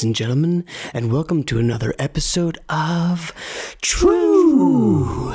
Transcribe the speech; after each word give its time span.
ladies 0.00 0.06
and 0.06 0.16
gentlemen, 0.16 0.64
and 0.94 1.12
welcome 1.12 1.44
to 1.44 1.58
another 1.58 1.94
episode 1.98 2.56
of 2.70 3.34
True 3.82 5.34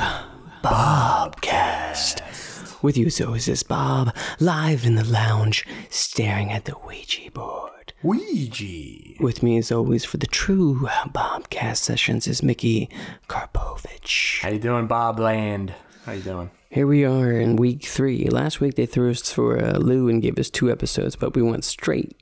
Bobcast. 0.63 2.23
With 2.81 2.97
you, 2.97 3.05
as 3.05 3.21
always, 3.21 3.47
is 3.47 3.61
Bob, 3.61 4.15
live 4.39 4.83
in 4.83 4.95
the 4.95 5.03
lounge, 5.03 5.67
staring 5.91 6.51
at 6.51 6.65
the 6.65 6.75
Ouija 6.83 7.29
board. 7.29 7.93
Ouija. 8.01 9.13
With 9.19 9.43
me, 9.43 9.59
as 9.59 9.71
always, 9.71 10.03
for 10.03 10.17
the 10.17 10.25
True 10.25 10.89
Bobcast 11.13 11.77
sessions 11.77 12.25
is 12.25 12.41
Mickey 12.41 12.89
Karpovich. 13.27 14.41
How 14.41 14.49
you 14.49 14.57
doing, 14.57 14.87
Bob 14.87 15.19
Land? 15.19 15.75
How 16.07 16.13
you 16.13 16.23
doing? 16.23 16.49
Here 16.71 16.87
we 16.87 17.05
are 17.05 17.31
in 17.31 17.55
week 17.55 17.83
three. 17.83 18.25
Last 18.29 18.59
week 18.59 18.73
they 18.73 18.87
threw 18.87 19.11
us 19.11 19.31
for 19.31 19.57
a 19.57 19.77
Lou 19.77 20.09
and 20.09 20.23
gave 20.23 20.39
us 20.39 20.49
two 20.49 20.71
episodes, 20.71 21.15
but 21.15 21.35
we 21.35 21.43
went 21.43 21.63
straight 21.65 22.17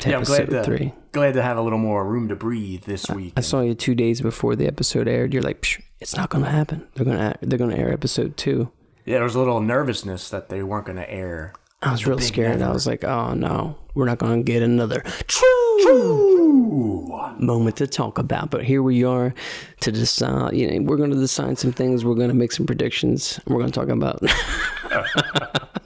to 0.00 0.08
yeah, 0.10 0.16
I'm 0.16 0.22
episode 0.22 0.48
glad 0.48 0.58
to 0.58 0.64
three. 0.64 0.92
glad 1.12 1.34
to 1.34 1.42
have 1.42 1.56
a 1.56 1.62
little 1.62 1.78
more 1.78 2.04
room 2.04 2.28
to 2.28 2.36
breathe 2.36 2.84
this 2.84 3.08
week. 3.08 3.32
I 3.36 3.40
saw 3.40 3.60
you 3.60 3.74
two 3.74 3.94
days 3.94 4.20
before 4.20 4.56
the 4.56 4.66
episode 4.66 5.08
aired. 5.08 5.32
You're 5.32 5.42
like, 5.42 5.62
Psh, 5.62 5.80
it's 6.00 6.16
not 6.16 6.30
going 6.30 6.44
to 6.44 6.50
happen. 6.50 6.86
They're 6.94 7.04
going 7.04 7.18
to 7.18 7.34
they're 7.42 7.58
going 7.58 7.70
to 7.70 7.78
air 7.78 7.92
episode 7.92 8.36
two. 8.36 8.70
yeah, 9.04 9.14
there 9.14 9.24
was 9.24 9.34
a 9.34 9.38
little 9.38 9.60
nervousness 9.60 10.28
that 10.30 10.48
they 10.48 10.62
weren't 10.62 10.86
going 10.86 10.96
to 10.98 11.10
air. 11.10 11.52
I 11.82 11.92
was 11.92 12.06
real 12.06 12.18
scared. 12.18 12.62
I 12.62 12.70
was 12.70 12.86
like, 12.86 13.04
oh 13.04 13.34
no, 13.34 13.76
we're 13.94 14.06
not 14.06 14.16
going 14.18 14.42
to 14.42 14.52
get 14.52 14.62
another 14.62 15.02
true 15.26 17.10
moment 17.38 17.76
to 17.76 17.86
talk 17.86 18.16
about. 18.18 18.50
But 18.50 18.64
here 18.64 18.82
we 18.82 19.04
are 19.04 19.34
to 19.80 19.92
decide. 19.92 20.54
You 20.54 20.70
know, 20.70 20.82
we're 20.86 20.96
going 20.96 21.10
to 21.10 21.16
decide 21.16 21.58
some 21.58 21.72
things. 21.72 22.02
We're 22.02 22.14
going 22.14 22.28
to 22.28 22.34
make 22.34 22.52
some 22.52 22.64
predictions. 22.64 23.38
We're 23.46 23.58
going 23.58 23.70
to 23.70 23.78
talk 23.78 23.90
about 23.90 24.22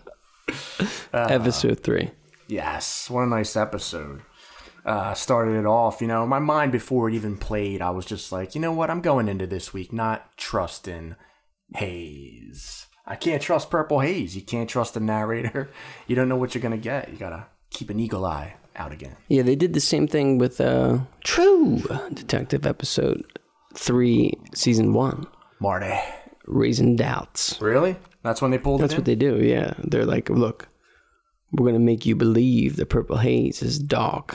episode 1.12 1.80
three. 1.80 2.10
Yes, 2.48 3.10
what 3.10 3.22
a 3.22 3.26
nice 3.26 3.56
episode. 3.56 4.22
Uh, 4.84 5.12
started 5.12 5.52
it 5.52 5.66
off, 5.66 6.00
you 6.00 6.06
know, 6.06 6.26
my 6.26 6.38
mind 6.38 6.72
before 6.72 7.08
it 7.08 7.14
even 7.14 7.36
played, 7.36 7.82
I 7.82 7.90
was 7.90 8.06
just 8.06 8.32
like, 8.32 8.54
you 8.54 8.60
know 8.60 8.72
what, 8.72 8.88
I'm 8.90 9.02
going 9.02 9.28
into 9.28 9.46
this 9.46 9.74
week 9.74 9.92
not 9.92 10.34
trusting 10.38 11.14
Haze. 11.74 12.86
I 13.06 13.16
can't 13.16 13.42
trust 13.42 13.70
Purple 13.70 14.00
Haze. 14.00 14.34
You 14.34 14.42
can't 14.42 14.68
trust 14.68 14.94
the 14.94 15.00
narrator. 15.00 15.70
You 16.06 16.16
don't 16.16 16.28
know 16.28 16.36
what 16.36 16.54
you're 16.54 16.62
gonna 16.62 16.78
get. 16.78 17.10
You 17.10 17.18
gotta 17.18 17.46
keep 17.70 17.90
an 17.90 18.00
eagle 18.00 18.24
eye 18.24 18.54
out 18.76 18.92
again. 18.92 19.16
Yeah, 19.28 19.42
they 19.42 19.56
did 19.56 19.74
the 19.74 19.80
same 19.80 20.08
thing 20.08 20.38
with 20.38 20.58
uh, 20.58 21.00
True 21.22 21.82
Detective 22.14 22.64
episode 22.64 23.24
three, 23.74 24.32
season 24.54 24.94
one, 24.94 25.26
Marty. 25.60 25.98
Raising 26.46 26.96
Doubts. 26.96 27.60
Really? 27.60 27.96
That's 28.22 28.40
when 28.40 28.50
they 28.50 28.58
pulled 28.58 28.80
That's 28.80 28.94
what 28.94 29.04
they 29.04 29.14
do. 29.14 29.36
Yeah, 29.36 29.74
they're 29.84 30.06
like, 30.06 30.30
look, 30.30 30.68
we're 31.52 31.66
gonna 31.66 31.78
make 31.78 32.04
you 32.06 32.14
believe 32.16 32.76
the 32.76 32.86
purple 32.86 33.18
haze 33.18 33.62
is 33.62 33.78
dark. 33.78 34.34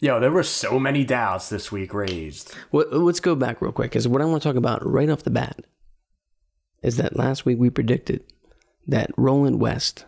Yo, 0.00 0.18
there 0.18 0.32
were 0.32 0.42
so 0.42 0.78
many 0.80 1.04
doubts 1.04 1.48
this 1.48 1.70
week 1.70 1.94
raised. 1.94 2.52
What, 2.72 2.92
let's 2.92 3.20
go 3.20 3.34
back 3.36 3.62
real 3.62 3.70
quick, 3.72 3.90
because 3.92 4.08
what 4.08 4.20
I 4.20 4.24
want 4.24 4.42
to 4.42 4.48
talk 4.48 4.56
about 4.56 4.84
right 4.84 5.08
off 5.08 5.22
the 5.22 5.30
bat 5.30 5.60
is 6.82 6.96
that 6.96 7.16
last 7.16 7.44
week 7.46 7.58
we 7.58 7.70
predicted 7.70 8.24
that 8.88 9.10
Roland 9.16 9.60
West 9.60 10.04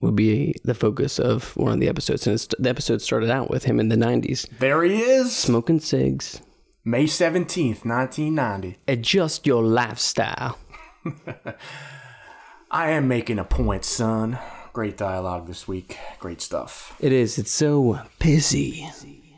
would 0.00 0.14
be 0.14 0.54
the 0.62 0.74
focus 0.74 1.18
of 1.18 1.56
one 1.56 1.72
of 1.72 1.80
the 1.80 1.88
episodes, 1.88 2.26
and 2.28 2.38
the 2.60 2.68
episode 2.70 3.02
started 3.02 3.28
out 3.30 3.50
with 3.50 3.64
him 3.64 3.80
in 3.80 3.88
the 3.88 3.96
'90s 3.96 4.48
There 4.60 4.82
he 4.84 5.00
is. 5.00 5.34
smoking 5.36 5.80
cigs. 5.80 6.40
May 6.84 7.04
17th, 7.04 7.84
1990. 7.84 8.78
Adjust 8.88 9.46
your 9.46 9.62
lifestyle. 9.62 10.58
I 12.70 12.90
am 12.90 13.06
making 13.08 13.38
a 13.38 13.44
point, 13.44 13.84
son. 13.84 14.38
Great 14.72 14.96
dialogue 14.96 15.46
this 15.46 15.68
week. 15.68 15.98
Great 16.18 16.40
stuff. 16.40 16.96
It 16.98 17.12
is. 17.12 17.36
It's 17.38 17.50
so 17.50 18.00
pizzy. 18.18 18.88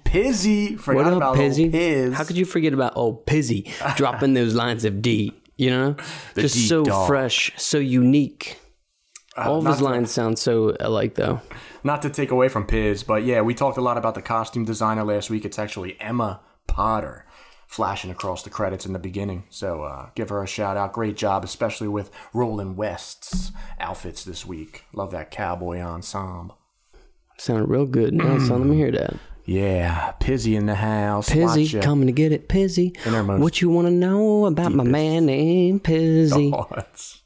Pizzy. 0.04 0.76
Forgot 0.76 1.04
What 1.04 1.12
up, 1.12 1.16
about 1.16 1.36
Pizzy? 1.36 1.68
Piz. 1.70 2.14
How 2.14 2.22
could 2.24 2.36
you 2.36 2.44
forget 2.44 2.72
about 2.72 2.92
old 2.96 3.26
Pizzy 3.26 3.68
dropping 3.96 4.34
those 4.34 4.54
lines 4.54 4.84
of 4.84 5.02
D? 5.02 5.32
You 5.56 5.70
know, 5.70 5.96
just 6.36 6.68
so 6.68 6.84
dog. 6.84 7.06
fresh, 7.08 7.52
so 7.56 7.78
unique. 7.78 8.58
Uh, 9.36 9.50
All 9.50 9.58
of 9.58 9.66
his 9.66 9.78
to- 9.78 9.84
lines 9.84 10.10
sound 10.12 10.38
so 10.38 10.76
alike, 10.80 11.14
though. 11.16 11.40
Not 11.84 12.02
to 12.02 12.10
take 12.10 12.30
away 12.30 12.48
from 12.48 12.66
Piz, 12.66 13.02
but 13.02 13.24
yeah, 13.24 13.40
we 13.40 13.54
talked 13.54 13.76
a 13.76 13.80
lot 13.80 13.98
about 13.98 14.14
the 14.14 14.22
costume 14.22 14.64
designer 14.64 15.04
last 15.04 15.30
week. 15.30 15.44
It's 15.44 15.58
actually 15.58 15.96
Emma 16.00 16.40
Potter 16.66 17.23
flashing 17.74 18.10
across 18.12 18.44
the 18.44 18.50
credits 18.50 18.86
in 18.86 18.92
the 18.92 19.00
beginning. 19.00 19.42
So 19.50 19.82
uh, 19.82 20.10
give 20.14 20.28
her 20.28 20.40
a 20.44 20.46
shout 20.46 20.76
out. 20.76 20.92
Great 20.92 21.16
job, 21.16 21.42
especially 21.42 21.88
with 21.88 22.08
Roland 22.32 22.76
West's 22.76 23.50
outfits 23.80 24.22
this 24.24 24.46
week. 24.46 24.84
Love 24.92 25.10
that 25.10 25.32
cowboy 25.32 25.80
ensemble. 25.80 26.56
Sounded 27.36 27.68
real 27.68 27.86
good. 27.86 28.14
Now, 28.14 28.38
son, 28.38 28.60
let 28.60 28.68
me 28.68 28.76
hear 28.76 28.92
that. 28.92 29.16
Yeah, 29.44 30.12
Pizzy 30.20 30.54
in 30.54 30.66
the 30.66 30.76
house. 30.76 31.28
Pizzy, 31.28 31.80
coming 31.80 32.06
to 32.06 32.12
get 32.12 32.30
it, 32.30 32.48
Pizzy. 32.48 32.94
What 33.40 33.60
you 33.60 33.70
want 33.70 33.88
to 33.88 33.92
know 33.92 34.46
about 34.46 34.72
my 34.72 34.84
man 34.84 35.26
named 35.26 35.82
Pizzy? 35.82 36.50
thoughts. 36.50 37.23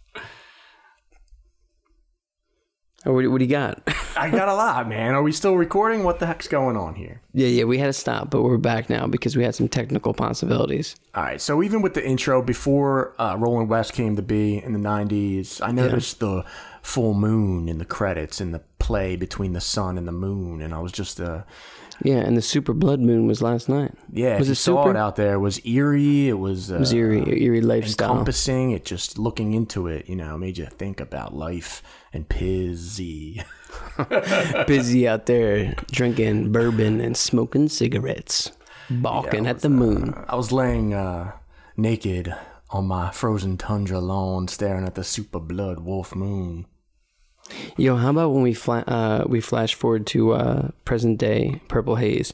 Oh, 3.06 3.12
what, 3.12 3.26
what 3.30 3.38
do 3.38 3.44
you 3.44 3.50
got? 3.50 3.80
I 4.16 4.28
got 4.28 4.48
a 4.48 4.54
lot, 4.54 4.88
man. 4.88 5.14
Are 5.14 5.22
we 5.22 5.30
still 5.30 5.56
recording? 5.56 6.02
What 6.02 6.18
the 6.18 6.26
heck's 6.26 6.48
going 6.48 6.76
on 6.76 6.94
here? 6.96 7.20
yeah, 7.32 7.46
yeah, 7.46 7.64
we 7.64 7.78
had 7.78 7.86
to 7.86 7.92
stop, 7.92 8.30
but 8.30 8.42
we're 8.42 8.56
back 8.58 8.90
now 8.90 9.06
because 9.06 9.36
we 9.36 9.44
had 9.44 9.54
some 9.54 9.68
technical 9.68 10.12
possibilities. 10.12 10.96
All 11.14 11.22
right, 11.22 11.40
so 11.40 11.62
even 11.62 11.80
with 11.82 11.94
the 11.94 12.04
intro, 12.04 12.42
before 12.42 13.14
uh, 13.20 13.36
Roland 13.38 13.68
West 13.68 13.92
came 13.92 14.16
to 14.16 14.22
be 14.22 14.58
in 14.62 14.72
the 14.72 14.78
90s, 14.80 15.60
I 15.62 15.70
noticed 15.70 16.18
the 16.18 16.44
full 16.88 17.12
moon 17.12 17.68
in 17.68 17.76
the 17.78 17.84
credits 17.84 18.40
in 18.40 18.50
the 18.52 18.60
play 18.78 19.14
between 19.16 19.52
the 19.52 19.60
sun 19.60 19.98
and 19.98 20.08
the 20.08 20.12
moon, 20.26 20.62
and 20.62 20.72
I 20.74 20.78
was 20.80 20.90
just, 20.92 21.20
uh, 21.20 21.42
Yeah, 22.02 22.20
and 22.26 22.34
the 22.36 22.40
super 22.42 22.72
blood 22.72 23.00
moon 23.00 23.26
was 23.26 23.42
last 23.42 23.68
night. 23.68 23.92
yeah, 24.10 24.38
Was 24.38 24.48
it 24.48 24.54
saw 24.54 24.84
super? 24.84 24.90
it 24.92 24.96
out 24.96 25.16
there, 25.16 25.34
it 25.34 25.38
was 25.48 25.60
eerie, 25.66 26.28
it 26.28 26.38
was, 26.38 26.70
uh, 26.72 26.76
It 26.76 26.80
was 26.80 26.92
eerie, 26.94 27.42
eerie 27.44 27.60
lifestyle. 27.60 28.10
encompassing, 28.12 28.70
it 28.70 28.84
just 28.86 29.18
looking 29.18 29.52
into 29.52 29.86
it, 29.86 30.08
you 30.08 30.16
know, 30.16 30.38
made 30.38 30.56
you 30.56 30.66
think 30.66 30.98
about 31.00 31.34
life 31.36 31.82
and 32.14 32.26
pizzy. 32.28 33.42
Busy 34.66 35.06
out 35.06 35.26
there 35.26 35.74
drinking 35.90 36.52
bourbon 36.52 37.00
and 37.02 37.16
smoking 37.16 37.68
cigarettes, 37.68 38.52
balking 38.90 39.46
at 39.46 39.60
the 39.60 39.68
moon. 39.68 40.14
I 40.26 40.36
was 40.36 40.52
laying 40.52 40.94
uh, 40.94 41.32
naked 41.76 42.34
on 42.70 42.86
my 42.86 43.10
frozen 43.10 43.56
tundra 43.58 43.98
lawn, 44.00 44.48
staring 44.48 44.86
at 44.86 44.94
the 44.94 45.04
super 45.04 45.40
blood 45.40 45.80
wolf 45.80 46.14
moon. 46.14 46.64
Yo, 47.76 47.96
how 47.96 48.10
about 48.10 48.32
when 48.32 48.42
we 48.42 48.54
fla- 48.54 48.84
uh, 48.86 49.24
we 49.28 49.40
flash 49.40 49.74
forward 49.74 50.06
to 50.08 50.32
uh, 50.32 50.68
present 50.84 51.18
day 51.18 51.60
Purple 51.68 51.96
Haze, 51.96 52.32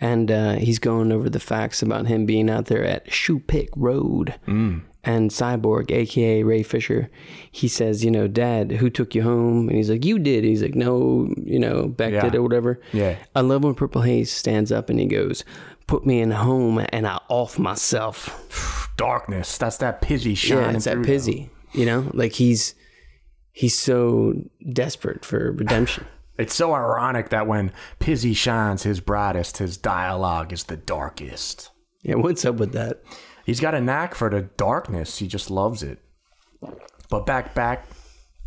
and 0.00 0.30
uh, 0.30 0.52
he's 0.54 0.78
going 0.78 1.12
over 1.12 1.28
the 1.30 1.40
facts 1.40 1.82
about 1.82 2.06
him 2.06 2.26
being 2.26 2.48
out 2.50 2.66
there 2.66 2.84
at 2.84 3.12
Shoe 3.12 3.38
Pick 3.40 3.68
Road, 3.76 4.34
and 5.04 5.30
Cyborg, 5.30 5.90
aka 5.90 6.42
Ray 6.44 6.62
Fisher, 6.62 7.10
he 7.50 7.66
says, 7.66 8.04
you 8.04 8.10
know, 8.10 8.28
Dad, 8.28 8.70
who 8.72 8.88
took 8.88 9.16
you 9.16 9.22
home? 9.22 9.68
And 9.68 9.76
he's 9.76 9.90
like, 9.90 10.04
you 10.04 10.18
did. 10.20 10.44
He's 10.44 10.62
like, 10.62 10.76
no, 10.76 11.32
you 11.44 11.58
know, 11.58 11.88
Beck 11.88 12.12
Yeah. 12.12 12.20
did 12.22 12.36
or 12.36 12.42
whatever. 12.42 12.80
Yeah. 12.92 13.16
I 13.34 13.40
love 13.40 13.64
when 13.64 13.74
Purple 13.74 14.02
Haze 14.02 14.30
stands 14.30 14.70
up 14.70 14.90
and 14.90 15.00
he 15.00 15.06
goes, 15.06 15.44
"Put 15.88 16.06
me 16.06 16.20
in 16.20 16.30
home 16.30 16.84
and 16.90 17.04
I 17.06 17.18
off 17.28 17.58
myself." 17.58 18.90
Darkness, 18.96 19.58
that's 19.58 19.78
that 19.78 20.02
pizzy 20.02 20.34
shining 20.36 20.64
Yeah, 20.70 20.76
it's 20.76 20.84
that 20.84 21.02
pizzy, 21.02 21.50
you 21.72 21.84
know, 21.86 22.08
like 22.14 22.32
he's 22.34 22.74
he's 23.52 23.78
so 23.78 24.34
desperate 24.72 25.24
for 25.24 25.52
redemption. 25.52 26.06
It's 26.38 26.54
so 26.54 26.72
ironic 26.74 27.28
that 27.28 27.46
when 27.46 27.72
Pizzy 28.00 28.32
shines 28.32 28.84
his 28.84 29.00
brightest, 29.00 29.58
his 29.58 29.76
dialogue 29.76 30.50
is 30.52 30.64
the 30.64 30.78
darkest. 30.78 31.70
Yeah, 32.02 32.14
what's 32.14 32.44
up 32.46 32.56
with 32.56 32.72
that? 32.72 33.02
He's 33.44 33.60
got 33.60 33.74
a 33.74 33.80
knack 33.82 34.14
for 34.14 34.30
the 34.30 34.40
darkness. 34.56 35.18
He 35.18 35.28
just 35.28 35.50
loves 35.50 35.82
it. 35.82 35.98
But 37.10 37.26
back, 37.26 37.54
back 37.54 37.86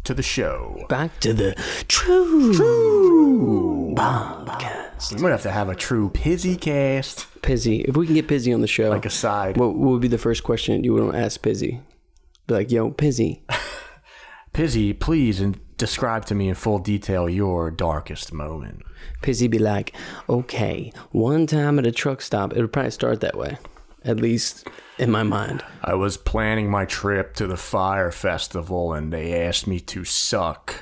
to 0.06 0.16
the 0.16 0.24
show. 0.24 0.84
Back 0.90 1.20
to 1.22 1.32
the 1.34 1.54
true, 1.88 2.54
true 2.56 3.94
podcast. 3.96 5.14
We 5.16 5.22
might 5.22 5.30
have 5.30 5.44
to 5.44 5.52
have 5.52 5.70
a 5.70 5.76
true 5.76 6.10
Pizzy 6.10 6.60
cast. 6.60 7.28
Pizzy, 7.44 7.82
if 7.82 7.96
we 7.96 8.08
can 8.08 8.16
get 8.16 8.28
Pizzy 8.28 8.52
on 8.54 8.62
the 8.62 8.68
show, 8.68 8.90
Like 8.90 9.06
a 9.06 9.10
side. 9.12 9.58
what, 9.58 9.76
what 9.76 9.92
would 9.92 10.02
be 10.02 10.08
the 10.08 10.18
first 10.18 10.44
question 10.44 10.84
you 10.84 10.94
would 10.94 11.14
ask 11.16 11.42
Pizzy? 11.42 11.82
Be 12.48 12.54
like, 12.56 12.72
yo, 12.72 12.90
Pizzy, 12.92 13.44
Pizzy, 14.56 14.94
please 14.94 15.42
and 15.42 15.60
describe 15.76 16.24
to 16.28 16.34
me 16.34 16.48
in 16.48 16.56
full 16.56 16.80
detail 16.80 17.28
your 17.28 17.70
darkest 17.70 18.32
moment. 18.32 18.84
Pizzy 19.22 19.50
be 19.50 19.60
like, 19.60 19.94
okay, 20.30 20.94
one 21.12 21.46
time 21.46 21.78
at 21.78 21.86
a 21.86 21.92
truck 21.92 22.22
stop, 22.22 22.54
it 22.54 22.62
would 22.62 22.72
probably 22.72 22.92
start 22.92 23.20
that 23.20 23.38
way, 23.38 23.58
at 24.06 24.16
least 24.16 24.66
in 24.98 25.12
my 25.12 25.24
mind. 25.24 25.62
I 25.84 25.96
was 25.96 26.16
planning 26.16 26.72
my 26.72 26.86
trip 26.86 27.34
to 27.34 27.48
the 27.48 27.58
fire 27.58 28.12
festival 28.12 28.94
and 28.94 29.12
they 29.12 29.46
asked 29.46 29.68
me 29.68 29.82
to 29.82 30.06
suck. 30.06 30.76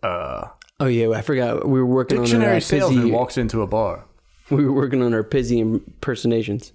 Uh, 0.00 0.46
Oh 0.78 0.86
yeah, 0.86 1.10
I 1.10 1.22
forgot 1.22 1.66
we 1.68 1.80
were 1.80 1.86
working 1.86 2.18
on 2.18 2.22
our 2.22 2.26
dictionary 2.26 2.56
uh, 2.58 2.60
salesman 2.60 3.02
Pizzy. 3.02 3.12
walks 3.12 3.36
into 3.36 3.62
a 3.62 3.66
bar. 3.66 4.06
We 4.50 4.64
were 4.64 4.72
working 4.72 5.02
on 5.02 5.14
our 5.14 5.24
Pizzy 5.24 5.58
impersonations. 5.58 6.72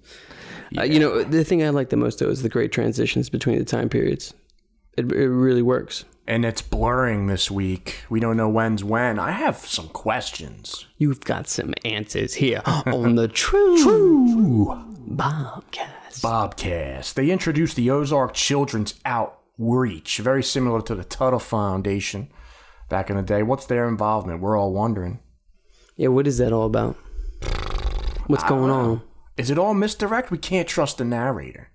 Uh, 0.76 0.82
you 0.82 0.98
know, 1.00 1.22
the 1.22 1.44
thing 1.44 1.62
I 1.62 1.70
like 1.70 1.88
the 1.88 1.96
most 1.96 2.18
though 2.18 2.28
is 2.28 2.42
the 2.42 2.50
great 2.50 2.72
transitions 2.72 3.30
between 3.30 3.58
the 3.58 3.64
time 3.64 3.88
periods. 3.88 4.34
It, 4.98 5.12
it 5.12 5.28
really 5.28 5.62
works. 5.62 6.04
And 6.26 6.44
it's 6.44 6.60
blurring 6.60 7.28
this 7.28 7.52
week. 7.52 8.02
We 8.10 8.18
don't 8.18 8.36
know 8.36 8.48
when's 8.48 8.82
when. 8.82 9.20
I 9.20 9.30
have 9.30 9.58
some 9.58 9.88
questions. 9.88 10.86
You've 10.98 11.20
got 11.20 11.46
some 11.46 11.72
answers 11.84 12.34
here 12.34 12.62
on 12.66 13.14
the 13.14 13.28
True, 13.32 13.76
Ooh. 13.88 14.84
Bobcast. 15.08 16.20
Bobcast. 16.20 17.14
They 17.14 17.30
introduced 17.30 17.76
the 17.76 17.90
Ozark 17.90 18.34
Children's 18.34 18.96
Outreach, 19.04 20.18
very 20.18 20.42
similar 20.42 20.82
to 20.82 20.96
the 20.96 21.04
Tuttle 21.04 21.38
Foundation 21.38 22.28
back 22.88 23.08
in 23.08 23.16
the 23.16 23.22
day. 23.22 23.44
What's 23.44 23.66
their 23.66 23.86
involvement? 23.86 24.40
We're 24.40 24.58
all 24.58 24.72
wondering. 24.72 25.20
Yeah, 25.96 26.08
what 26.08 26.26
is 26.26 26.38
that 26.38 26.52
all 26.52 26.66
about? 26.66 26.96
What's 28.26 28.44
going 28.44 28.70
on? 28.70 29.02
Is 29.36 29.48
it 29.48 29.58
all 29.58 29.74
misdirect? 29.74 30.32
We 30.32 30.38
can't 30.38 30.68
trust 30.68 30.98
the 30.98 31.04
narrator. 31.04 31.70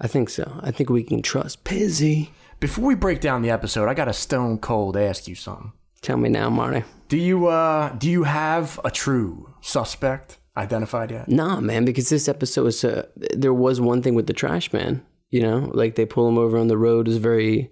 I 0.00 0.08
think 0.08 0.30
so. 0.30 0.58
I 0.62 0.70
think 0.70 0.88
we 0.88 1.02
can 1.02 1.22
trust 1.22 1.64
Pizzy. 1.64 2.30
Before 2.58 2.86
we 2.86 2.94
break 2.94 3.20
down 3.20 3.42
the 3.42 3.50
episode, 3.50 3.86
I 3.86 3.92
got 3.92 4.08
a 4.08 4.14
stone 4.14 4.56
cold 4.56 4.96
ask 4.96 5.28
you 5.28 5.34
something. 5.34 5.72
Tell 6.00 6.16
me 6.16 6.30
now, 6.30 6.48
Marty. 6.48 6.84
Do 7.08 7.18
you 7.18 7.48
uh 7.48 7.90
do 7.90 8.10
you 8.10 8.24
have 8.24 8.80
a 8.82 8.90
true 8.90 9.54
suspect 9.60 10.38
identified 10.56 11.10
yet? 11.10 11.28
Nah, 11.28 11.60
man, 11.60 11.84
because 11.84 12.08
this 12.08 12.28
episode 12.28 12.64
was 12.64 12.82
uh, 12.82 13.06
there 13.16 13.52
was 13.52 13.78
one 13.78 14.00
thing 14.00 14.14
with 14.14 14.26
the 14.26 14.32
trash 14.32 14.72
man. 14.72 15.04
You 15.30 15.42
know, 15.42 15.70
like 15.74 15.96
they 15.96 16.06
pull 16.06 16.28
him 16.28 16.38
over 16.38 16.56
on 16.56 16.68
the 16.68 16.78
road 16.78 17.08
is 17.08 17.18
very 17.18 17.70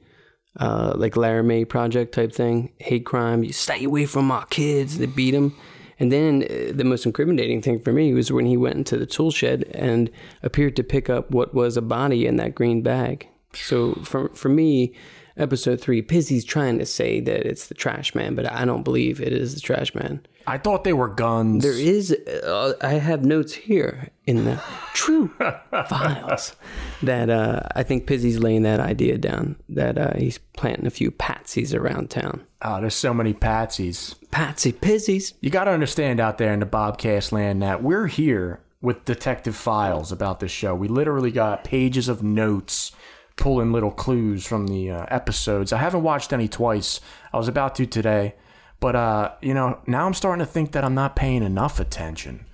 uh, 0.61 0.93
like 0.97 1.17
Laramie 1.17 1.65
Project 1.65 2.13
type 2.13 2.33
thing, 2.33 2.73
hate 2.79 3.07
crime. 3.07 3.43
You 3.43 3.55
stay 3.55 3.85
away 3.85 4.05
from 4.05 4.31
our 4.31 4.45
kids. 4.47 4.99
They 4.99 5.07
beat 5.07 5.35
him. 5.35 5.57
And 5.99 6.13
then 6.13 6.43
uh, 6.43 6.73
the 6.75 6.85
most 6.85 7.07
incriminating 7.07 7.63
thing 7.63 7.79
for 7.81 7.93
me 7.93 8.13
was 8.13 8.31
when 8.31 8.47
he 8.47 8.57
went 8.57 8.77
into 8.77 8.99
the 8.99 9.07
tool 9.07 9.31
shed 9.31 9.65
and 9.73 10.11
appeared 10.43 10.77
to 10.77 10.83
pick 10.83 11.09
up 11.09 11.31
what 11.31 11.55
was 11.55 11.77
a 11.77 11.83
body 11.83 12.27
in 12.27 12.37
that 12.37 12.55
green 12.55 12.83
bag. 12.83 13.29
So 13.57 13.95
for 14.05 14.29
for 14.35 14.49
me, 14.49 14.95
episode 15.37 15.81
three, 15.81 16.03
Pizzy's 16.03 16.45
trying 16.45 16.79
to 16.79 16.87
say 16.87 17.21
that 17.21 17.47
it's 17.47 17.67
the 17.67 17.75
trash 17.75 18.15
man, 18.15 18.35
but 18.35 18.51
I 18.51 18.65
don't 18.65 18.83
believe 18.83 19.21
it 19.21 19.33
is 19.33 19.55
the 19.55 19.61
trash 19.61 19.95
man. 19.95 20.25
I 20.47 20.59
thought 20.59 20.85
they 20.85 20.93
were 20.93 21.09
guns. 21.09 21.65
There 21.65 21.73
is, 21.73 22.13
uh, 22.13 22.75
I 22.83 22.95
have 22.95 23.25
notes 23.25 23.55
here 23.55 24.11
in 24.27 24.45
the 24.45 24.61
true 24.93 25.29
files 25.89 26.55
that 27.03 27.31
uh, 27.31 27.61
I 27.75 27.83
think 27.83 28.07
Pizzy's 28.07 28.39
laying 28.39 28.63
that 28.65 28.79
idea 28.79 29.17
down 29.17 29.57
that 29.71 29.97
uh, 29.97 30.13
he's 30.19 30.37
planting 30.37 30.87
a 30.87 30.91
few 30.91 31.11
patsies 31.11 31.75
around 31.75 32.11
town. 32.11 32.45
oh, 32.61 32.79
there's 32.81 32.95
so 32.95 33.15
many 33.15 33.33
patsies. 33.33 34.17
Patsy 34.31 34.73
Pizzies. 34.73 35.33
You 35.41 35.49
got 35.49 35.65
to 35.65 35.71
understand 35.71 36.21
out 36.21 36.37
there 36.37 36.53
in 36.53 36.61
the 36.61 36.67
Bobcast 36.67 37.33
land 37.33 37.63
that 37.63 37.83
we're 37.83 38.09
here 38.09 38.61
with 38.83 39.07
detective 39.07 39.57
files 39.57 40.13
about 40.13 40.41
this 40.41 40.53
show. 40.53 40.75
We 40.75 40.89
literally 40.89 41.31
got 41.31 41.65
pages 41.65 42.07
of 42.07 42.23
notes 42.23 42.93
pulling 43.37 43.73
little 43.73 43.91
clues 43.91 44.47
from 44.47 44.67
the 44.67 44.91
uh, 44.91 45.07
episodes. 45.09 45.73
I 45.73 45.79
haven't 45.79 46.03
watched 46.03 46.33
any 46.33 46.49
twice. 46.49 47.01
I 47.33 47.37
was 47.37 47.49
about 47.49 47.75
to 47.77 47.87
today. 47.87 48.35
But, 48.81 48.97
uh, 48.97 49.33
you 49.41 49.55
know, 49.55 49.81
now 49.87 50.07
I'm 50.07 50.15
starting 50.15 50.45
to 50.45 50.51
think 50.51 50.73
that 50.73 50.85
I'm 50.85 50.95
not 50.95 51.17
paying 51.17 51.43
enough 51.43 51.81
attention. 51.81 52.47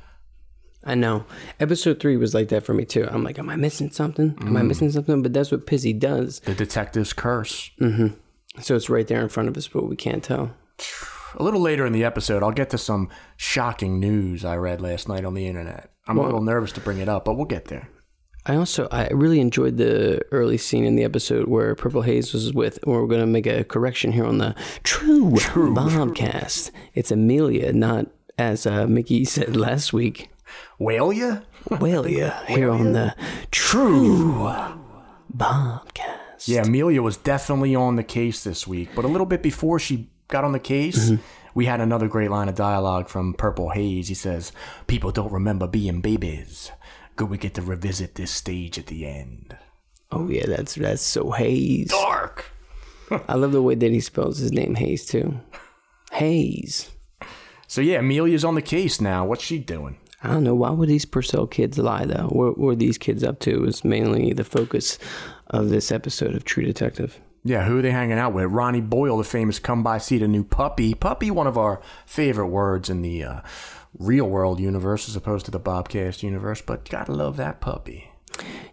I 0.85 0.95
know. 0.95 1.27
Episode 1.59 2.01
three 2.01 2.17
was 2.17 2.35
like 2.35 2.49
that 2.49 2.65
for 2.65 2.73
me 2.73 2.85
too. 2.85 3.07
I'm 3.11 3.25
like, 3.25 3.39
am 3.39 3.51
I 3.51 3.57
missing 3.57 3.91
something? 3.91 4.37
Am 4.41 4.57
I 4.57 4.63
missing 4.63 4.91
something? 4.91 5.23
But 5.23 5.33
that's 5.33 5.51
what 5.51 5.67
Pizzy 5.67 5.93
does. 5.93 6.41
The 6.41 6.55
detective's 6.55 7.13
curse. 7.13 7.71
So 8.61 8.77
it's 8.77 8.89
right 8.89 9.07
there 9.07 9.21
in 9.21 9.29
front 9.29 9.49
of 9.49 9.57
us, 9.57 9.69
but 9.69 9.89
we 9.89 9.97
can't 9.97 10.23
tell. 10.25 10.53
A 11.37 11.43
little 11.43 11.61
later 11.61 11.85
in 11.85 11.93
the 11.93 12.05
episode, 12.05 12.43
I'll 12.43 12.51
get 12.51 12.71
to 12.71 12.79
some 12.79 13.09
shocking 13.37 14.01
news 14.01 14.45
I 14.45 14.57
read 14.57 14.81
last 14.81 15.09
night 15.09 15.25
on 15.25 15.35
the 15.35 15.47
internet. 15.47 15.91
I'm 16.09 16.19
a 16.19 16.25
little 16.25 16.43
nervous 16.43 16.73
to 16.73 16.81
bring 16.81 16.99
it 16.99 17.09
up, 17.09 17.25
but 17.25 17.35
we'll 17.35 17.45
get 17.47 17.67
there. 17.67 17.89
I 18.47 18.57
also 18.57 18.89
I 18.91 19.09
really 19.09 19.41
enjoyed 19.41 19.77
the 19.77 20.23
early 20.33 20.57
scene 20.57 20.85
in 20.85 20.97
the 20.97 21.05
episode 21.05 21.47
where 21.49 21.75
Purple 21.75 22.03
Haze 22.03 22.33
was 22.33 22.53
with. 22.55 22.79
Or 22.87 23.03
we're 23.03 23.09
gonna 23.09 23.27
make 23.27 23.47
a 23.47 23.65
correction 23.65 24.13
here 24.13 24.25
on 24.25 24.39
the 24.39 24.55
True, 24.83 25.31
Bobcast. 25.33 26.71
It's 26.95 27.11
Amelia, 27.11 27.73
not 27.73 28.07
as 28.39 28.67
uh, 28.67 28.87
Mickey 28.87 29.25
said 29.37 29.57
last 29.57 29.93
week. 29.93 30.31
Whale 30.79 31.13
ya? 31.13 31.41
Walia 31.69 32.45
here 32.47 32.71
on 32.71 32.93
the 32.93 33.15
True 33.51 34.51
Bobcast. 35.37 36.49
Yeah, 36.49 36.63
Amelia 36.63 37.03
was 37.03 37.19
definitely 37.19 37.75
on 37.75 37.97
the 37.97 38.03
case 38.03 38.43
this 38.43 38.67
week, 38.67 38.89
but 38.97 39.05
a 39.05 39.09
little 39.09 39.27
bit 39.27 39.43
before 39.43 39.79
she 39.79 40.09
got 40.29 40.43
on 40.43 40.53
the 40.53 40.59
case, 40.59 41.13
we 41.55 41.67
had 41.67 41.81
another 41.81 42.09
great 42.09 42.31
line 42.31 42.49
of 42.49 42.55
dialogue 42.55 43.09
from 43.09 43.35
Purple 43.35 43.71
Haze. 43.71 44.09
He 44.09 44.15
says, 44.15 44.53
People 44.87 45.13
don't 45.13 45.31
remember 45.31 45.67
being 45.67 46.01
babies. 46.01 46.73
Good 47.17 47.31
we 47.31 47.39
get 47.39 47.55
to 47.55 47.63
revisit 47.63 48.15
this 48.15 48.31
stage 48.31 48.79
at 48.79 48.87
the 48.87 49.07
end. 49.07 49.57
Oh 50.11 50.29
yeah, 50.29 50.47
that's 50.47 50.75
that's 50.75 51.03
so 51.03 51.31
Hayes. 51.33 51.89
Dark! 51.89 52.47
I 53.29 53.35
love 53.35 53.53
the 53.53 53.63
way 53.63 53.75
that 53.75 53.91
he 53.91 54.01
spells 54.01 54.39
his 54.39 54.53
name 54.53 54.75
Hayes 54.75 55.07
too. 55.07 55.41
Hayes. 56.13 56.91
So 57.67 57.81
yeah, 57.81 57.99
Amelia's 57.99 58.45
on 58.45 58.57
the 58.57 58.63
case 58.63 59.01
now. 59.01 59.25
What's 59.25 59.45
she 59.45 59.59
doing? 59.59 59.99
I 60.23 60.29
don't 60.29 60.45
know. 60.45 60.55
Why 60.55 60.71
would 60.71 60.89
these 60.89 61.07
Purcell 61.07 61.47
kids 61.47 61.79
lie, 61.79 62.05
though? 62.05 62.29
What 62.29 62.59
were 62.59 62.75
these 62.75 62.99
kids 62.99 63.25
up 63.25 63.39
to? 63.41 63.65
Is 63.65 63.85
mainly 63.85 64.33
the 64.33 64.45
focus 64.45 64.99
of 65.47 65.71
this 65.71 65.91
episode 65.91 66.35
of 66.35 66.45
True 66.45 66.65
Detective. 66.65 67.19
Yeah, 67.43 67.65
who 67.65 67.79
are 67.79 67.83
they 67.83 67.91
hanging 67.91 68.19
out 68.19 68.35
with? 68.35 68.47
Ronnie 68.47 68.83
Boyle, 68.83 69.17
the 69.17 69.25
famous 69.25 69.59
come 69.59 69.83
by 69.83 69.97
seat 69.97 70.21
a 70.21 70.29
new 70.29 70.45
puppy. 70.45 70.93
Puppy, 70.93 71.31
one 71.31 71.47
of 71.47 71.57
our 71.57 71.81
favorite 72.05 72.49
words 72.49 72.91
in 72.91 73.01
the 73.01 73.25
uh, 73.25 73.41
real 73.99 74.27
world 74.27 74.61
universe 74.61 75.09
as 75.09 75.17
opposed 75.17 75.45
to 75.47 75.51
the 75.51 75.61
Bobcast 75.61 76.23
universe, 76.23 76.63
but 76.63 76.89
gotta 76.89 77.13
love 77.13 77.37
that 77.37 77.61
puppy. 77.61 78.11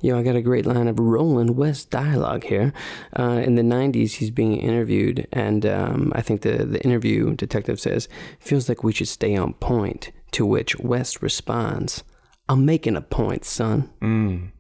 You 0.02 0.14
know, 0.14 0.20
I 0.20 0.24
got 0.24 0.36
a 0.36 0.42
great 0.42 0.66
line 0.66 0.88
of 0.88 1.00
Roland 1.00 1.58
West 1.58 1.90
dialogue 1.90 2.44
here. 2.44 2.74
Uh, 3.18 3.42
in 3.44 3.56
the 3.56 3.64
90s, 3.64 4.14
he's 4.14 4.30
being 4.30 4.58
interviewed, 4.58 5.28
and 5.34 5.66
um, 5.66 6.14
I 6.16 6.22
think 6.22 6.42
the, 6.42 6.66
the 6.66 6.82
interview 6.84 7.36
detective 7.36 7.80
says, 7.80 8.08
feels 8.40 8.70
like 8.70 8.84
we 8.84 8.94
should 8.94 9.08
stay 9.08 9.36
on 9.36 9.54
point. 9.56 10.12
To 10.32 10.46
which 10.46 10.78
West 10.78 11.22
responds, 11.22 12.04
I'm 12.50 12.66
making 12.66 12.96
a 12.96 13.02
point, 13.02 13.46
son. 13.46 13.90
Mm. 14.02 14.52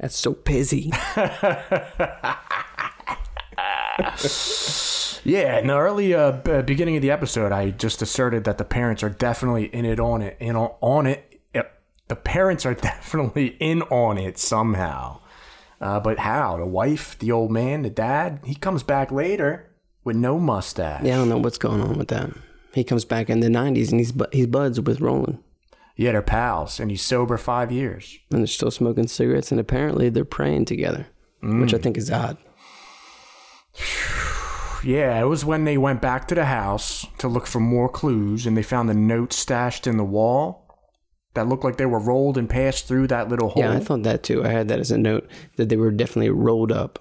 That's 0.00 0.16
so 0.16 0.32
busy. 0.32 0.90
Yeah, 5.24 5.58
in 5.58 5.66
the 5.66 5.76
early 5.76 6.14
uh, 6.14 6.32
b- 6.32 6.62
beginning 6.62 6.96
of 6.96 7.02
the 7.02 7.10
episode, 7.10 7.50
I 7.50 7.70
just 7.70 8.00
asserted 8.00 8.44
that 8.44 8.58
the 8.58 8.64
parents 8.64 9.02
are 9.02 9.08
definitely 9.08 9.64
in 9.66 9.84
it 9.84 9.98
on 9.98 10.22
it, 10.22 10.36
in 10.38 10.54
on, 10.54 10.70
on 10.80 11.06
it. 11.06 11.40
Yep. 11.54 11.82
The 12.08 12.16
parents 12.16 12.64
are 12.64 12.74
definitely 12.92 13.56
in 13.58 13.82
on 13.82 14.18
it 14.18 14.38
somehow. 14.38 15.20
Uh, 15.80 15.98
but 16.00 16.20
how? 16.20 16.56
The 16.58 16.66
wife, 16.66 17.18
the 17.18 17.32
old 17.32 17.50
man, 17.50 17.82
the 17.82 17.90
dad, 17.90 18.40
he 18.44 18.54
comes 18.54 18.82
back 18.84 19.10
later 19.10 19.68
with 20.04 20.16
no 20.16 20.38
mustache. 20.38 21.02
yeah, 21.04 21.14
I 21.14 21.16
don't 21.16 21.28
know 21.28 21.38
what's 21.38 21.58
going 21.58 21.80
on 21.82 21.98
with 21.98 22.08
that. 22.08 22.30
He 22.72 22.84
comes 22.84 23.04
back 23.04 23.28
in 23.28 23.40
the 23.40 23.48
90s, 23.48 23.90
and 23.90 23.98
he's, 23.98 24.12
bu- 24.12 24.26
he's 24.32 24.46
buds 24.46 24.80
with 24.80 25.00
Roland. 25.00 25.42
Yeah, 25.96 26.12
they're 26.12 26.22
pals, 26.22 26.78
and 26.78 26.90
he's 26.90 27.02
sober 27.02 27.36
five 27.38 27.72
years. 27.72 28.16
and 28.30 28.40
they're 28.40 28.46
still 28.46 28.70
smoking 28.70 29.08
cigarettes, 29.08 29.50
and 29.50 29.58
apparently 29.58 30.08
they're 30.10 30.24
praying 30.26 30.66
together, 30.66 31.06
which 31.42 31.74
I 31.74 31.78
think 31.78 31.96
is 31.96 32.10
odd. 32.10 32.36
Yeah, 34.84 35.18
it 35.20 35.24
was 35.24 35.44
when 35.44 35.64
they 35.64 35.76
went 35.78 36.00
back 36.00 36.28
to 36.28 36.34
the 36.36 36.44
house 36.44 37.06
to 37.18 37.26
look 37.26 37.48
for 37.48 37.58
more 37.58 37.88
clues, 37.88 38.46
and 38.46 38.56
they 38.56 38.62
found 38.62 38.88
the 38.88 38.94
note 38.94 39.32
stashed 39.32 39.86
in 39.86 39.96
the 39.96 40.04
wall 40.04 40.78
that 41.34 41.48
looked 41.48 41.64
like 41.64 41.76
they 41.76 41.86
were 41.86 41.98
rolled 41.98 42.38
and 42.38 42.48
passed 42.48 42.86
through 42.86 43.08
that 43.08 43.28
little 43.28 43.48
hole. 43.48 43.62
Yeah, 43.64 43.72
I 43.72 43.80
thought 43.80 44.04
that 44.04 44.22
too. 44.22 44.44
I 44.44 44.48
had 44.48 44.68
that 44.68 44.78
as 44.78 44.92
a 44.92 44.98
note 44.98 45.28
that 45.56 45.70
they 45.70 45.76
were 45.76 45.90
definitely 45.90 46.30
rolled 46.30 46.70
up. 46.70 47.00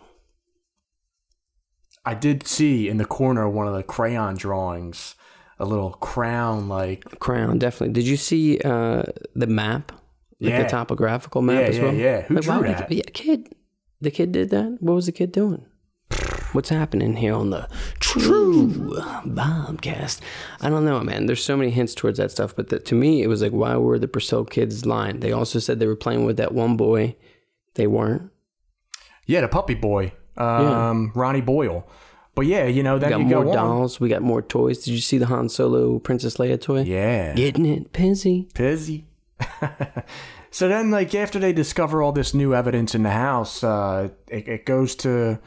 I 2.05 2.15
did 2.15 2.47
see 2.47 2.87
in 2.87 2.97
the 2.97 3.05
corner 3.05 3.47
one 3.47 3.67
of 3.67 3.75
the 3.75 3.83
crayon 3.83 4.35
drawings 4.35 5.13
a 5.59 5.65
little 5.65 5.91
crown 5.91 6.67
like 6.67 7.19
Crown, 7.19 7.59
definitely. 7.59 7.93
Did 7.93 8.07
you 8.07 8.17
see 8.17 8.59
uh, 8.59 9.03
the 9.35 9.47
map? 9.47 9.91
Like 10.39 10.51
Yeah. 10.51 10.63
the 10.63 10.69
topographical 10.69 11.41
map 11.41 11.61
Yeah, 11.61 11.67
as 11.67 11.77
yeah, 11.77 11.83
well? 11.83 11.93
yeah. 11.93 12.21
Who 12.23 12.35
like, 12.35 12.43
drew 12.43 12.61
that? 12.63 12.91
Yeah, 12.91 13.03
kid. 13.13 13.53
The 14.01 14.11
kid 14.11 14.31
did 14.31 14.49
that? 14.49 14.77
What 14.79 14.93
was 14.93 15.05
the 15.05 15.11
kid 15.11 15.31
doing? 15.31 15.65
What's 16.55 16.69
happening 16.69 17.17
here 17.17 17.33
on 17.33 17.49
the 17.49 17.67
True 17.99 18.69
Bobcast? 19.25 20.21
I 20.61 20.69
don't 20.69 20.85
know, 20.85 21.01
man. 21.01 21.25
There's 21.25 21.43
so 21.43 21.57
many 21.57 21.69
hints 21.69 21.93
towards 21.93 22.17
that 22.17 22.31
stuff, 22.31 22.55
but 22.55 22.69
the, 22.69 22.79
to 22.79 22.95
me, 22.95 23.23
it 23.23 23.27
was 23.27 23.41
like, 23.41 23.51
why 23.51 23.75
were 23.75 23.99
the 23.99 24.07
Purcell 24.07 24.45
kids 24.45 24.85
lying? 24.85 25.19
They 25.19 25.33
also 25.33 25.59
said 25.59 25.79
they 25.79 25.85
were 25.85 25.97
playing 25.97 26.23
with 26.23 26.37
that 26.37 26.53
one 26.53 26.77
boy. 26.77 27.17
They 27.73 27.87
weren't. 27.87 28.31
yeah, 29.25 29.41
the 29.41 29.49
puppy 29.49 29.73
boy, 29.73 30.13
um, 30.37 31.11
Ronnie 31.13 31.41
Boyle. 31.41 31.85
But 32.35 32.45
yeah, 32.45 32.65
you 32.67 32.83
know, 32.83 32.99
then 32.99 33.25
We 33.25 33.29
got 33.29 33.35
more 33.35 33.43
go 33.45 33.53
dolls. 33.53 33.99
We 33.99 34.07
got 34.07 34.21
more 34.21 34.41
toys. 34.41 34.79
Did 34.85 34.91
you 34.91 35.01
see 35.01 35.17
the 35.17 35.25
Han 35.25 35.49
Solo 35.49 35.99
Princess 35.99 36.37
Leia 36.37 36.59
toy? 36.59 36.83
Yeah, 36.83 37.33
Getting 37.33 37.65
it, 37.65 37.91
Pizzy. 37.91 38.47
Pizzy. 38.53 39.03
so 40.51 40.69
then, 40.69 40.89
like 40.89 41.13
after 41.15 41.37
they 41.37 41.51
discover 41.51 42.01
all 42.01 42.13
this 42.13 42.33
new 42.33 42.53
evidence 42.55 42.95
in 42.95 43.03
the 43.03 43.11
house, 43.11 43.61
uh, 43.61 44.07
it, 44.29 44.47
it 44.47 44.65
goes 44.65 44.95
to 44.95 45.39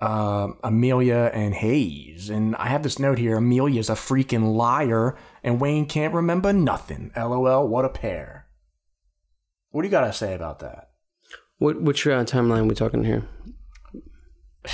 uh, 0.00 0.48
Amelia 0.64 1.30
and 1.34 1.54
Hayes, 1.54 2.30
and 2.30 2.56
I 2.56 2.68
have 2.68 2.82
this 2.82 2.98
note 2.98 3.18
here: 3.18 3.36
Amelia's 3.36 3.90
a 3.90 3.94
freaking 3.94 4.54
liar, 4.54 5.16
and 5.42 5.60
Wayne 5.60 5.86
can't 5.86 6.14
remember 6.14 6.52
nothing. 6.52 7.10
LOL. 7.16 7.68
What 7.68 7.84
a 7.84 7.90
pair. 7.90 8.46
What 9.70 9.82
do 9.82 9.88
you 9.88 9.92
got 9.92 10.06
to 10.06 10.12
say 10.12 10.34
about 10.34 10.60
that? 10.60 10.90
What 11.58 11.82
which 11.82 12.06
uh, 12.06 12.24
timeline 12.24 12.60
are 12.60 12.64
we 12.64 12.74
talking 12.74 13.04
here? 13.04 13.26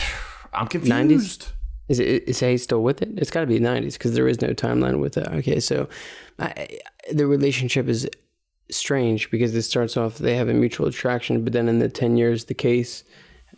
I'm 0.53 0.69
confused. 0.69 1.43
90s? 1.43 1.53
Is 1.89 2.01
it 2.01 2.25
is 2.29 2.41
Hayes 2.41 2.63
still 2.63 2.83
with 2.83 3.03
it? 3.03 3.11
It's 3.17 3.31
got 3.31 3.41
to 3.41 3.47
be 3.47 3.61
'90s 3.61 3.95
because 3.95 4.15
there 4.15 4.29
is 4.29 4.41
no 4.41 4.49
timeline 4.49 5.01
with 5.01 5.17
it. 5.17 5.29
Okay, 5.29 5.61
so 5.61 5.89
I, 6.39 6.79
the 7.13 7.27
relationship 7.27 7.89
is 7.89 8.09
strange 8.71 9.31
because 9.31 9.55
it 9.55 9.63
starts 9.63 9.97
off 9.97 10.19
they 10.19 10.37
have 10.37 10.49
a 10.49 10.55
mutual 10.55 10.89
attraction, 10.89 11.45
but 11.45 11.53
then 11.53 11.69
in 11.69 11.79
the 11.79 11.89
ten 11.89 12.17
years 12.17 12.47
the 12.47 12.55
case 12.55 13.05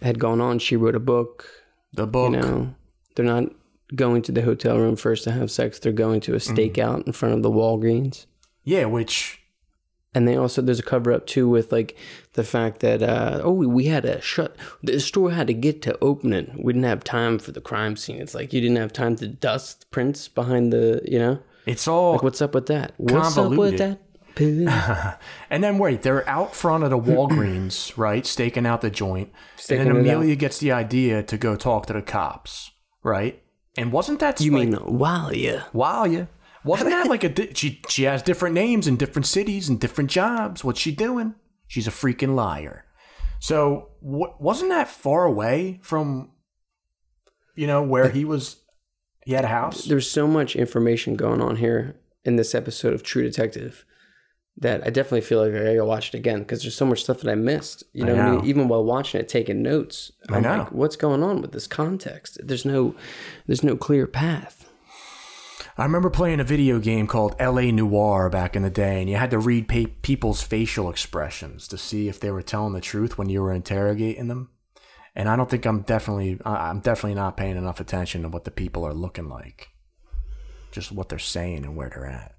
had 0.03 0.19
gone 0.19 0.41
on, 0.41 0.59
she 0.59 0.77
wrote 0.77 0.95
a 0.95 1.01
book. 1.01 1.49
The 1.93 2.07
book. 2.07 2.33
You 2.33 2.41
know, 2.41 2.75
they're 3.17 3.25
not 3.25 3.45
going 3.95 4.23
to 4.23 4.33
the 4.33 4.43
hotel 4.43 4.79
room 4.79 4.97
first 4.97 5.25
to 5.25 5.33
have 5.33 5.51
sex; 5.51 5.79
they're 5.79 5.93
going 5.93 6.21
to 6.23 6.35
a 6.35 6.39
stakeout 6.39 7.07
in 7.07 7.13
front 7.13 7.35
of 7.35 7.43
the 7.43 7.51
Walgreens. 7.51 8.27
Yeah, 8.65 8.85
which 8.85 9.41
And 10.15 10.29
they 10.29 10.37
also 10.37 10.61
there's 10.61 10.79
a 10.79 10.83
cover 10.83 11.13
up 11.13 11.27
too 11.27 11.49
with 11.49 11.73
like 11.73 11.97
the 12.35 12.45
fact 12.45 12.81
that 12.81 13.03
uh, 13.03 13.41
oh 13.43 13.53
we 13.53 13.87
had 13.87 14.03
to 14.03 14.21
shut 14.21 14.57
the 14.83 15.01
store 15.01 15.31
had 15.31 15.47
to 15.47 15.55
get 15.55 15.81
to 15.83 15.99
open 16.01 16.33
it. 16.33 16.51
We 16.63 16.73
didn't 16.75 16.85
have 16.85 17.05
time 17.05 17.39
for 17.39 17.53
the 17.53 17.61
crime 17.63 17.97
scene. 17.97 18.21
It's 18.21 18.35
like 18.35 18.53
you 18.53 18.61
didn't 18.61 18.77
have 18.77 18.93
time 18.93 19.17
to 19.17 19.29
dust 19.29 19.91
prints 19.91 20.29
behind 20.29 20.73
the 20.73 21.01
you 21.05 21.19
know 21.19 21.39
it's 21.67 21.89
all. 21.89 22.13
like 22.13 22.23
what's 22.23 22.43
up 22.43 22.55
with 22.55 22.67
that? 22.67 22.93
What's 22.99 23.37
up 23.39 23.51
with 23.51 23.59
Convoluted. 23.59 23.79
that? 23.79 24.01
And 25.51 25.65
then 25.65 25.79
wait, 25.79 26.03
they're 26.03 26.29
out 26.29 26.55
front 26.55 26.85
of 26.85 26.91
the 26.91 26.99
Walgreens, 26.99 27.97
right, 27.97 28.27
staking 28.27 28.67
out 28.67 28.81
the 28.83 28.91
joint. 28.91 29.33
Staking 29.57 29.87
and 29.87 29.91
then 29.91 29.97
out. 29.97 30.01
Amelia 30.01 30.37
gets 30.37 30.59
the 30.59 30.73
idea 30.73 31.23
to 31.23 31.39
go 31.39 31.57
talk 31.57 31.87
to 31.87 31.93
the 31.93 32.03
cops, 32.03 32.71
right? 33.03 33.43
And 33.77 33.93
wasn't 33.93 34.21
that 34.21 34.41
you 34.41 34.53
like, 34.53 34.69
mean 34.69 34.75
while 34.79 35.35
you? 35.35 35.63
Wow, 35.73 36.05
yeah. 36.05 36.27
Wasn't 36.65 36.91
that 36.91 37.07
like 37.09 37.25
a 37.25 37.29
di- 37.29 37.55
she? 37.55 37.81
She 37.89 38.03
has 38.05 38.23
different 38.23 38.55
names 38.55 38.87
in 38.87 38.97
different 38.97 39.27
cities 39.27 39.69
and 39.69 39.81
different 39.81 40.11
jobs. 40.11 40.63
What's 40.65 40.81
she 40.81 40.93
doing? 40.93 41.35
She's 41.67 41.87
a 41.87 41.93
freaking 41.93 42.35
liar. 42.35 42.85
So 43.39 43.91
w- 44.03 44.35
wasn't 44.39 44.71
that 44.71 44.89
far 44.89 45.25
away 45.25 45.79
from, 45.83 46.33
you 47.55 47.67
know, 47.67 47.83
where 47.83 48.09
he 48.09 48.25
was? 48.25 48.57
He 49.25 49.33
had 49.33 49.45
a 49.45 49.49
house. 49.49 49.85
There's 49.85 50.11
so 50.11 50.27
much 50.27 50.57
information 50.57 51.15
going 51.15 51.41
on 51.41 51.57
here 51.57 52.01
in 52.25 52.37
this 52.37 52.55
episode 52.55 52.95
of 52.95 53.03
True 53.03 53.23
Detective 53.23 53.85
that 54.61 54.85
I 54.87 54.91
definitely 54.91 55.21
feel 55.21 55.41
like 55.41 55.55
I 55.55 55.75
gotta 55.75 55.85
watch 55.85 56.09
it 56.09 56.19
again 56.19 56.41
because 56.41 56.63
there's 56.63 56.75
so 56.75 56.87
much 56.87 57.03
stuff 57.05 57.21
that 57.21 57.31
I 57.31 57.35
missed. 57.37 57.85
You 57.93 58.05
know, 58.05 58.15
I 58.15 58.17
what 58.17 58.27
I 58.27 58.37
mean? 58.37 58.45
even 58.45 58.69
while 58.69 58.85
watching 58.85 59.21
it, 59.21 59.29
taking 59.29 59.63
notes. 59.63 60.13
I 60.29 60.37
I'm 60.37 60.43
know. 60.43 60.59
Like, 60.59 60.73
What's 60.73 60.97
going 60.97 61.23
on 61.23 61.41
with 61.41 61.53
this 61.53 61.67
context? 61.67 62.39
There's 62.43 62.65
no, 62.65 62.95
there's 63.47 63.63
no 63.63 63.77
clear 63.77 64.07
path. 64.07 64.69
I 65.77 65.85
remember 65.85 66.11
playing 66.11 66.41
a 66.41 66.45
video 66.45 66.81
game 66.81 67.07
called 67.07 67.37
L.A. 67.39 67.71
Noire 67.71 68.29
back 68.29 68.57
in 68.57 68.63
the 68.63 68.71
day, 68.71 69.01
and 69.01 69.09
you 69.09 69.15
had 69.15 69.31
to 69.31 69.39
read 69.39 69.69
pa- 69.69 69.93
people's 70.03 70.43
facial 70.43 70.91
expressions 70.91 71.69
to 71.69 71.79
see 71.79 72.09
if 72.09 72.19
they 72.19 72.33
were 72.33 72.43
telling 72.43 72.73
the 72.73 72.81
truth 72.81 73.17
when 73.17 73.29
you 73.29 73.41
were 73.41 73.53
interrogating 73.53 74.27
them. 74.27 74.51
And 75.15 75.29
I 75.29 75.37
don't 75.37 75.49
think 75.49 75.67
I'm 75.67 75.83
definitely 75.83 76.41
I'm 76.45 76.81
definitely 76.81 77.15
not 77.15 77.37
paying 77.37 77.57
enough 77.57 77.79
attention 77.79 78.23
to 78.23 78.29
what 78.29 78.45
the 78.45 78.51
people 78.51 78.85
are 78.85 78.95
looking 78.95 79.29
like, 79.29 79.69
just 80.73 80.91
what 80.91 81.09
they're 81.09 81.19
saying 81.21 81.65
and 81.65 81.77
where 81.77 81.91
they're 81.91 82.07
at. 82.07 82.35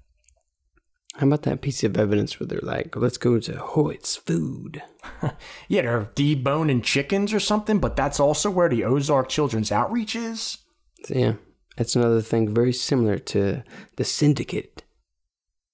How 1.16 1.26
about 1.26 1.42
that 1.42 1.60
piece 1.60 1.82
of 1.84 1.96
evidence 1.98 2.38
where 2.38 2.46
they're 2.46 2.60
like, 2.62 2.94
let's 2.96 3.18
go 3.18 3.38
to 3.40 3.52
Hoyt's 3.58 4.16
Food? 4.16 4.82
Yeah, 5.68 5.82
they're 5.82 6.10
deboning 6.14 6.82
chickens 6.82 7.32
or 7.32 7.40
something, 7.40 7.78
but 7.78 7.96
that's 7.96 8.20
also 8.20 8.50
where 8.50 8.68
the 8.68 8.84
Ozark 8.84 9.28
Children's 9.28 9.70
Outreach 9.72 10.14
is. 10.16 10.58
So, 11.04 11.14
yeah, 11.14 11.32
that's 11.76 11.94
another 11.96 12.20
thing 12.22 12.52
very 12.54 12.72
similar 12.72 13.18
to 13.18 13.62
the 13.96 14.04
Syndicate 14.04 14.82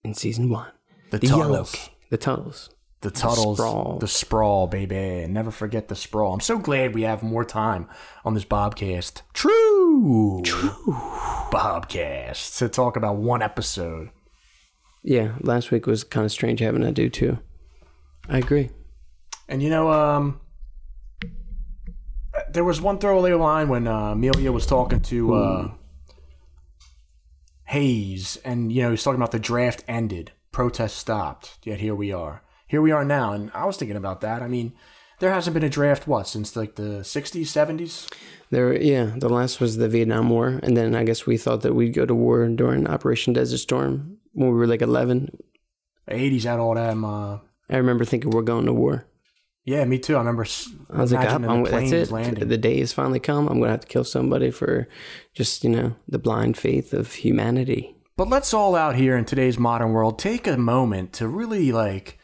in 0.05 0.15
season 0.15 0.49
one. 0.51 0.71
The, 1.11 1.19
The 1.19 1.27
Yellow, 1.29 1.43
Tuttles. 1.49 1.73
King- 1.73 1.93
the 2.11 2.17
tunnels. 2.19 2.71
The 3.01 3.11
sprawl. 3.15 3.99
the 4.01 4.09
sprawl, 4.09 4.67
baby. 4.67 4.97
And 4.97 5.35
never 5.35 5.51
forget 5.51 5.89
the 5.89 5.95
sprawl. 5.97 6.33
I'm 6.35 6.41
so 6.41 6.59
glad 6.59 6.95
we 6.95 7.03
have 7.03 7.23
more 7.23 7.45
time 7.45 7.89
on 8.25 8.35
this 8.35 8.45
Bobcast. 8.45 9.23
True. 9.35 10.43
True. 10.45 10.71
Bobcast 11.53 12.59
to 12.59 12.69
talk 12.69 12.97
about 12.97 13.17
one 13.17 13.43
episode. 13.43 14.11
Yeah, 15.07 15.37
last 15.41 15.71
week 15.71 15.87
was 15.87 16.03
kind 16.03 16.25
of 16.27 16.33
strange 16.33 16.59
having 16.59 16.83
to 16.83 16.91
do 16.91 17.09
too. 17.09 17.39
I 18.29 18.39
agree. 18.39 18.71
And 19.49 19.63
you 19.63 19.71
know, 19.71 19.93
um, 19.93 20.41
there 22.51 22.65
was 22.65 22.81
one 22.81 22.99
throwaway 22.99 23.33
line 23.35 23.69
when 23.69 23.87
uh, 23.87 24.11
Amelia 24.11 24.51
was 24.51 24.67
talking 24.67 25.01
to 25.03 25.35
uh, 25.35 25.71
Hayes, 27.67 28.37
and 28.45 28.73
you 28.73 28.83
know, 28.83 28.91
he's 28.91 29.05
talking 29.05 29.21
about 29.21 29.31
the 29.31 29.39
draft 29.39 29.85
ended, 29.87 30.33
protest 30.51 30.97
stopped, 30.97 31.59
yet 31.63 31.79
here 31.79 31.95
we 31.95 32.11
are. 32.11 32.43
Here 32.67 32.83
we 32.83 32.91
are 32.91 33.05
now, 33.05 33.33
and 33.33 33.53
I 33.55 33.65
was 33.65 33.77
thinking 33.77 33.97
about 33.97 34.23
that. 34.23 34.43
I 34.43 34.49
mean, 34.49 34.73
there 35.21 35.33
hasn't 35.33 35.55
been 35.55 35.63
a 35.63 35.69
draft 35.69 36.09
what 36.09 36.27
since 36.27 36.57
like 36.57 36.75
the 36.75 37.05
'60s, 37.05 37.43
'70s. 37.43 38.13
There, 38.51 38.77
yeah, 38.77 39.13
the 39.17 39.29
last 39.29 39.61
was 39.61 39.77
the 39.77 39.89
Vietnam 39.89 40.31
War, 40.31 40.59
and 40.65 40.77
then 40.77 40.97
I 40.97 41.05
guess 41.05 41.27
we 41.27 41.37
thought 41.37 41.63
that 41.63 41.75
we'd 41.75 41.95
go 41.95 42.07
to 42.07 42.15
war 42.15 42.49
during 42.49 42.89
Operation 42.89 43.35
Desert 43.35 43.59
Storm 43.59 44.19
when 44.37 44.51
we 44.51 44.57
were 44.57 44.67
like 44.67 44.83
eleven. 44.83 45.29
'80s 46.11 46.45
had 46.45 46.59
all 46.61 46.75
them. 46.75 47.05
Uh, 47.05 47.39
I 47.69 47.77
remember 47.79 48.05
thinking 48.05 48.31
we're 48.31 48.43
going 48.43 48.67
to 48.67 48.73
war. 48.73 49.07
yeah, 49.65 49.85
me 49.85 49.99
too. 49.99 50.15
I 50.15 50.19
remember. 50.21 50.45
s- 50.45 50.71
I 50.89 51.01
was 51.01 51.13
like, 51.13 51.29
I'm, 51.29 51.43
the 51.43 51.49
that's 51.49 51.71
planes 51.71 51.93
it. 51.93 52.11
landing. 52.13 52.49
The 52.49 52.57
day 52.59 52.79
has 52.79 52.93
finally 52.93 53.19
come. 53.19 53.49
I'm 53.49 53.59
gonna 53.59 53.73
have 53.73 53.81
to 53.81 53.87
kill 53.89 54.05
somebody 54.05 54.51
for 54.53 54.87
just 55.35 55.65
you 55.65 55.71
know 55.71 55.97
the 56.07 56.19
blind 56.21 56.57
faith 56.57 56.93
of 56.93 57.13
humanity. 57.15 57.97
But 58.17 58.29
let's 58.29 58.55
all 58.55 58.75
out 58.77 58.95
here 58.95 59.17
in 59.17 59.25
today's 59.25 59.59
modern 59.59 59.91
world 59.93 60.19
take 60.19 60.47
a 60.47 60.57
moment 60.57 61.13
to 61.15 61.27
really 61.29 61.73
like 61.73 62.19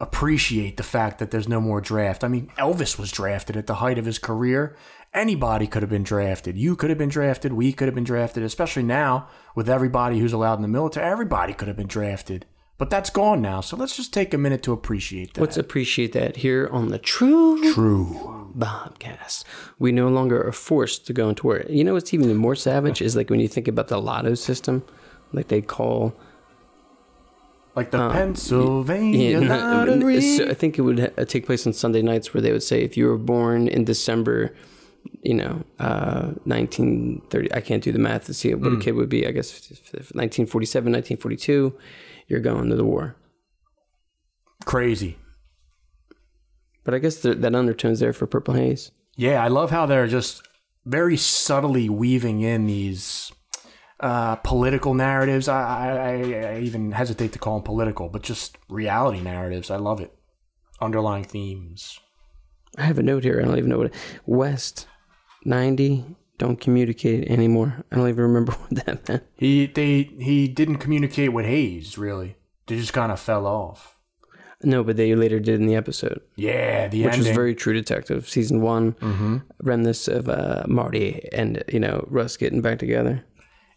appreciate 0.00 0.76
the 0.78 0.82
fact 0.82 1.18
that 1.18 1.30
there's 1.30 1.48
no 1.48 1.60
more 1.60 1.80
draft. 1.80 2.24
I 2.24 2.28
mean, 2.28 2.50
Elvis 2.58 2.98
was 2.98 3.12
drafted 3.12 3.56
at 3.56 3.66
the 3.66 3.74
height 3.76 3.98
of 3.98 4.06
his 4.06 4.18
career. 4.18 4.74
Anybody 5.12 5.66
could 5.66 5.82
have 5.82 5.90
been 5.90 6.04
drafted. 6.04 6.56
You 6.56 6.76
could 6.76 6.88
have 6.88 6.98
been 6.98 7.08
drafted. 7.08 7.52
We 7.52 7.72
could 7.72 7.88
have 7.88 7.96
been 7.96 8.04
drafted, 8.04 8.44
especially 8.44 8.84
now 8.84 9.28
with 9.56 9.68
everybody 9.68 10.20
who's 10.20 10.32
allowed 10.32 10.54
in 10.54 10.62
the 10.62 10.68
military. 10.68 11.04
Everybody 11.10 11.52
could 11.52 11.66
have 11.66 11.76
been 11.76 11.88
drafted. 11.88 12.46
But 12.78 12.90
that's 12.90 13.10
gone 13.10 13.42
now. 13.42 13.60
So 13.60 13.76
let's 13.76 13.96
just 13.96 14.14
take 14.14 14.32
a 14.32 14.38
minute 14.38 14.62
to 14.62 14.72
appreciate 14.72 15.34
that. 15.34 15.40
Let's 15.40 15.58
appreciate 15.58 16.12
that 16.12 16.36
here 16.36 16.68
on 16.72 16.88
the 16.88 16.98
True 16.98 17.72
true? 17.74 18.52
Bobcast. 18.56 19.44
We 19.78 19.92
no 19.92 20.08
longer 20.08 20.46
are 20.46 20.52
forced 20.52 21.06
to 21.08 21.12
go 21.12 21.28
into 21.28 21.44
war. 21.44 21.62
You 21.68 21.84
know 21.84 21.92
what's 21.94 22.14
even 22.14 22.34
more 22.46 22.54
savage 22.54 23.02
is 23.02 23.16
like 23.16 23.28
when 23.30 23.40
you 23.40 23.48
think 23.48 23.68
about 23.68 23.88
the 23.88 24.00
lotto 24.00 24.34
system, 24.34 24.82
like 25.32 25.48
they 25.48 25.60
call 25.60 26.14
Like 27.74 27.90
the 27.90 28.00
uh, 28.00 28.12
Pennsylvania 28.12 29.40
Yeah, 29.40 29.56
lottery. 29.56 30.48
I 30.48 30.54
think 30.54 30.78
it 30.78 30.82
would 30.82 31.12
take 31.28 31.44
place 31.46 31.66
on 31.66 31.72
Sunday 31.74 32.00
nights 32.00 32.32
where 32.32 32.40
they 32.40 32.52
would 32.52 32.62
say 32.62 32.82
if 32.82 32.96
you 32.96 33.08
were 33.08 33.18
born 33.18 33.68
in 33.68 33.84
December, 33.84 34.54
you 35.22 35.34
know, 35.34 35.62
uh, 35.78 36.32
1930. 36.44 37.52
I 37.52 37.60
can't 37.60 37.82
do 37.82 37.92
the 37.92 37.98
math 37.98 38.26
to 38.26 38.34
see 38.34 38.54
what 38.54 38.72
a 38.72 38.78
kid 38.78 38.92
would 38.92 39.08
be. 39.08 39.26
I 39.26 39.32
guess 39.32 39.52
1947, 39.52 40.92
1942. 40.92 41.76
You're 42.28 42.40
going 42.40 42.70
to 42.70 42.76
the 42.76 42.84
war. 42.84 43.16
Crazy. 44.64 45.18
But 46.84 46.94
I 46.94 46.98
guess 46.98 47.20
th- 47.20 47.38
that 47.38 47.54
undertone's 47.54 48.00
there 48.00 48.12
for 48.12 48.26
Purple 48.26 48.54
Haze. 48.54 48.90
Yeah, 49.16 49.42
I 49.44 49.48
love 49.48 49.70
how 49.70 49.86
they're 49.86 50.06
just 50.06 50.46
very 50.86 51.16
subtly 51.16 51.88
weaving 51.88 52.40
in 52.40 52.66
these 52.66 53.32
uh, 54.00 54.36
political 54.36 54.94
narratives. 54.94 55.48
I, 55.48 55.62
I, 55.62 56.54
I 56.54 56.60
even 56.60 56.92
hesitate 56.92 57.32
to 57.32 57.38
call 57.38 57.56
them 57.56 57.64
political, 57.64 58.08
but 58.08 58.22
just 58.22 58.56
reality 58.68 59.20
narratives. 59.20 59.70
I 59.70 59.76
love 59.76 60.00
it. 60.00 60.14
Underlying 60.80 61.24
themes. 61.24 61.98
I 62.78 62.82
have 62.82 62.98
a 62.98 63.02
note 63.02 63.24
here. 63.24 63.40
I 63.42 63.44
don't 63.46 63.58
even 63.58 63.70
know 63.70 63.78
what 63.78 63.86
it, 63.88 63.94
West 64.26 64.86
90 65.44 66.04
don't 66.38 66.58
communicate 66.60 67.28
anymore. 67.28 67.84
I 67.92 67.96
don't 67.96 68.08
even 68.08 68.24
remember 68.24 68.52
what 68.68 68.84
that 68.86 69.08
meant. 69.08 69.24
He 69.36 69.66
they 69.66 70.04
he 70.18 70.48
didn't 70.48 70.76
communicate 70.78 71.32
with 71.32 71.46
Hayes 71.46 71.98
really. 71.98 72.36
They 72.66 72.76
just 72.76 72.92
kind 72.92 73.10
of 73.12 73.18
fell 73.20 73.46
off. 73.46 73.96
No, 74.62 74.84
but 74.84 74.96
they 74.98 75.14
later 75.14 75.40
did 75.40 75.58
in 75.58 75.66
the 75.66 75.74
episode, 75.74 76.20
Yeah, 76.36 76.86
the 76.88 77.04
which 77.04 77.14
ending. 77.14 77.28
was 77.28 77.34
very 77.34 77.54
True 77.54 77.72
Detective. 77.72 78.28
Season 78.28 78.60
one, 78.60 79.42
reminisce 79.62 80.06
of 80.06 80.28
uh, 80.28 80.64
Marty 80.68 81.26
and 81.32 81.64
you 81.72 81.80
know 81.80 82.04
Rust 82.08 82.38
getting 82.38 82.60
back 82.60 82.78
together. 82.78 83.24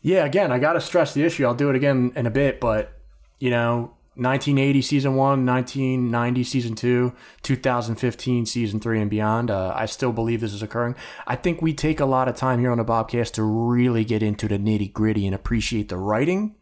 Yeah, 0.02 0.26
again, 0.26 0.52
I 0.52 0.60
got 0.60 0.74
to 0.74 0.82
stress 0.82 1.14
the 1.14 1.24
issue. 1.24 1.46
I'll 1.46 1.54
do 1.56 1.70
it 1.70 1.78
again 1.78 2.12
in 2.18 2.26
a 2.26 2.30
bit, 2.30 2.60
but 2.60 2.92
you 3.40 3.50
know, 3.50 3.94
1980 4.16 4.82
season 4.82 5.16
1, 5.16 5.46
1990 5.46 6.44
season 6.44 6.76
2, 6.76 7.14
2015 7.42 8.46
season 8.46 8.80
3 8.80 9.02
and 9.02 9.10
beyond. 9.10 9.50
Uh, 9.50 9.74
I 9.76 9.86
still 9.88 10.12
believe 10.12 10.42
this 10.42 10.54
is 10.54 10.62
occurring. 10.62 10.96
I 11.26 11.36
think 11.36 11.62
we 11.62 11.74
take 11.74 12.00
a 12.00 12.06
lot 12.06 12.28
of 12.28 12.36
time 12.36 12.60
here 12.60 12.72
on 12.72 12.78
the 12.78 12.86
Bobcast 12.86 13.32
to 13.34 13.44
really 13.44 14.06
get 14.06 14.22
into 14.22 14.48
the 14.48 14.58
nitty-gritty 14.60 15.26
and 15.26 15.34
appreciate 15.34 15.90
the 15.90 15.98
writing, 15.98 16.56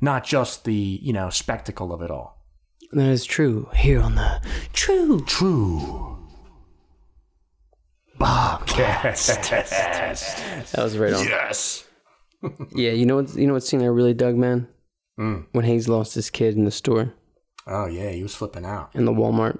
not 0.00 0.24
just 0.24 0.64
the, 0.64 0.74
you 0.74 1.12
know, 1.12 1.30
spectacle 1.30 1.92
of 1.94 2.02
it 2.02 2.10
all. 2.10 2.36
That 2.92 3.08
is 3.08 3.24
true. 3.24 3.68
Here 3.74 4.00
on 4.00 4.14
the 4.14 4.40
True 4.72 5.20
True. 5.26 6.16
Bobcast. 8.20 9.38
That 10.72 10.82
was 10.82 10.98
right 10.98 11.12
on. 11.12 11.24
yes. 11.24 11.84
Yeah, 12.74 12.92
you 12.92 13.04
know 13.06 13.16
what? 13.16 13.34
You 13.34 13.46
know 13.46 13.54
what 13.54 13.62
scene 13.64 13.82
I 13.82 13.86
really 13.86 14.14
dug, 14.14 14.36
man? 14.36 14.68
Mm. 15.18 15.46
When 15.52 15.64
Hayes 15.64 15.88
lost 15.88 16.14
his 16.14 16.30
kid 16.30 16.56
in 16.56 16.64
the 16.64 16.70
store 16.70 17.12
Oh 17.66 17.86
yeah, 17.86 18.10
he 18.10 18.22
was 18.22 18.34
flipping 18.34 18.64
out. 18.64 18.90
in 18.94 19.04
the 19.04 19.12
Walmart. 19.12 19.58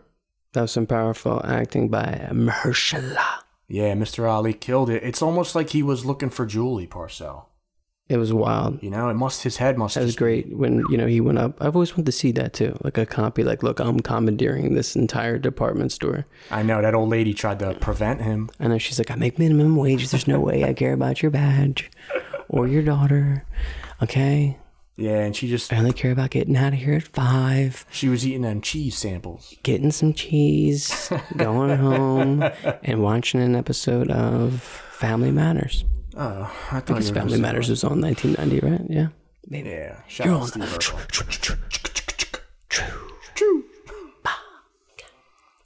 That 0.52 0.62
was 0.62 0.72
some 0.72 0.86
powerful 0.86 1.44
acting 1.44 1.88
by 1.88 2.28
Mahershala. 2.32 3.42
Yeah, 3.68 3.92
Mr. 3.94 4.26
Ali 4.28 4.54
killed 4.54 4.88
it. 4.88 5.02
It's 5.02 5.20
almost 5.20 5.54
like 5.54 5.70
he 5.70 5.82
was 5.82 6.06
looking 6.06 6.30
for 6.30 6.46
Julie 6.46 6.86
Purcell. 6.86 7.50
It 8.08 8.16
was 8.16 8.32
wild. 8.32 8.82
You 8.82 8.88
know, 8.88 9.10
it 9.10 9.14
must 9.14 9.42
his 9.42 9.58
head 9.58 9.76
must 9.76 9.94
That 9.96 10.04
was 10.04 10.16
great 10.16 10.56
when 10.56 10.82
you 10.88 10.96
know 10.96 11.06
he 11.06 11.20
went 11.20 11.36
up. 11.36 11.60
I've 11.60 11.76
always 11.76 11.92
wanted 11.92 12.06
to 12.06 12.12
see 12.12 12.32
that 12.32 12.54
too, 12.54 12.78
like 12.82 12.96
a 12.96 13.04
copy. 13.04 13.44
Like, 13.44 13.62
look, 13.62 13.78
I'm 13.78 14.00
commandeering 14.00 14.74
this 14.74 14.96
entire 14.96 15.36
department 15.38 15.92
store. 15.92 16.24
I 16.50 16.62
know 16.62 16.80
that 16.80 16.94
old 16.94 17.10
lady 17.10 17.34
tried 17.34 17.58
to 17.58 17.74
prevent 17.74 18.22
him. 18.22 18.48
I 18.58 18.68
know 18.68 18.78
she's 18.78 18.98
like, 18.98 19.10
I 19.10 19.16
make 19.16 19.38
minimum 19.38 19.76
wage. 19.76 20.08
There's 20.08 20.26
no 20.26 20.40
way 20.40 20.64
I 20.64 20.72
care 20.72 20.94
about 20.94 21.20
your 21.20 21.30
badge 21.30 21.90
or 22.48 22.66
your 22.66 22.82
daughter. 22.82 23.44
Okay, 24.02 24.56
Yeah, 25.00 25.20
and 25.20 25.34
she 25.36 25.48
just 25.48 25.72
I 25.72 25.76
only 25.78 25.92
care 25.92 26.10
about 26.10 26.30
getting 26.30 26.56
out 26.56 26.72
of 26.72 26.80
here 26.80 26.94
at 26.94 27.04
five, 27.04 27.86
she 27.90 28.08
was 28.08 28.26
eating 28.26 28.42
them 28.42 28.60
cheese 28.60 28.98
samples. 28.98 29.54
getting 29.62 29.92
some 29.92 30.12
cheese, 30.12 31.12
going 31.36 31.76
home, 31.78 32.42
and 32.82 33.00
watching 33.02 33.40
an 33.40 33.54
episode 33.54 34.10
of 34.10 34.60
Family 34.60 35.30
Matters. 35.30 35.84
Oh, 36.16 36.42
I 36.72 36.80
thought 36.80 36.86
Because 36.86 37.08
you 37.08 37.14
were 37.14 37.20
Family 37.20 37.30
gonna 37.38 37.42
Matters 37.42 37.68
was 37.68 37.84
on 37.84 38.00
1990, 38.00 38.66
right? 38.66 38.80
Yeah. 38.90 39.08
say- 39.48 39.70
Yeah, 39.70 40.00
shout 40.08 40.26
You're 40.26 40.34
out 40.34 40.40
on 40.42 40.48
Steve 40.48 40.62
Urkel. 40.64 41.06
True. 42.68 42.94
True. 43.34 43.64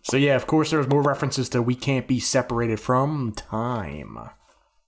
So 0.04 0.16
yeah, 0.18 0.36
of 0.36 0.46
course, 0.46 0.70
there's 0.72 0.88
more 0.88 1.00
references 1.02 1.48
to 1.50 1.62
"We 1.62 1.74
can't 1.74 2.06
be 2.06 2.18
separated 2.20 2.80
from 2.80 3.32
time." 3.32 4.18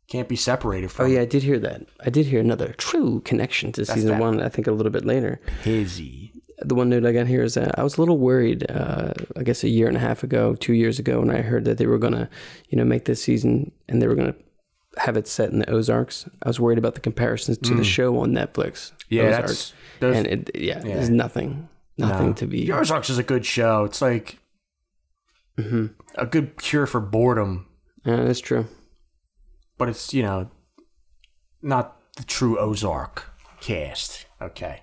Can't 0.09 0.29
be 0.29 0.37
separated 0.37 0.91
from. 0.91 1.07
Oh 1.07 1.09
yeah, 1.09 1.21
I 1.23 1.25
did 1.25 1.43
hear 1.43 1.59
that. 1.61 1.87
I 2.05 2.11
did 2.11 2.27
hear 2.27 2.41
another 2.41 2.75
true 2.75 3.21
connection 3.25 3.73
to 3.73 3.87
season 3.87 4.11
that. 4.11 4.21
one. 4.21 4.41
I 4.43 4.49
think 4.49 4.67
a 4.67 4.73
little 4.73 4.93
bit 4.93 5.05
later. 5.05 5.41
Hizzy. 5.63 6.31
The 6.59 6.75
one 6.75 6.89
note 6.89 7.05
I 7.05 7.13
got 7.13 7.27
here 7.27 7.43
is 7.43 7.55
that 7.55 7.79
I 7.79 7.83
was 7.83 7.97
a 7.97 8.01
little 8.01 8.19
worried. 8.19 8.71
Uh, 8.71 9.13
I 9.37 9.43
guess 9.43 9.65
a 9.65 9.69
year 9.69 9.89
and 9.89 9.97
a 9.97 10.01
half 10.01 10.23
ago, 10.23 10.55
two 10.55 10.75
years 10.75 10.99
ago, 10.99 11.21
when 11.21 11.31
I 11.31 11.41
heard 11.43 11.65
that 11.65 11.79
they 11.79 11.87
were 11.87 11.99
gonna, 11.99 12.29
you 12.69 12.79
know, 12.79 12.85
make 12.85 13.07
this 13.07 13.23
season 13.23 13.73
and 13.89 14.01
they 14.01 14.07
were 14.07 14.15
gonna 14.15 14.35
have 14.99 15.17
it 15.17 15.27
set 15.27 15.51
in 15.51 15.59
the 15.59 15.71
Ozarks. 15.71 16.29
I 16.43 16.49
was 16.49 16.61
worried 16.61 16.79
about 16.79 16.95
the 16.95 17.01
comparisons 17.01 17.59
to 17.59 17.75
the 17.75 17.83
show 17.83 18.19
on 18.21 18.31
Netflix. 18.33 18.93
Mm. 18.93 18.93
Yeah, 19.09 19.23
Ozark. 19.25 19.47
that's 19.47 19.73
and 20.01 20.27
it, 20.27 20.51
yeah, 20.55 20.79
there's 20.79 21.11
nothing, 21.11 21.69
nothing 21.99 22.35
to 22.35 22.47
be. 22.47 22.67
The 22.67 22.73
Ozarks 22.79 23.11
is 23.11 23.19
a 23.19 23.23
good 23.25 23.45
show. 23.47 23.85
It's 23.85 24.01
like 24.03 24.39
Mm-hmm. 25.59 25.87
a 26.17 26.27
good 26.27 26.57
cure 26.61 26.85
for 26.87 27.01
boredom, 27.01 27.67
Yeah, 28.05 28.25
that's 28.25 28.41
true. 28.41 28.67
But 29.79 29.89
it's 29.89 30.13
you 30.15 30.23
know 30.23 30.51
not 31.63 32.01
the 32.17 32.25
true 32.25 32.59
Ozark 32.59 33.31
cast. 33.61 34.27
Okay. 34.41 34.81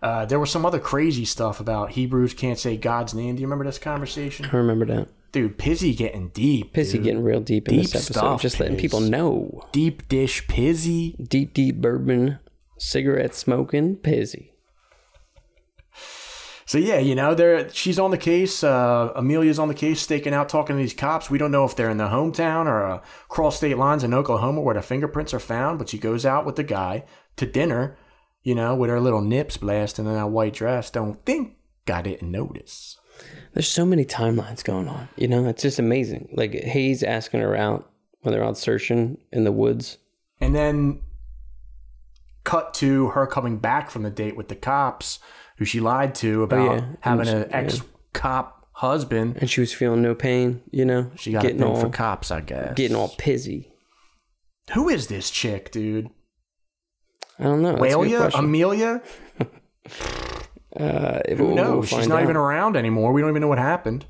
Uh, 0.00 0.24
there 0.24 0.38
was 0.38 0.50
some 0.50 0.64
other 0.64 0.78
crazy 0.78 1.24
stuff 1.24 1.58
about 1.58 1.90
Hebrews 1.90 2.32
can't 2.34 2.58
say 2.58 2.76
God's 2.76 3.14
name. 3.14 3.34
Do 3.34 3.40
you 3.40 3.46
remember 3.48 3.64
this 3.64 3.80
conversation? 3.80 4.46
I 4.46 4.56
remember 4.56 4.86
that. 4.86 5.08
Dude, 5.32 5.58
Pizzy 5.58 5.92
getting 5.94 6.28
deep. 6.28 6.72
Pissy 6.72 6.92
dude. 6.92 7.02
getting 7.04 7.22
real 7.22 7.40
deep 7.40 7.68
in 7.68 7.74
Deep 7.74 7.82
this 7.82 7.94
episode, 7.96 8.12
stuff, 8.14 8.42
just 8.42 8.60
letting 8.60 8.76
Piz. 8.76 8.82
people 8.82 9.00
know. 9.00 9.66
deep 9.72 10.06
dish 10.08 10.46
Pizzy. 10.46 11.16
Deep, 11.22 11.52
deep 11.52 11.80
bourbon, 11.80 12.38
cigarette 12.78 13.34
smoking, 13.34 13.96
Pissy. 13.96 14.52
So 16.68 16.76
yeah, 16.76 16.98
you 16.98 17.14
know, 17.14 17.34
there 17.34 17.70
she's 17.70 17.98
on 17.98 18.10
the 18.10 18.18
case. 18.18 18.62
Uh, 18.62 19.10
Amelia's 19.16 19.58
on 19.58 19.68
the 19.68 19.74
case, 19.74 20.02
staking 20.02 20.34
out, 20.34 20.50
talking 20.50 20.76
to 20.76 20.82
these 20.82 20.92
cops. 20.92 21.30
We 21.30 21.38
don't 21.38 21.50
know 21.50 21.64
if 21.64 21.74
they're 21.74 21.88
in 21.88 21.96
the 21.96 22.08
hometown 22.08 22.66
or 22.66 22.84
uh, 22.84 23.02
cross 23.28 23.56
state 23.56 23.78
lines 23.78 24.04
in 24.04 24.12
Oklahoma 24.12 24.60
where 24.60 24.74
the 24.74 24.82
fingerprints 24.82 25.32
are 25.32 25.40
found. 25.40 25.78
But 25.78 25.88
she 25.88 25.96
goes 25.96 26.26
out 26.26 26.44
with 26.44 26.56
the 26.56 26.64
guy 26.64 27.06
to 27.36 27.46
dinner, 27.46 27.96
you 28.42 28.54
know, 28.54 28.76
with 28.76 28.90
her 28.90 29.00
little 29.00 29.22
nips 29.22 29.56
blasting 29.56 30.04
in 30.04 30.12
that 30.12 30.28
white 30.28 30.52
dress. 30.52 30.90
Don't 30.90 31.24
think 31.24 31.56
I 31.90 32.02
didn't 32.02 32.30
notice. 32.30 32.98
There's 33.54 33.66
so 33.66 33.86
many 33.86 34.04
timelines 34.04 34.62
going 34.62 34.88
on. 34.88 35.08
You 35.16 35.26
know, 35.26 35.46
it's 35.46 35.62
just 35.62 35.78
amazing. 35.78 36.28
Like 36.34 36.52
Hayes 36.52 37.02
asking 37.02 37.40
her 37.40 37.56
out 37.56 37.90
when 38.20 38.34
they're 38.34 38.44
out 38.44 38.58
searching 38.58 39.16
in 39.32 39.44
the 39.44 39.52
woods. 39.52 39.96
And 40.38 40.54
then 40.54 41.00
cut 42.44 42.74
to 42.74 43.08
her 43.08 43.26
coming 43.26 43.56
back 43.56 43.90
from 43.90 44.02
the 44.02 44.10
date 44.10 44.36
with 44.36 44.48
the 44.48 44.54
cops, 44.54 45.18
who 45.58 45.64
she 45.64 45.80
lied 45.80 46.14
to 46.16 46.42
about 46.42 46.68
Oh, 46.68 46.74
yeah. 46.74 46.86
having 47.00 47.28
an 47.28 47.46
ex 47.52 47.82
cop 48.14 48.66
husband. 48.72 49.36
And 49.40 49.50
she 49.50 49.60
was 49.60 49.72
feeling 49.72 50.02
no 50.02 50.14
pain, 50.14 50.62
you 50.70 50.84
know? 50.84 51.10
She 51.16 51.32
got 51.32 51.42
getting 51.42 51.62
all 51.62 51.76
for 51.80 51.88
cops, 51.90 52.30
I 52.30 52.40
guess. 52.40 52.74
getting 52.74 52.96
all 52.96 53.08
pizzy. 53.18 53.72
Who 54.72 54.88
is 54.88 55.06
this 55.08 55.30
chick, 55.30 55.70
dude? 55.70 56.08
I 57.38 57.44
don't 57.44 57.62
know. 57.62 57.72
That's 57.76 57.94
a 57.94 57.96
good 57.96 58.06
Walia? 58.08 58.18
question. 58.20 58.44
Amelia? 58.44 59.02
uh, 60.78 61.20
Who 61.36 61.44
we'll- 61.46 61.54
knows? 61.54 61.90
we'll 61.90 62.00
She's 62.00 62.08
not 62.08 62.18
out. 62.18 62.22
even 62.24 62.36
around 62.36 62.76
anymore. 62.76 63.12
We 63.12 63.20
don't 63.20 63.30
even 63.30 63.42
know 63.42 63.48
what 63.48 63.58
happened. 63.58 64.06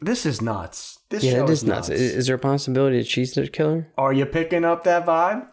This 0.00 0.24
is 0.24 0.40
nuts. 0.40 0.98
This 1.10 1.22
Yeah, 1.22 1.32
show 1.32 1.44
it 1.44 1.50
is 1.50 1.58
is 1.62 1.64
nuts. 1.64 1.88
nuts. 1.90 2.00
Is, 2.00 2.12
is 2.16 2.26
there 2.26 2.36
a 2.36 2.38
possibility 2.38 2.98
that 2.98 3.06
she's 3.06 3.34
the 3.34 3.46
killer? 3.48 3.88
Are 3.98 4.12
you 4.12 4.24
picking 4.26 4.64
up 4.64 4.84
that 4.84 5.04
vibe? 5.04 5.46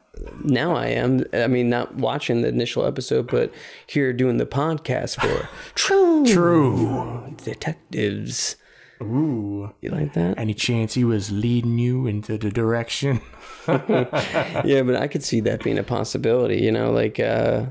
Now 0.44 0.76
I 0.76 0.88
am. 0.88 1.24
I 1.34 1.48
mean, 1.48 1.70
not 1.70 1.96
watching 1.96 2.42
the 2.42 2.48
initial 2.48 2.86
episode, 2.86 3.28
but 3.28 3.54
here 3.86 4.14
doing 4.14 4.38
the 4.38 4.46
podcast 4.46 5.20
for 5.20 5.50
True 5.76 6.26
True. 6.26 7.36
Detectives. 7.44 8.56
Ooh. 9.02 9.72
You 9.82 9.92
like 9.92 10.14
that? 10.14 10.40
Any 10.40 10.56
chance 10.56 10.96
he 10.96 11.04
was 11.04 11.32
leading 11.32 11.78
you 11.78 12.08
into 12.08 12.38
the 12.38 12.50
direction? 12.50 13.22
yeah, 13.68 14.82
but 14.82 14.96
I 14.96 15.08
could 15.08 15.24
see 15.24 15.40
that 15.42 15.64
being 15.64 15.78
a 15.78 15.84
possibility, 15.84 16.58
you 16.62 16.72
know, 16.72 16.92
like 16.92 17.20
uh 17.20 17.68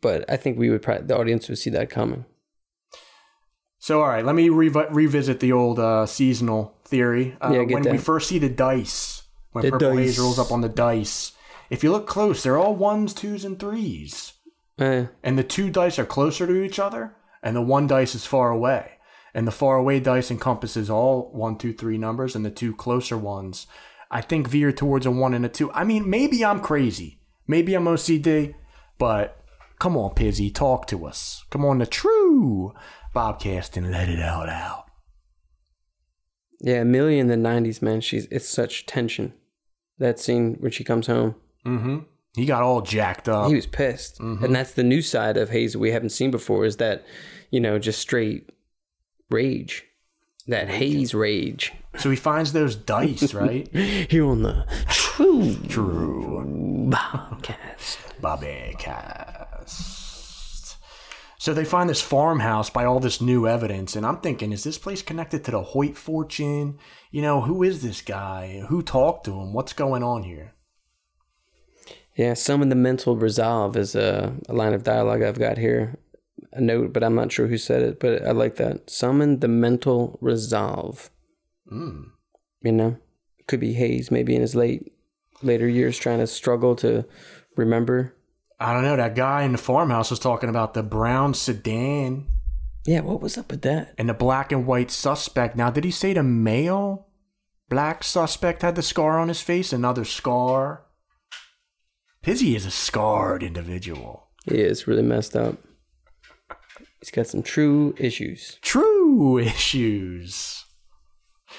but 0.00 0.28
I 0.28 0.36
think 0.36 0.58
we 0.58 0.68
would 0.70 0.82
probably 0.82 1.06
the 1.06 1.16
audience 1.18 1.48
would 1.48 1.58
see 1.58 1.70
that 1.70 1.90
coming. 1.90 2.24
So, 3.78 4.00
all 4.00 4.08
right, 4.08 4.24
let 4.24 4.36
me 4.36 4.48
revi- 4.48 4.86
revisit 4.92 5.40
the 5.40 5.50
old 5.50 5.80
uh, 5.80 6.06
seasonal 6.06 6.76
theory. 6.84 7.36
Uh, 7.40 7.50
Yeah, 7.52 7.64
get 7.64 7.74
when 7.74 7.90
we 7.90 7.98
first 7.98 8.28
see 8.28 8.38
the 8.38 8.48
dice, 8.48 9.21
when 9.52 9.64
The 9.64 9.70
Purple 9.72 9.96
Haze 9.96 10.18
rolls 10.18 10.38
up 10.38 10.50
on 10.50 10.60
the 10.60 10.68
dice, 10.68 11.32
if 11.70 11.82
you 11.82 11.90
look 11.90 12.06
close, 12.06 12.42
they're 12.42 12.58
all 12.58 12.74
ones, 12.74 13.14
twos, 13.14 13.44
and 13.44 13.58
threes. 13.58 14.34
Eh, 14.78 15.06
and 15.22 15.38
the 15.38 15.44
two 15.44 15.70
dice 15.70 15.98
are 15.98 16.04
closer 16.04 16.46
to 16.46 16.62
each 16.62 16.78
other, 16.78 17.16
and 17.42 17.54
the 17.54 17.62
one 17.62 17.86
dice 17.86 18.14
is 18.14 18.26
far 18.26 18.50
away. 18.50 18.92
And 19.34 19.46
the 19.46 19.52
far 19.52 19.76
away 19.76 20.00
dice 20.00 20.30
encompasses 20.30 20.90
all 20.90 21.30
one, 21.32 21.56
two, 21.56 21.72
three 21.72 21.96
numbers, 21.96 22.36
and 22.36 22.44
the 22.44 22.50
two 22.50 22.74
closer 22.74 23.16
ones, 23.16 23.66
I 24.10 24.20
think, 24.20 24.48
veer 24.48 24.72
towards 24.72 25.06
a 25.06 25.10
one 25.10 25.32
and 25.34 25.46
a 25.46 25.48
two. 25.48 25.72
I 25.72 25.84
mean, 25.84 26.08
maybe 26.08 26.44
I'm 26.44 26.60
crazy. 26.60 27.20
Maybe 27.46 27.74
I'm 27.74 27.84
OCD, 27.84 28.54
but 28.98 29.42
come 29.78 29.96
on, 29.96 30.14
Pizzy, 30.14 30.50
talk 30.50 30.86
to 30.88 31.06
us. 31.06 31.44
Come 31.50 31.64
on, 31.64 31.78
the 31.78 31.86
true 31.86 32.74
Bobcast 33.14 33.76
and 33.76 33.90
let 33.90 34.08
it 34.08 34.20
out. 34.20 34.48
out. 34.48 34.84
yeah, 36.60 36.84
Millie 36.84 37.18
in 37.18 37.28
the 37.28 37.36
nineties, 37.36 37.82
man, 37.82 38.00
she's 38.00 38.26
it's 38.26 38.48
such 38.48 38.86
tension. 38.86 39.34
That 40.02 40.18
scene 40.18 40.56
when 40.60 40.72
she 40.72 40.84
comes 40.84 41.06
home. 41.06 41.36
Mm-hmm. 41.64 41.98
He 42.34 42.44
got 42.44 42.62
all 42.62 42.80
jacked 42.80 43.28
up. 43.28 43.48
He 43.48 43.54
was 43.54 43.66
pissed. 43.66 44.18
And 44.18 44.54
that's 44.54 44.72
the 44.72 44.82
new 44.82 45.00
side 45.00 45.36
of 45.36 45.50
Hayes 45.50 45.74
that 45.74 45.78
we 45.78 45.92
haven't 45.92 46.10
seen 46.10 46.30
before 46.30 46.64
is 46.64 46.78
that, 46.78 47.04
you 47.50 47.60
know, 47.60 47.78
just 47.78 48.00
straight 48.00 48.50
rage. 49.30 49.84
That 50.48 50.68
haze 50.68 51.14
rage. 51.14 51.72
so 51.98 52.10
he 52.10 52.16
finds 52.16 52.52
those 52.52 52.74
dice, 52.74 53.32
right? 53.42 53.68
Here 53.76 54.26
on 54.26 54.42
the 54.42 54.66
True 54.88 55.54
True. 55.68 56.88
Podcast. 56.90 58.20
Bobby 58.20 58.74
Cast. 58.78 60.76
So 61.38 61.54
they 61.54 61.64
find 61.64 61.88
this 61.88 62.00
farmhouse 62.00 62.70
by 62.70 62.84
all 62.84 62.98
this 63.00 63.20
new 63.20 63.46
evidence, 63.46 63.94
and 63.94 64.04
I'm 64.06 64.18
thinking, 64.18 64.52
is 64.52 64.64
this 64.64 64.78
place 64.78 65.02
connected 65.02 65.44
to 65.44 65.50
the 65.52 65.62
Hoyt 65.62 65.96
fortune? 65.96 66.78
You 67.12 67.20
know, 67.20 67.42
who 67.42 67.62
is 67.62 67.82
this 67.82 68.00
guy? 68.00 68.64
Who 68.68 68.82
talked 68.82 69.26
to 69.26 69.38
him? 69.38 69.52
What's 69.52 69.74
going 69.74 70.02
on 70.02 70.22
here? 70.22 70.54
Yeah, 72.16 72.32
summon 72.32 72.70
the 72.70 72.74
mental 72.74 73.16
resolve 73.16 73.76
is 73.76 73.94
a, 73.94 74.34
a 74.48 74.54
line 74.54 74.72
of 74.72 74.82
dialogue 74.82 75.22
I've 75.22 75.38
got 75.38 75.58
here. 75.58 75.98
A 76.54 76.60
note, 76.60 76.94
but 76.94 77.04
I'm 77.04 77.14
not 77.14 77.30
sure 77.30 77.48
who 77.48 77.58
said 77.58 77.82
it, 77.82 78.00
but 78.00 78.26
I 78.26 78.30
like 78.30 78.56
that. 78.56 78.88
Summon 78.88 79.40
the 79.40 79.48
mental 79.48 80.18
resolve. 80.22 81.10
Mm. 81.70 82.12
You 82.62 82.72
know? 82.72 82.96
Could 83.46 83.60
be 83.60 83.74
Hayes, 83.74 84.10
maybe 84.10 84.34
in 84.34 84.40
his 84.40 84.54
late 84.54 84.92
later 85.42 85.68
years 85.68 85.98
trying 85.98 86.20
to 86.20 86.26
struggle 86.26 86.74
to 86.76 87.04
remember. 87.56 88.14
I 88.58 88.72
don't 88.72 88.84
know. 88.84 88.96
That 88.96 89.16
guy 89.16 89.42
in 89.42 89.52
the 89.52 89.58
farmhouse 89.58 90.08
was 90.08 90.18
talking 90.18 90.48
about 90.48 90.72
the 90.72 90.82
brown 90.82 91.34
sedan 91.34 92.26
Yeah, 92.84 93.00
what 93.00 93.20
was 93.20 93.38
up 93.38 93.50
with 93.50 93.62
that? 93.62 93.94
and 93.96 94.08
the 94.08 94.14
black 94.14 94.50
and 94.50 94.66
white 94.66 94.90
suspect. 94.90 95.56
Now, 95.56 95.70
did 95.70 95.84
he 95.84 95.90
say 95.90 96.12
the 96.12 96.22
male 96.22 97.06
black 97.68 98.02
suspect 98.04 98.62
had 98.62 98.74
the 98.74 98.82
scar 98.82 99.18
on 99.18 99.28
his 99.28 99.40
face? 99.40 99.72
Another 99.72 100.04
scar? 100.04 100.82
Pizzy 102.22 102.54
is 102.54 102.66
a 102.66 102.70
scarred 102.70 103.42
individual. 103.42 104.28
He 104.46 104.58
is 104.60 104.86
really 104.86 105.02
messed 105.02 105.36
up. 105.36 105.56
He's 107.00 107.10
got 107.10 107.26
some 107.26 107.42
true 107.42 107.94
issues. 107.98 108.58
True 108.62 109.38
issues. 109.38 110.64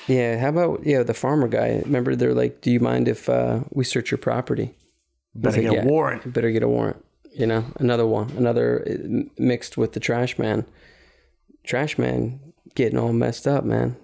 Yeah, 0.07 0.39
how 0.39 0.49
about 0.49 0.85
yeah, 0.85 1.03
the 1.03 1.13
farmer 1.13 1.47
guy? 1.47 1.81
Remember 1.85 2.15
they're 2.15 2.33
like, 2.33 2.61
Do 2.61 2.71
you 2.71 2.79
mind 2.79 3.07
if 3.07 3.29
uh, 3.29 3.61
we 3.71 3.83
search 3.83 4.11
your 4.11 4.17
property? 4.17 4.75
Better 5.35 5.61
like, 5.61 5.69
get 5.69 5.71
a 5.71 5.75
"Yeah, 5.75 5.85
warrant. 5.85 6.33
Better 6.33 6.51
get 6.51 6.63
a 6.63 6.67
warrant. 6.67 7.03
You 7.31 7.47
know, 7.47 7.65
another 7.77 8.05
one, 8.05 8.29
another 8.31 8.85
uh, 8.87 9.23
mixed 9.37 9.77
with 9.77 9.93
the 9.93 9.99
trash 9.99 10.37
man. 10.37 10.65
Trash 11.65 11.97
man 11.97 12.53
getting 12.75 12.97
all 12.97 13.13
messed 13.13 13.47
up, 13.47 13.63
man. 13.63 13.97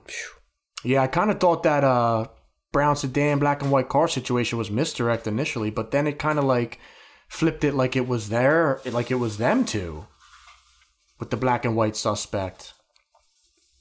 Yeah, 0.83 1.01
I 1.01 1.07
kind 1.07 1.29
of 1.29 1.39
thought 1.39 1.63
that 1.63 1.83
uh, 1.83 2.27
brown 2.71 2.95
sedan, 2.95 3.39
black 3.39 3.61
and 3.61 3.71
white 3.71 3.89
car 3.89 4.07
situation 4.07 4.57
was 4.57 4.71
misdirect 4.71 5.27
initially, 5.27 5.69
but 5.69 5.91
then 5.91 6.07
it 6.07 6.19
kind 6.19 6.39
of 6.39 6.45
like 6.45 6.79
flipped 7.27 7.63
it 7.63 7.73
like 7.73 7.95
it 7.95 8.07
was 8.07 8.29
there, 8.29 8.79
like 8.85 9.11
it 9.11 9.15
was 9.15 9.37
them 9.37 9.65
two 9.65 10.07
with 11.19 11.29
the 11.29 11.37
black 11.37 11.65
and 11.65 11.75
white 11.75 11.95
suspect. 11.95 12.73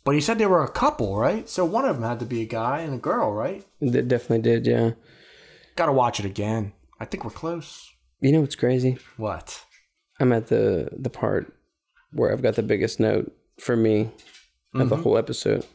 But 0.05 0.15
he 0.15 0.21
said 0.21 0.39
they 0.39 0.47
were 0.47 0.65
a 0.65 0.71
couple, 0.71 1.17
right? 1.17 1.49
So 1.49 1.65
one 1.65 1.85
of 1.85 1.97
them 1.97 2.09
had 2.09 2.19
to 2.21 2.27
be 2.27 2.43
a 2.43 2.47
guy 2.47 2.81
and 2.81 2.95
a 2.95 2.99
girl, 2.99 3.33
right? 3.33 3.65
They 3.81 4.03
definitely 4.03 4.41
did, 4.41 4.67
yeah. 4.67 4.93
Gotta 5.77 5.93
watch 5.93 6.19
it 6.19 6.27
again. 6.27 6.73
I 6.99 7.05
think 7.05 7.25
we're 7.25 7.31
close. 7.31 7.89
You 8.21 8.33
know 8.33 8.41
what's 8.41 8.57
crazy? 8.57 8.99
What? 9.17 9.65
I'm 10.19 10.33
at 10.33 10.49
the 10.49 10.89
the 10.93 11.11
part 11.11 11.55
where 12.11 12.33
I've 12.33 12.43
got 12.43 12.57
the 12.57 12.63
biggest 12.63 12.99
note 12.99 13.33
for 13.61 13.77
me 13.77 14.11
of 14.75 14.89
the 14.89 14.97
whole 14.97 15.19
episode. 15.19 15.67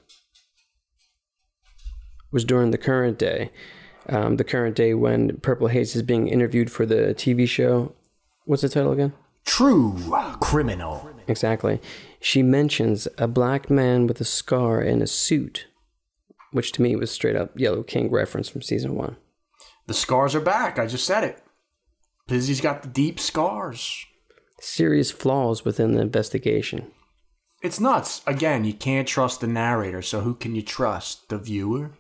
Was 2.32 2.46
during 2.46 2.72
the 2.72 2.78
current 2.78 3.20
day, 3.20 3.52
um, 4.10 4.38
the 4.38 4.44
current 4.44 4.76
day 4.76 4.94
when 4.94 5.38
Purple 5.38 5.68
Haze 5.68 5.96
is 5.96 6.02
being 6.02 6.28
interviewed 6.28 6.72
for 6.72 6.86
the 6.86 7.14
TV 7.16 7.48
show. 7.48 7.94
What's 8.46 8.62
the 8.62 8.70
title 8.70 8.92
again? 8.92 9.14
True 9.46 9.96
criminal. 10.40 11.10
Exactly. 11.28 11.80
She 12.20 12.42
mentions 12.42 13.08
a 13.18 13.28
black 13.28 13.70
man 13.70 14.08
with 14.08 14.20
a 14.22 14.26
scar 14.26 14.80
and 14.80 15.02
a 15.02 15.08
suit, 15.08 15.68
which 16.52 16.72
to 16.74 16.82
me 16.82 16.96
was 16.96 17.12
straight 17.12 17.36
up 17.36 17.58
Yellow 17.58 17.84
King 17.84 18.10
reference 18.10 18.50
from 18.50 18.62
season 18.62 18.96
one. 18.96 19.18
The 19.88 19.94
scars 19.94 20.34
are 20.34 20.42
back. 20.42 20.80
I 20.80 20.88
just 20.88 21.06
said 21.06 21.24
it. 21.24 21.44
Pizzy's 22.28 22.62
got 22.62 22.84
the 22.84 22.88
deep 22.88 23.20
scars. 23.20 24.06
Serious 24.60 25.12
flaws 25.12 25.66
within 25.66 25.94
the 25.94 26.02
investigation. 26.02 26.92
It's 27.64 27.80
nuts. 27.80 28.22
Again, 28.28 28.66
you 28.66 28.74
can't 28.74 29.08
trust 29.08 29.40
the 29.40 29.48
narrator, 29.48 30.02
so 30.02 30.20
who 30.20 30.36
can 30.36 30.54
you 30.54 30.62
trust? 30.62 31.30
The 31.30 31.38
viewer? 31.38 31.92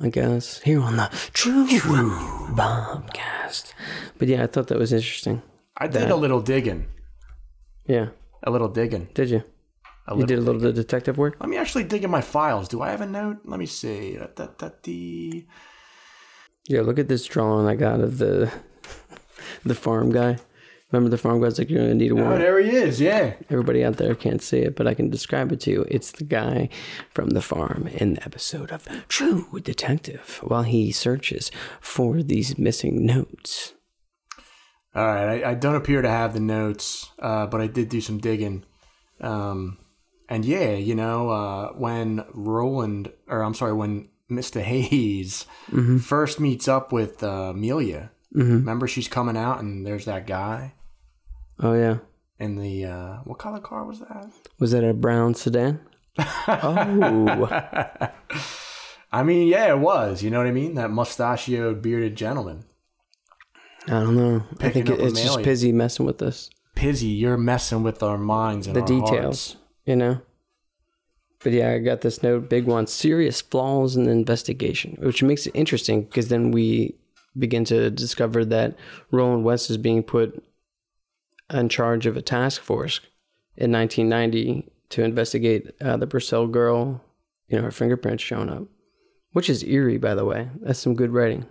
I 0.00 0.08
guess 0.08 0.60
here 0.62 0.80
on 0.80 0.96
the 0.96 1.10
True, 1.32 1.66
Bombcast. 1.66 3.74
But 4.16 4.28
yeah, 4.28 4.44
I 4.44 4.46
thought 4.46 4.68
that 4.68 4.78
was 4.78 4.92
interesting. 4.92 5.42
I 5.76 5.88
did 5.88 6.10
a 6.10 6.16
little 6.16 6.40
digging. 6.40 6.86
Yeah, 7.86 8.10
A 8.44 8.50
little 8.52 8.68
digging. 8.68 9.08
did 9.14 9.30
you? 9.30 9.42
A 10.06 10.16
You 10.16 10.26
did 10.26 10.38
a 10.38 10.42
little 10.42 10.60
bit 10.60 10.70
of 10.70 10.74
detective 10.76 11.18
work. 11.18 11.36
Let 11.40 11.48
me 11.48 11.56
actually 11.56 11.84
dig 11.84 12.04
in 12.04 12.10
my 12.10 12.20
files. 12.20 12.68
Do 12.68 12.82
I 12.82 12.90
have 12.90 13.00
a 13.00 13.06
note? 13.06 13.38
Let 13.44 13.58
me 13.58 13.66
see. 13.66 14.16
Da, 14.36 14.46
da, 14.46 14.70
da. 14.82 15.46
Yeah, 16.68 16.82
look 16.82 16.98
at 16.98 17.08
this 17.08 17.26
drawing 17.26 17.66
I 17.66 17.74
got 17.74 18.00
of 18.00 18.18
the 18.18 18.52
the 19.64 19.74
farm 19.74 20.12
guy. 20.12 20.38
Remember 20.94 21.10
the 21.10 21.18
farm 21.18 21.42
guy's 21.42 21.58
like 21.58 21.70
you're 21.70 21.80
gonna 21.80 21.94
need 21.94 22.12
a 22.12 22.14
Oh, 22.14 22.38
there 22.38 22.60
he 22.60 22.70
is. 22.70 23.00
Yeah. 23.00 23.34
Everybody 23.50 23.84
out 23.84 23.96
there 23.96 24.14
can't 24.14 24.40
see 24.40 24.58
it, 24.58 24.76
but 24.76 24.86
I 24.86 24.94
can 24.94 25.10
describe 25.10 25.50
it 25.50 25.58
to 25.62 25.70
you. 25.72 25.84
It's 25.88 26.12
the 26.12 26.22
guy 26.22 26.68
from 27.10 27.30
the 27.30 27.42
farm 27.42 27.88
in 27.88 28.14
the 28.14 28.24
episode 28.24 28.70
of 28.70 28.86
True 29.08 29.58
Detective 29.60 30.38
while 30.44 30.62
he 30.62 30.92
searches 30.92 31.50
for 31.80 32.22
these 32.22 32.56
missing 32.58 33.04
notes. 33.04 33.72
All 34.94 35.04
right. 35.04 35.42
I, 35.42 35.50
I 35.50 35.54
don't 35.54 35.74
appear 35.74 36.00
to 36.00 36.08
have 36.08 36.32
the 36.32 36.38
notes, 36.38 37.10
uh, 37.18 37.46
but 37.46 37.60
I 37.60 37.66
did 37.66 37.88
do 37.88 38.00
some 38.00 38.18
digging. 38.18 38.64
Um, 39.20 39.78
and 40.28 40.44
yeah, 40.44 40.74
you 40.74 40.94
know, 40.94 41.28
uh, 41.30 41.72
when 41.72 42.24
Roland, 42.32 43.10
or 43.26 43.42
I'm 43.42 43.54
sorry, 43.54 43.72
when 43.72 44.10
Mr. 44.30 44.60
Hayes 44.62 45.44
first 46.00 46.38
meets 46.38 46.68
up 46.68 46.92
with 46.92 47.24
uh, 47.24 47.50
Amelia, 47.50 48.12
remember 48.32 48.86
she's 48.86 49.08
coming 49.08 49.36
out 49.36 49.58
and 49.60 49.84
there's 49.84 50.04
that 50.04 50.28
guy 50.28 50.74
Oh 51.60 51.74
yeah, 51.74 51.98
in 52.38 52.56
the, 52.56 52.84
uh, 52.84 53.16
what 53.24 53.38
color 53.38 53.60
car 53.60 53.84
was 53.84 54.00
that? 54.00 54.30
was 54.58 54.72
that 54.72 54.84
a 54.84 54.92
brown 54.92 55.34
sedan? 55.34 55.80
oh, 56.18 57.48
I 59.12 59.22
mean, 59.22 59.46
yeah, 59.46 59.70
it 59.70 59.78
was. 59.78 60.22
You 60.22 60.30
know 60.30 60.38
what 60.38 60.46
I 60.48 60.52
mean? 60.52 60.74
That 60.74 60.90
mustachioed, 60.90 61.82
bearded 61.82 62.16
gentleman. 62.16 62.64
I 63.86 64.00
don't 64.00 64.16
know. 64.16 64.42
I 64.60 64.70
think 64.70 64.88
it, 64.88 65.00
it's 65.00 65.22
just. 65.22 65.42
Pizzy 65.42 65.72
messing 65.72 66.06
with 66.06 66.22
us. 66.22 66.50
Pizzy, 66.74 67.08
you're 67.08 67.36
messing 67.36 67.82
with 67.82 68.02
our 68.02 68.18
minds 68.18 68.66
and 68.66 68.74
the 68.74 68.80
our 68.80 68.86
details, 68.86 69.52
hearts. 69.52 69.56
you 69.84 69.96
know. 69.96 70.20
But 71.40 71.52
yeah, 71.52 71.72
I 71.72 71.78
got 71.78 72.00
this 72.00 72.22
note, 72.22 72.48
big 72.48 72.66
one: 72.66 72.86
serious 72.86 73.40
flaws 73.40 73.96
in 73.96 74.04
the 74.04 74.10
investigation, 74.10 74.96
which 75.00 75.22
makes 75.22 75.46
it 75.46 75.52
interesting 75.54 76.04
because 76.04 76.28
then 76.28 76.50
we 76.50 76.96
begin 77.38 77.64
to 77.66 77.90
discover 77.90 78.44
that 78.46 78.76
Roland 79.10 79.44
West 79.44 79.70
is 79.70 79.76
being 79.76 80.02
put 80.02 80.42
in 81.52 81.68
charge 81.68 82.06
of 82.06 82.16
a 82.16 82.22
task 82.22 82.62
force 82.62 83.00
in 83.56 83.70
1990 83.72 84.70
to 84.90 85.02
investigate 85.02 85.70
uh, 85.80 85.96
the 85.96 86.06
Purcell 86.06 86.46
girl. 86.46 87.02
You 87.48 87.58
know, 87.58 87.64
her 87.64 87.70
fingerprints 87.70 88.22
showing 88.22 88.48
up, 88.48 88.64
which 89.32 89.50
is 89.50 89.64
eerie, 89.64 89.98
by 89.98 90.14
the 90.14 90.24
way. 90.24 90.48
That's 90.60 90.78
some 90.78 90.94
good 90.94 91.12
writing. 91.12 91.46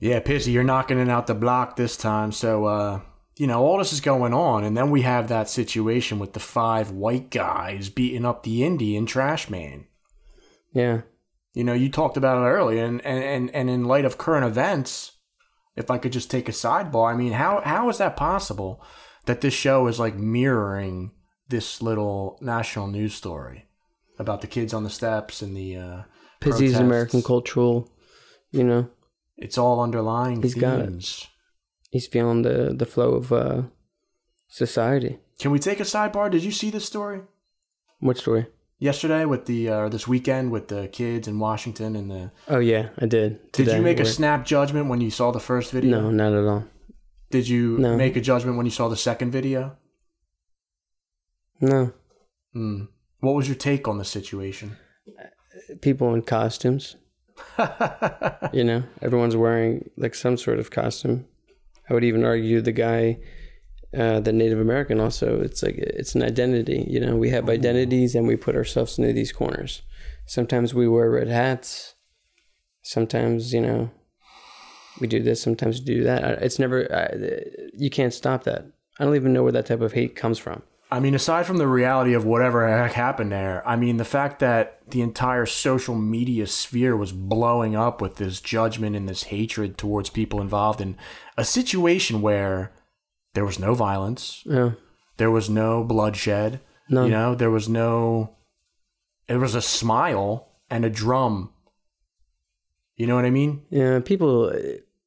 Yeah, 0.00 0.20
Pizzy, 0.20 0.52
you're 0.52 0.64
knocking 0.64 0.98
it 0.98 1.08
out 1.08 1.26
the 1.26 1.34
block 1.34 1.76
this 1.76 1.96
time. 1.96 2.30
So, 2.30 2.66
uh, 2.66 3.00
you 3.36 3.46
know, 3.46 3.62
all 3.62 3.78
this 3.78 3.92
is 3.92 4.00
going 4.00 4.34
on. 4.34 4.62
And 4.64 4.76
then 4.76 4.90
we 4.90 5.02
have 5.02 5.28
that 5.28 5.48
situation 5.48 6.18
with 6.18 6.34
the 6.34 6.40
five 6.40 6.90
white 6.90 7.30
guys 7.30 7.88
beating 7.88 8.26
up 8.26 8.42
the 8.42 8.64
Indian 8.64 9.06
trash 9.06 9.48
man. 9.48 9.86
Yeah, 10.72 11.02
You 11.54 11.64
know, 11.64 11.72
you 11.72 11.88
talked 11.88 12.16
about 12.16 12.42
it 12.42 12.50
earlier. 12.50 12.84
And, 12.84 13.00
and, 13.06 13.22
and, 13.22 13.54
and 13.54 13.70
in 13.70 13.84
light 13.84 14.04
of 14.04 14.18
current 14.18 14.44
events, 14.44 15.12
if 15.76 15.90
I 15.90 15.98
could 15.98 16.12
just 16.12 16.30
take 16.30 16.48
a 16.48 16.52
sidebar, 16.52 17.12
I 17.12 17.16
mean, 17.16 17.32
how, 17.32 17.60
how 17.64 17.88
is 17.88 17.98
that 17.98 18.16
possible 18.16 18.82
that 19.26 19.40
this 19.40 19.54
show 19.54 19.86
is 19.86 19.98
like 19.98 20.16
mirroring 20.16 21.12
this 21.48 21.82
little 21.82 22.38
national 22.40 22.86
news 22.88 23.14
story 23.14 23.66
about 24.18 24.40
the 24.40 24.46
kids 24.46 24.72
on 24.72 24.84
the 24.84 24.90
steps 24.90 25.42
and 25.42 25.56
the, 25.56 25.76
uh, 25.76 26.02
Pizzy's? 26.40 26.74
American 26.76 27.22
cultural, 27.22 27.90
you 28.50 28.62
know. 28.64 28.88
It's 29.36 29.58
all 29.58 29.80
underlying 29.80 30.42
He's 30.42 30.54
got 30.54 30.78
it. 30.80 30.86
themes. 30.86 31.26
he's 31.90 32.06
feeling 32.06 32.42
the 32.42 32.72
the 32.76 32.86
flow 32.86 33.14
of 33.14 33.32
uh 33.32 33.62
society. 34.48 35.18
Can 35.40 35.50
we 35.50 35.58
take 35.58 35.80
a 35.80 35.84
sidebar? 35.84 36.30
Did 36.30 36.44
you 36.44 36.52
see 36.52 36.70
this 36.70 36.84
story 36.84 37.22
What 38.00 38.16
story? 38.18 38.46
Yesterday 38.78 39.24
with 39.24 39.46
the 39.46 39.68
uh, 39.68 39.88
this 39.88 40.06
weekend 40.08 40.50
with 40.52 40.68
the 40.68 40.88
kids 40.88 41.26
in 41.28 41.38
Washington 41.38 41.96
and 41.96 42.10
the? 42.10 42.30
Oh 42.48 42.58
yeah, 42.58 42.88
I 42.98 43.06
did. 43.06 43.52
Did 43.52 43.68
you 43.68 43.82
make 43.82 44.00
a 44.00 44.04
snap 44.04 44.44
judgment 44.46 44.88
when 44.88 45.00
you 45.00 45.10
saw 45.10 45.30
the 45.30 45.40
first 45.40 45.72
video? 45.72 46.00
No, 46.00 46.10
not 46.10 46.32
at 46.32 46.44
all. 46.46 46.64
Did 47.30 47.48
you 47.48 47.78
No. 47.78 47.96
make 47.96 48.16
a 48.16 48.20
judgment 48.20 48.56
when 48.56 48.66
you 48.66 48.70
saw 48.72 48.88
the 48.88 48.96
second 48.96 49.30
video? 49.32 49.76
No, 51.60 51.92
Hmm. 52.52 52.84
What 53.20 53.34
was 53.34 53.48
your 53.48 53.56
take 53.56 53.88
on 53.88 53.98
the 53.98 54.04
situation? 54.04 54.76
people 55.80 56.12
in 56.14 56.22
costumes. 56.22 56.96
You 58.52 58.62
know, 58.64 58.84
everyone's 59.02 59.36
wearing 59.36 59.90
like 59.96 60.14
some 60.14 60.36
sort 60.36 60.58
of 60.60 60.70
costume. 60.70 61.26
I 61.88 61.94
would 61.94 62.04
even 62.04 62.24
argue 62.24 62.60
the 62.60 62.72
guy, 62.72 63.18
uh, 63.96 64.20
the 64.20 64.32
Native 64.32 64.60
American, 64.60 65.00
also. 65.00 65.40
It's 65.40 65.62
like 65.62 65.76
it's 65.76 66.14
an 66.14 66.22
identity. 66.22 66.86
You 66.88 67.00
know, 67.00 67.16
we 67.16 67.30
have 67.30 67.48
identities 67.48 68.14
and 68.14 68.26
we 68.26 68.36
put 68.36 68.56
ourselves 68.56 68.98
into 68.98 69.12
these 69.12 69.32
corners. 69.32 69.82
Sometimes 70.26 70.74
we 70.74 70.88
wear 70.88 71.10
red 71.10 71.28
hats. 71.28 71.94
Sometimes 72.82 73.52
you 73.52 73.60
know, 73.60 73.90
we 75.00 75.06
do 75.06 75.22
this. 75.22 75.40
Sometimes 75.40 75.80
we 75.80 75.84
do 75.86 76.04
that. 76.04 76.42
It's 76.42 76.58
never. 76.58 76.92
I, 76.94 77.70
you 77.76 77.90
can't 77.90 78.14
stop 78.14 78.44
that. 78.44 78.66
I 78.98 79.04
don't 79.04 79.16
even 79.16 79.32
know 79.32 79.42
where 79.42 79.52
that 79.52 79.66
type 79.66 79.80
of 79.80 79.92
hate 79.92 80.16
comes 80.16 80.38
from. 80.38 80.62
I 80.90 81.00
mean, 81.00 81.14
aside 81.14 81.46
from 81.46 81.56
the 81.56 81.66
reality 81.66 82.14
of 82.14 82.24
whatever 82.24 82.68
heck 82.68 82.92
happened 82.92 83.32
there, 83.32 83.66
I 83.66 83.74
mean, 83.74 83.96
the 83.96 84.04
fact 84.04 84.38
that 84.38 84.78
the 84.88 85.00
entire 85.00 85.44
social 85.44 85.96
media 85.96 86.46
sphere 86.46 86.96
was 86.96 87.10
blowing 87.10 87.74
up 87.74 88.00
with 88.00 88.16
this 88.16 88.40
judgment 88.40 88.94
and 88.94 89.08
this 89.08 89.24
hatred 89.24 89.76
towards 89.76 90.10
people 90.10 90.40
involved 90.40 90.80
in 90.80 90.96
a 91.36 91.44
situation 91.44 92.22
where 92.22 92.72
there 93.34 93.44
was 93.44 93.58
no 93.58 93.74
violence, 93.74 94.42
Yeah. 94.46 94.72
there 95.16 95.30
was 95.30 95.48
no 95.50 95.84
bloodshed, 95.84 96.60
No. 96.88 97.04
you 97.04 97.10
know, 97.10 97.34
there 97.34 97.50
was 97.50 97.68
no, 97.68 98.30
it 99.28 99.36
was 99.36 99.54
a 99.54 99.62
smile 99.62 100.48
and 100.70 100.84
a 100.84 100.90
drum. 100.90 101.50
You 102.96 103.06
know 103.06 103.16
what 103.16 103.24
I 103.24 103.30
mean? 103.30 103.62
Yeah, 103.70 104.00
people 104.00 104.52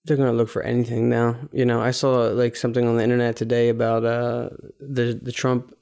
they're 0.05 0.17
gonna 0.17 0.33
look 0.33 0.49
for 0.49 0.61
anything 0.61 1.09
now. 1.09 1.35
You 1.51 1.65
know, 1.65 1.81
I 1.81 1.91
saw 1.91 2.27
like 2.27 2.55
something 2.55 2.85
on 2.87 2.97
the 2.97 3.03
internet 3.03 3.35
today 3.35 3.69
about 3.69 4.03
uh 4.05 4.49
the 4.79 5.17
the 5.21 5.31
Trump 5.31 5.73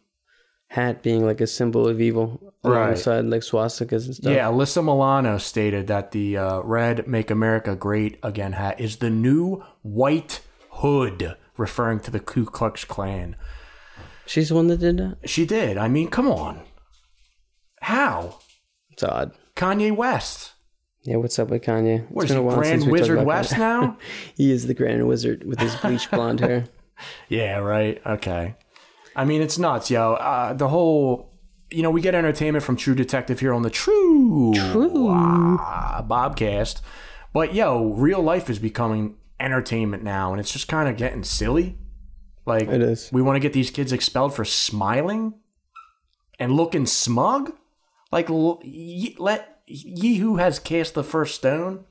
hat 0.69 1.01
being 1.03 1.25
like 1.25 1.41
a 1.41 1.47
symbol 1.47 1.87
of 1.87 1.99
evil 2.01 2.53
Right. 2.63 2.81
alongside 2.81 3.25
like 3.25 3.41
swastikas 3.43 4.05
and 4.05 4.15
stuff. 4.15 4.33
Yeah, 4.33 4.47
Alyssa 4.49 4.83
Milano 4.83 5.37
stated 5.37 5.85
that 5.87 6.11
the 6.11 6.37
uh, 6.37 6.61
red 6.61 7.07
"Make 7.07 7.29
America 7.31 7.75
Great 7.75 8.17
Again" 8.23 8.53
hat 8.53 8.79
is 8.79 8.97
the 8.97 9.09
new 9.11 9.63
white 9.83 10.41
hood, 10.71 11.35
referring 11.57 11.99
to 12.01 12.11
the 12.11 12.19
Ku 12.19 12.45
Klux 12.45 12.85
Klan. 12.85 13.35
she's 14.25 14.49
the 14.49 14.55
one 14.55 14.67
that 14.67 14.79
did 14.79 14.97
that. 14.97 15.17
She 15.29 15.45
did. 15.45 15.77
I 15.77 15.87
mean, 15.87 16.09
come 16.09 16.27
on. 16.27 16.61
How? 17.81 18.39
It's 18.91 19.03
odd. 19.03 19.31
Kanye 19.55 19.95
West. 19.95 20.53
Yeah, 21.03 21.17
what's 21.17 21.37
up 21.37 21.49
with 21.49 21.61
Kanye? 21.63 22.03
It's 22.03 22.11
What 22.11 22.25
is 22.25 22.31
been 22.31 22.49
he, 22.49 22.55
Grand 22.55 22.91
Wizard 22.91 23.23
West 23.25 23.57
now? 23.57 23.97
he 24.35 24.51
is 24.51 24.65
the 24.65 24.73
Grand 24.73 25.07
Wizard 25.07 25.43
with 25.45 25.59
his 25.59 25.75
bleached 25.75 26.09
blonde 26.09 26.39
hair. 26.39 26.65
yeah, 27.29 27.57
right. 27.57 28.01
Okay. 28.05 28.55
I 29.15 29.23
mean, 29.23 29.41
it's 29.41 29.59
nuts, 29.59 29.91
yo. 29.91 30.13
Uh, 30.13 30.53
the 30.53 30.67
whole 30.67 31.35
you 31.71 31.81
know, 31.81 31.91
we 31.91 32.01
get 32.01 32.15
entertainment 32.15 32.63
from 32.63 32.75
True 32.77 32.95
Detective 32.95 33.39
here 33.39 33.53
on 33.53 33.61
the 33.63 33.69
True, 33.69 34.53
True. 34.55 35.07
Ah, 35.09 36.05
Bobcast. 36.07 36.81
But 37.33 37.53
yo, 37.53 37.93
real 37.93 38.21
life 38.21 38.49
is 38.49 38.59
becoming 38.59 39.15
entertainment 39.39 40.03
now, 40.03 40.31
and 40.31 40.39
it's 40.39 40.51
just 40.51 40.67
kind 40.67 40.87
of 40.89 40.97
getting 40.97 41.23
silly. 41.23 41.77
Like 42.45 42.67
It 42.67 42.81
is. 42.81 43.09
we 43.11 43.21
want 43.21 43.35
to 43.37 43.39
get 43.39 43.53
these 43.53 43.71
kids 43.71 43.91
expelled 43.91 44.33
for 44.35 44.45
smiling 44.45 45.33
and 46.39 46.51
looking 46.51 46.85
smug. 46.85 47.53
Like 48.11 48.29
ye, 48.63 49.15
let 49.17 49.61
ye 49.65 50.17
who 50.17 50.37
has 50.37 50.59
cast 50.59 50.93
the 50.93 51.03
first 51.03 51.35
stone. 51.35 51.85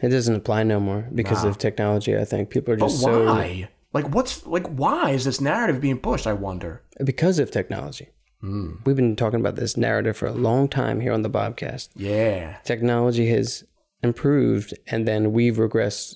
It 0.00 0.08
doesn't 0.10 0.34
apply 0.34 0.62
no 0.62 0.80
more 0.80 1.08
because 1.14 1.44
of 1.44 1.58
technology. 1.58 2.16
I 2.16 2.24
think 2.24 2.50
people 2.50 2.72
are 2.72 2.76
But 2.76 2.86
just 2.88 3.00
so 3.02 3.26
why? 3.26 3.68
Like 3.92 4.14
what's 4.14 4.46
like 4.46 4.66
why 4.68 5.10
is 5.10 5.24
this 5.24 5.40
narrative 5.40 5.80
being 5.80 5.98
pushed? 5.98 6.26
I 6.26 6.32
wonder. 6.34 6.82
because 7.04 7.38
of 7.38 7.50
technology. 7.50 8.08
Hmm. 8.40 8.76
We've 8.86 8.96
been 8.96 9.16
talking 9.16 9.40
about 9.40 9.56
this 9.56 9.76
narrative 9.76 10.16
for 10.16 10.26
a 10.26 10.32
long 10.32 10.68
time 10.68 11.00
here 11.00 11.12
on 11.12 11.20
the 11.22 11.28
Bobcast. 11.28 11.88
Yeah. 11.94 12.56
Technology 12.64 13.28
has 13.30 13.64
improved, 14.02 14.72
and 14.86 15.06
then 15.06 15.32
we've 15.32 15.56
regressed 15.56 16.14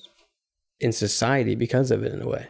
in 0.79 0.91
society 0.91 1.55
because 1.55 1.91
of 1.91 2.03
it. 2.03 2.13
In 2.13 2.21
a 2.21 2.27
way, 2.27 2.47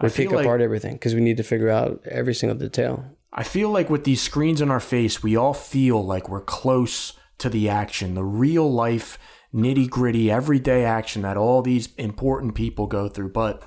we 0.00 0.08
pick 0.08 0.30
like- 0.30 0.44
apart 0.44 0.60
everything 0.60 0.94
because 0.94 1.14
we 1.14 1.20
need 1.20 1.36
to 1.36 1.42
figure 1.42 1.68
out 1.70 2.02
every 2.10 2.34
single 2.34 2.56
detail. 2.58 3.04
I 3.32 3.42
feel 3.42 3.68
like 3.70 3.90
with 3.90 4.04
these 4.04 4.22
screens 4.22 4.60
in 4.60 4.70
our 4.70 4.80
face, 4.80 5.22
we 5.22 5.36
all 5.36 5.52
feel 5.52 6.02
like 6.04 6.28
we're 6.28 6.40
close 6.40 7.12
to 7.38 7.50
the 7.50 7.68
action, 7.68 8.14
the 8.14 8.24
real 8.24 8.70
life, 8.72 9.18
nitty 9.54 9.90
gritty, 9.90 10.30
everyday 10.30 10.84
action 10.84 11.22
that 11.22 11.36
all 11.36 11.60
these 11.60 11.94
important 11.96 12.54
people 12.54 12.86
go 12.86 13.08
through. 13.10 13.32
But 13.32 13.62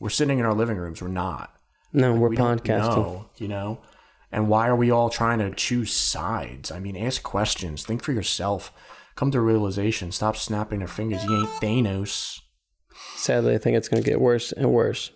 we're 0.00 0.08
sitting 0.08 0.40
in 0.40 0.44
our 0.44 0.54
living 0.54 0.76
rooms. 0.76 1.00
We're 1.00 1.08
not. 1.08 1.54
No, 1.92 2.14
we're 2.14 2.30
We 2.30 2.36
podcasting. 2.36 2.96
know, 2.96 3.26
you 3.36 3.46
know? 3.48 3.80
And 4.32 4.48
why 4.48 4.66
are 4.66 4.74
we 4.74 4.90
all 4.90 5.08
trying 5.10 5.38
to 5.40 5.50
choose 5.54 5.92
sides? 5.92 6.72
I 6.72 6.80
mean, 6.80 6.96
ask 6.96 7.22
questions. 7.22 7.84
Think 7.84 8.02
for 8.02 8.12
yourself. 8.12 8.72
Come 9.14 9.30
to 9.30 9.40
realization. 9.40 10.10
Stop 10.10 10.36
snapping 10.36 10.80
your 10.80 10.88
fingers. 10.88 11.22
You 11.24 11.40
ain't 11.40 11.50
Thanos. 11.60 12.40
Sadly, 13.16 13.54
I 13.54 13.58
think 13.58 13.76
it's 13.76 13.88
going 13.88 14.02
to 14.02 14.08
get 14.08 14.20
worse 14.20 14.52
and 14.52 14.70
worse. 14.72 15.10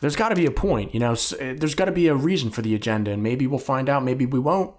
there's 0.00 0.16
got 0.16 0.30
to 0.30 0.34
be 0.36 0.46
a 0.46 0.50
point, 0.50 0.92
you 0.94 1.00
know. 1.00 1.12
uh, 1.12 1.54
There's 1.56 1.74
got 1.74 1.84
to 1.86 1.92
be 1.92 2.08
a 2.08 2.14
reason 2.14 2.50
for 2.50 2.62
the 2.62 2.74
agenda, 2.74 3.10
and 3.12 3.22
maybe 3.22 3.46
we'll 3.46 3.58
find 3.60 3.88
out. 3.88 4.04
Maybe 4.04 4.26
we 4.26 4.38
won't. 4.38 4.74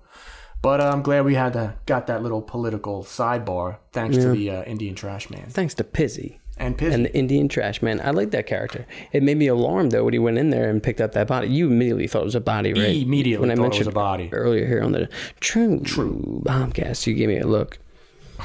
But 0.62 0.80
uh, 0.80 0.89
I'm 0.92 1.02
glad 1.02 1.26
we 1.26 1.36
had 1.36 1.54
to, 1.54 1.76
got 1.86 2.08
that 2.08 2.24
little 2.24 2.42
political 2.42 3.04
sidebar 3.04 3.78
thanks 3.92 4.16
to 4.18 4.32
the 4.32 4.50
uh, 4.50 4.63
Indian 4.63 4.96
Trash 4.96 5.30
Man 5.30 5.46
Thanks 5.50 5.74
to 5.74 5.84
Pizzy 5.84 6.39
and 6.58 6.78
Pizzy. 6.78 6.94
and 6.94 7.06
the 7.06 7.13
Indian 7.13 7.50
Trash 7.50 7.82
Man. 7.82 8.00
I 8.02 8.12
like 8.12 8.32
that 8.32 8.48
character. 8.48 8.86
It 9.12 9.24
made 9.24 9.38
me 9.38 9.48
alarmed 9.48 9.92
though 9.92 10.06
when 10.06 10.13
he 10.13 10.20
went 10.20 10.38
in 10.38 10.52
there 10.52 10.70
and 10.70 10.82
picked 10.82 11.02
up 11.02 11.12
that 11.13 11.28
body. 11.28 11.50
You 11.50 11.68
immediately 11.68 12.08
thought 12.08 12.22
it 12.22 12.26
was 12.26 12.36
a 12.36 12.39
body, 12.39 12.74
right? 12.74 12.96
immediately 12.96 13.42
when 13.46 13.52
I 13.52 13.56
thought 13.56 13.66
it 13.66 13.68
was 13.70 13.78
mentioned 13.80 13.92
a 13.92 13.96
body. 13.96 14.30
earlier 14.32 14.66
here 14.66 14.82
on 14.82 14.94
the 14.94 15.10
True 15.42 15.82
True 15.82 16.42
Bombcast. 16.46 17.08
You 17.08 17.13
gave 17.13 17.28
me 17.28 17.39
a 17.39 17.46
look, 17.48 17.78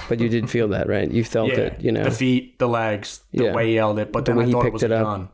but 0.08 0.20
you 0.20 0.28
did 0.28 0.48
feel 0.50 0.68
that, 0.68 0.88
right? 0.88 1.10
You 1.10 1.24
felt 1.24 1.50
yeah, 1.50 1.58
it, 1.60 1.80
you 1.80 1.92
know. 1.92 2.04
the 2.04 2.10
feet, 2.10 2.58
the 2.58 2.68
legs, 2.68 3.22
the 3.32 3.44
Yeah. 3.44 3.54
way 3.54 3.68
he 3.68 3.74
yelled 3.74 3.98
it. 3.98 4.12
But 4.12 4.24
then 4.24 4.36
way 4.36 4.44
I 4.44 4.46
he 4.46 4.52
thought 4.52 4.60
it 4.60 4.64
picked 4.64 4.72
was 4.74 4.82
it 4.84 4.90
a 4.92 4.96
up. 4.98 5.04
gun 5.04 5.28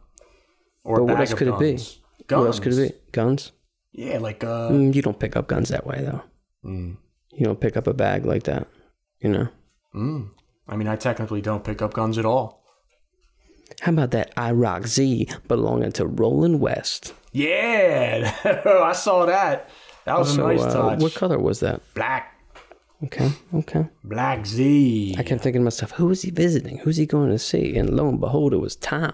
or 0.85 0.97
but 0.99 1.05
what 1.05 1.21
else 1.21 1.35
could 1.35 1.49
it 1.49 1.59
be? 1.59 1.71
guns. 1.73 1.99
Guns. 2.27 2.41
What 2.41 2.47
else 2.47 2.61
could 2.61 2.73
it 2.79 2.93
be? 2.93 3.11
Guns? 3.13 3.53
Yeah, 3.93 4.19
like 4.19 4.43
uh, 4.45 4.71
Mm, 4.71 4.95
you 4.95 5.03
don't 5.03 5.19
pick 5.19 5.37
up 5.37 5.47
guns 5.47 5.69
that 5.69 5.87
way 5.87 6.01
though. 6.03 6.23
Mm. 6.65 6.97
You 7.33 7.45
don't 7.47 7.61
pick 7.61 7.77
up 7.77 7.87
a 7.87 7.95
bag 7.95 8.25
like 8.27 8.45
that. 8.45 8.67
You 9.21 9.31
know. 9.31 9.49
mm. 9.95 10.31
I 10.69 10.77
mean, 10.77 10.89
I 10.89 10.97
technically 10.97 11.41
don't 11.43 11.63
pick 11.65 11.83
up 11.83 11.93
guns 11.95 12.17
at 12.19 12.25
all. 12.25 12.63
How 13.81 13.93
about 13.93 14.11
that 14.13 14.35
IROC 14.37 14.87
Z 14.87 15.29
belonging 15.49 15.93
to 15.93 16.07
Roland 16.07 16.61
West? 16.61 17.13
Yeah, 17.33 18.35
I 18.67 18.93
saw 18.93 19.27
that. 19.27 19.69
That 20.05 20.19
was 20.19 20.35
So, 20.35 20.47
a 20.47 20.53
nice 20.55 20.63
uh, 20.63 20.73
touch. 20.91 21.01
what 21.01 21.15
color 21.15 21.39
was 21.39 21.61
that? 21.61 21.81
Black, 21.95 22.34
Okay, 23.05 23.31
okay. 23.55 23.87
Black 24.03 24.47
Z. 24.47 25.15
I 25.19 25.23
kept 25.23 25.43
thinking 25.43 25.61
to 25.61 25.65
myself, 25.65 25.93
who 25.93 26.11
is 26.11 26.23
he 26.23 26.31
visiting? 26.31 26.79
Who's 26.79 26.97
he 26.97 27.07
going 27.07 27.31
to 27.31 27.39
see? 27.39 27.77
And 27.77 27.91
lo 27.97 28.09
and 28.09 28.21
behold, 28.21 28.53
it 28.55 28.59
was 28.59 28.77
Tom, 28.77 29.13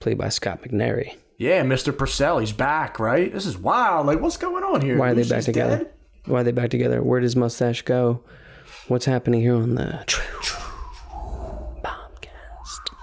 played 0.00 0.18
by 0.18 0.28
Scott 0.28 0.62
McNairy. 0.62 1.16
Yeah, 1.38 1.62
Mr. 1.64 1.96
Purcell, 1.96 2.38
he's 2.38 2.52
back, 2.52 2.98
right? 2.98 3.32
This 3.32 3.44
is 3.44 3.58
wild. 3.58 4.06
Like, 4.06 4.20
what's 4.20 4.38
going 4.38 4.64
on 4.64 4.80
here? 4.80 4.96
Why 4.98 5.10
are 5.10 5.14
they 5.14 5.22
Lucy's 5.22 5.32
back 5.32 5.44
together? 5.44 5.76
dead? 5.78 5.92
Why 6.26 6.40
are 6.40 6.44
they 6.44 6.52
back 6.52 6.70
together? 6.70 7.02
Where 7.02 7.20
does 7.20 7.36
Mustache 7.36 7.82
go? 7.82 8.22
What's 8.88 9.04
happening 9.04 9.40
here 9.42 9.54
on 9.54 9.74
the 9.74 10.02
Bombcast? 11.84 12.94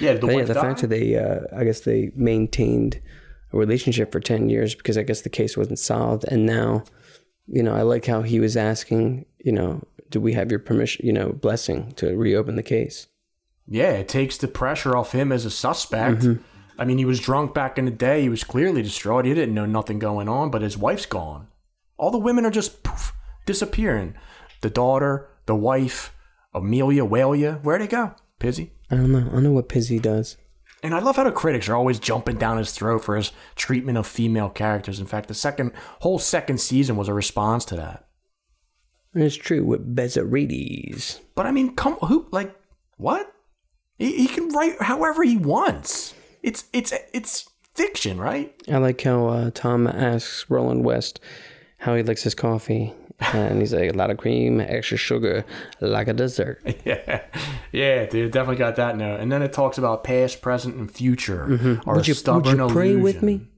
Yeah, 0.00 0.14
the 0.14 0.26
yeah, 0.28 0.44
the 0.44 0.54
fact 0.54 0.80
that 0.82 0.88
they, 0.88 1.16
uh, 1.16 1.40
I 1.56 1.64
guess 1.64 1.80
they 1.80 2.12
maintained 2.14 3.00
a 3.52 3.56
relationship 3.56 4.12
for 4.12 4.20
10 4.20 4.48
years 4.50 4.74
because 4.74 4.96
I 4.96 5.02
guess 5.02 5.22
the 5.22 5.28
case 5.28 5.56
wasn't 5.56 5.78
solved. 5.78 6.24
And 6.28 6.46
now, 6.46 6.84
you 7.46 7.62
know, 7.62 7.74
I 7.74 7.82
like 7.82 8.06
how 8.06 8.22
he 8.22 8.40
was 8.40 8.56
asking, 8.56 9.26
you 9.38 9.52
know, 9.52 9.82
do 10.10 10.20
we 10.20 10.32
have 10.32 10.50
your 10.50 10.60
permission, 10.60 11.04
you 11.06 11.12
know, 11.12 11.32
blessing 11.32 11.92
to 11.92 12.16
reopen 12.16 12.56
the 12.56 12.62
case? 12.62 13.06
Yeah, 13.66 13.92
it 13.92 14.08
takes 14.08 14.36
the 14.36 14.48
pressure 14.48 14.96
off 14.96 15.12
him 15.12 15.32
as 15.32 15.44
a 15.44 15.50
suspect. 15.50 16.22
Mm-hmm. 16.22 16.42
I 16.78 16.84
mean, 16.84 16.98
he 16.98 17.04
was 17.04 17.20
drunk 17.20 17.54
back 17.54 17.78
in 17.78 17.84
the 17.84 17.90
day. 17.90 18.22
He 18.22 18.28
was 18.28 18.44
clearly 18.44 18.82
distraught. 18.82 19.24
He 19.24 19.34
didn't 19.34 19.54
know 19.54 19.66
nothing 19.66 19.98
going 19.98 20.28
on, 20.28 20.50
but 20.50 20.62
his 20.62 20.76
wife's 20.76 21.06
gone. 21.06 21.48
All 21.96 22.10
the 22.10 22.18
women 22.18 22.44
are 22.44 22.50
just 22.50 22.82
poof, 22.82 23.12
disappearing. 23.46 24.14
The 24.60 24.70
daughter, 24.70 25.28
the 25.46 25.54
wife, 25.54 26.14
Amelia, 26.52 27.04
Walia, 27.04 27.62
where'd 27.62 27.80
they 27.80 27.86
go? 27.86 28.14
Pizzy? 28.38 28.72
I 28.90 28.96
don't 28.96 29.12
know. 29.12 29.18
I 29.18 29.32
don't 29.34 29.44
know 29.44 29.52
what 29.52 29.68
Pizzy 29.68 29.98
does. 29.98 30.36
And 30.84 30.94
I 30.94 30.98
love 30.98 31.16
how 31.16 31.24
the 31.24 31.32
critics 31.32 31.66
are 31.70 31.74
always 31.74 31.98
jumping 31.98 32.36
down 32.36 32.58
his 32.58 32.70
throat 32.70 33.02
for 33.02 33.16
his 33.16 33.32
treatment 33.56 33.96
of 33.96 34.06
female 34.06 34.50
characters. 34.50 35.00
In 35.00 35.06
fact, 35.06 35.28
the 35.28 35.34
second 35.34 35.72
whole 36.00 36.18
second 36.18 36.60
season 36.60 36.94
was 36.96 37.08
a 37.08 37.14
response 37.14 37.64
to 37.66 37.76
that. 37.76 38.06
It's 39.14 39.34
true 39.34 39.64
with 39.64 39.96
Bezzerides. 39.96 41.20
But 41.34 41.46
I 41.46 41.52
mean, 41.52 41.74
come 41.74 41.94
who 41.94 42.26
like 42.32 42.54
what? 42.98 43.32
He, 43.96 44.14
he 44.14 44.26
can 44.26 44.50
write 44.50 44.82
however 44.82 45.22
he 45.22 45.38
wants. 45.38 46.12
It's 46.42 46.64
it's 46.74 46.92
it's 47.14 47.48
fiction, 47.74 48.20
right? 48.20 48.54
I 48.70 48.76
like 48.76 49.00
how 49.00 49.28
uh, 49.28 49.50
Tom 49.54 49.86
asks 49.86 50.44
Roland 50.50 50.84
West 50.84 51.18
how 51.78 51.94
he 51.94 52.02
likes 52.02 52.24
his 52.24 52.34
coffee. 52.34 52.92
And 53.20 53.60
he's 53.60 53.72
like, 53.72 53.92
a 53.92 53.96
lot 53.96 54.10
of 54.10 54.18
cream, 54.18 54.60
extra 54.60 54.96
sugar, 54.96 55.44
like 55.80 56.08
a 56.08 56.12
dessert. 56.12 56.62
Yeah, 56.84 57.22
yeah, 57.72 58.06
dude, 58.06 58.32
definitely 58.32 58.56
got 58.56 58.76
that 58.76 58.96
note. 58.96 59.18
And 59.20 59.32
then 59.32 59.42
it 59.42 59.52
talks 59.52 59.78
about 59.78 60.04
past, 60.04 60.42
present, 60.42 60.76
and 60.76 60.90
future. 60.90 61.46
Mm-hmm. 61.48 61.90
Would 61.90 62.06
you, 62.06 62.14
would 62.32 62.46
you 62.46 62.68
pray 62.68 62.96
with 62.96 63.22
me? 63.22 63.48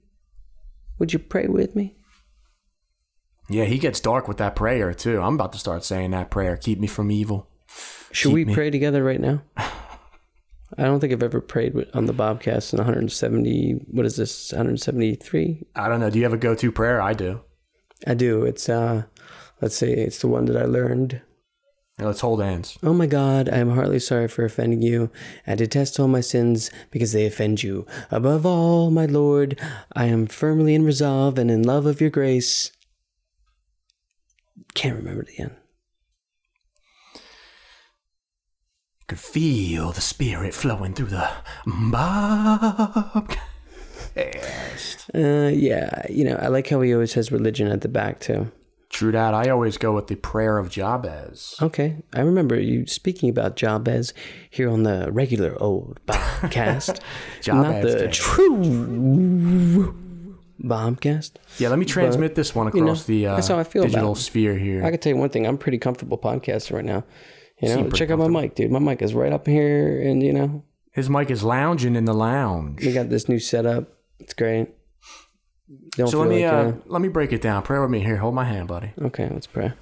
Would 0.98 1.12
you 1.12 1.18
pray 1.18 1.46
with 1.48 1.74
me? 1.74 1.96
Yeah, 3.48 3.64
he 3.64 3.78
gets 3.78 4.00
dark 4.00 4.28
with 4.28 4.38
that 4.38 4.56
prayer 4.56 4.92
too. 4.94 5.20
I'm 5.20 5.34
about 5.34 5.52
to 5.52 5.58
start 5.58 5.84
saying 5.84 6.10
that 6.12 6.30
prayer. 6.30 6.56
Keep 6.56 6.80
me 6.80 6.86
from 6.86 7.10
evil. 7.10 7.48
Should 8.12 8.28
Keep 8.30 8.34
we 8.34 8.44
me- 8.44 8.54
pray 8.54 8.70
together 8.70 9.02
right 9.04 9.20
now? 9.20 9.42
I 9.56 10.82
don't 10.82 10.98
think 11.00 11.12
I've 11.12 11.22
ever 11.22 11.40
prayed 11.40 11.74
with, 11.74 11.94
on 11.94 12.06
the 12.06 12.12
Bobcast 12.12 12.72
in 12.72 12.78
170. 12.78 13.84
What 13.90 14.04
is 14.04 14.16
this? 14.16 14.52
173. 14.52 15.66
I 15.76 15.88
don't 15.88 16.00
know. 16.00 16.10
Do 16.10 16.18
you 16.18 16.24
have 16.24 16.32
a 16.32 16.38
go-to 16.38 16.72
prayer? 16.72 17.00
I 17.00 17.12
do. 17.12 17.40
I 18.06 18.14
do. 18.14 18.44
It's 18.44 18.68
uh, 18.68 19.04
let's 19.60 19.76
see. 19.76 19.92
It's 19.92 20.18
the 20.18 20.28
one 20.28 20.46
that 20.46 20.56
I 20.56 20.64
learned. 20.64 21.20
Now, 21.98 22.06
let's 22.06 22.20
hold 22.20 22.42
hands. 22.42 22.78
Oh 22.82 22.92
my 22.92 23.06
God, 23.06 23.48
I 23.48 23.56
am 23.56 23.70
heartily 23.70 24.00
sorry 24.00 24.28
for 24.28 24.44
offending 24.44 24.82
you. 24.82 25.10
I 25.46 25.54
detest 25.54 25.98
all 25.98 26.08
my 26.08 26.20
sins 26.20 26.70
because 26.90 27.12
they 27.12 27.24
offend 27.24 27.62
you. 27.62 27.86
Above 28.10 28.44
all, 28.44 28.90
my 28.90 29.06
Lord, 29.06 29.58
I 29.94 30.04
am 30.04 30.26
firmly 30.26 30.74
in 30.74 30.84
resolve 30.84 31.38
and 31.38 31.50
in 31.50 31.62
love 31.62 31.86
of 31.86 32.00
your 32.00 32.10
grace. 32.10 32.70
Can't 34.74 34.96
remember 34.96 35.24
the 35.24 35.42
end. 35.42 35.56
could 39.06 39.18
feel 39.20 39.92
the 39.92 40.00
spirit 40.00 40.52
flowing 40.52 40.92
through 40.92 41.06
the 41.06 41.28
bob. 41.66 43.32
Uh, 45.14 45.50
yeah, 45.52 46.04
you 46.10 46.24
know, 46.24 46.36
I 46.36 46.48
like 46.48 46.68
how 46.68 46.80
he 46.80 46.92
always 46.92 47.14
has 47.14 47.30
religion 47.30 47.68
at 47.68 47.82
the 47.82 47.88
back 47.88 48.18
too. 48.20 48.50
True 48.96 49.12
that. 49.12 49.34
I 49.34 49.50
always 49.50 49.76
go 49.76 49.92
with 49.92 50.06
the 50.06 50.14
prayer 50.14 50.56
of 50.56 50.70
Jabez. 50.70 51.54
Okay, 51.60 51.98
I 52.14 52.20
remember 52.20 52.58
you 52.58 52.86
speaking 52.86 53.28
about 53.28 53.54
Jabez 53.54 54.14
here 54.48 54.70
on 54.70 54.84
the 54.84 55.12
regular 55.12 55.54
old 55.62 56.00
Bombcast, 56.06 57.00
not 57.46 57.82
the 57.82 57.94
Day. 57.94 58.10
true 58.10 59.94
Bombcast. 60.62 61.32
Yeah, 61.58 61.68
let 61.68 61.78
me 61.78 61.84
transmit 61.84 62.36
this 62.36 62.54
one 62.54 62.68
you 62.72 62.80
know, 62.80 62.86
across 62.86 63.04
the 63.04 63.26
uh, 63.26 63.34
that's 63.34 63.48
how 63.48 63.58
I 63.58 63.64
feel 63.64 63.82
digital 63.82 64.12
it. 64.12 64.16
sphere 64.16 64.56
here. 64.56 64.82
I 64.82 64.90
can 64.90 64.98
tell 64.98 65.12
you 65.12 65.18
one 65.18 65.28
thing: 65.28 65.46
I'm 65.46 65.58
pretty 65.58 65.76
comfortable 65.76 66.16
podcasting 66.16 66.72
right 66.72 66.82
now. 66.82 67.04
You 67.60 67.76
know, 67.76 67.90
check 67.90 68.10
out 68.10 68.18
my 68.18 68.28
mic, 68.28 68.54
dude. 68.54 68.70
My 68.70 68.78
mic 68.78 69.02
is 69.02 69.12
right 69.12 69.30
up 69.30 69.46
here, 69.46 70.00
and 70.00 70.22
you 70.22 70.32
know, 70.32 70.64
His 70.92 71.10
mic 71.10 71.30
is 71.30 71.44
lounging 71.44 71.96
in 71.96 72.06
the 72.06 72.14
lounge. 72.14 72.82
we 72.82 72.94
got 72.94 73.10
this 73.10 73.28
new 73.28 73.40
setup. 73.40 73.92
It's 74.20 74.32
great. 74.32 74.68
Don't 75.96 76.08
So 76.08 76.20
let 76.20 76.28
me 76.28 76.44
like, 76.44 76.52
uh, 76.52 76.68
uh, 76.68 76.74
let 76.86 77.02
me 77.02 77.08
break 77.08 77.32
it 77.32 77.40
down. 77.40 77.62
Pray 77.62 77.78
with 77.78 77.90
me 77.90 78.00
here. 78.00 78.16
Hold 78.16 78.34
my 78.34 78.44
hand, 78.44 78.68
buddy. 78.68 78.92
okay, 79.00 79.28
let's 79.32 79.46
pray. 79.46 79.72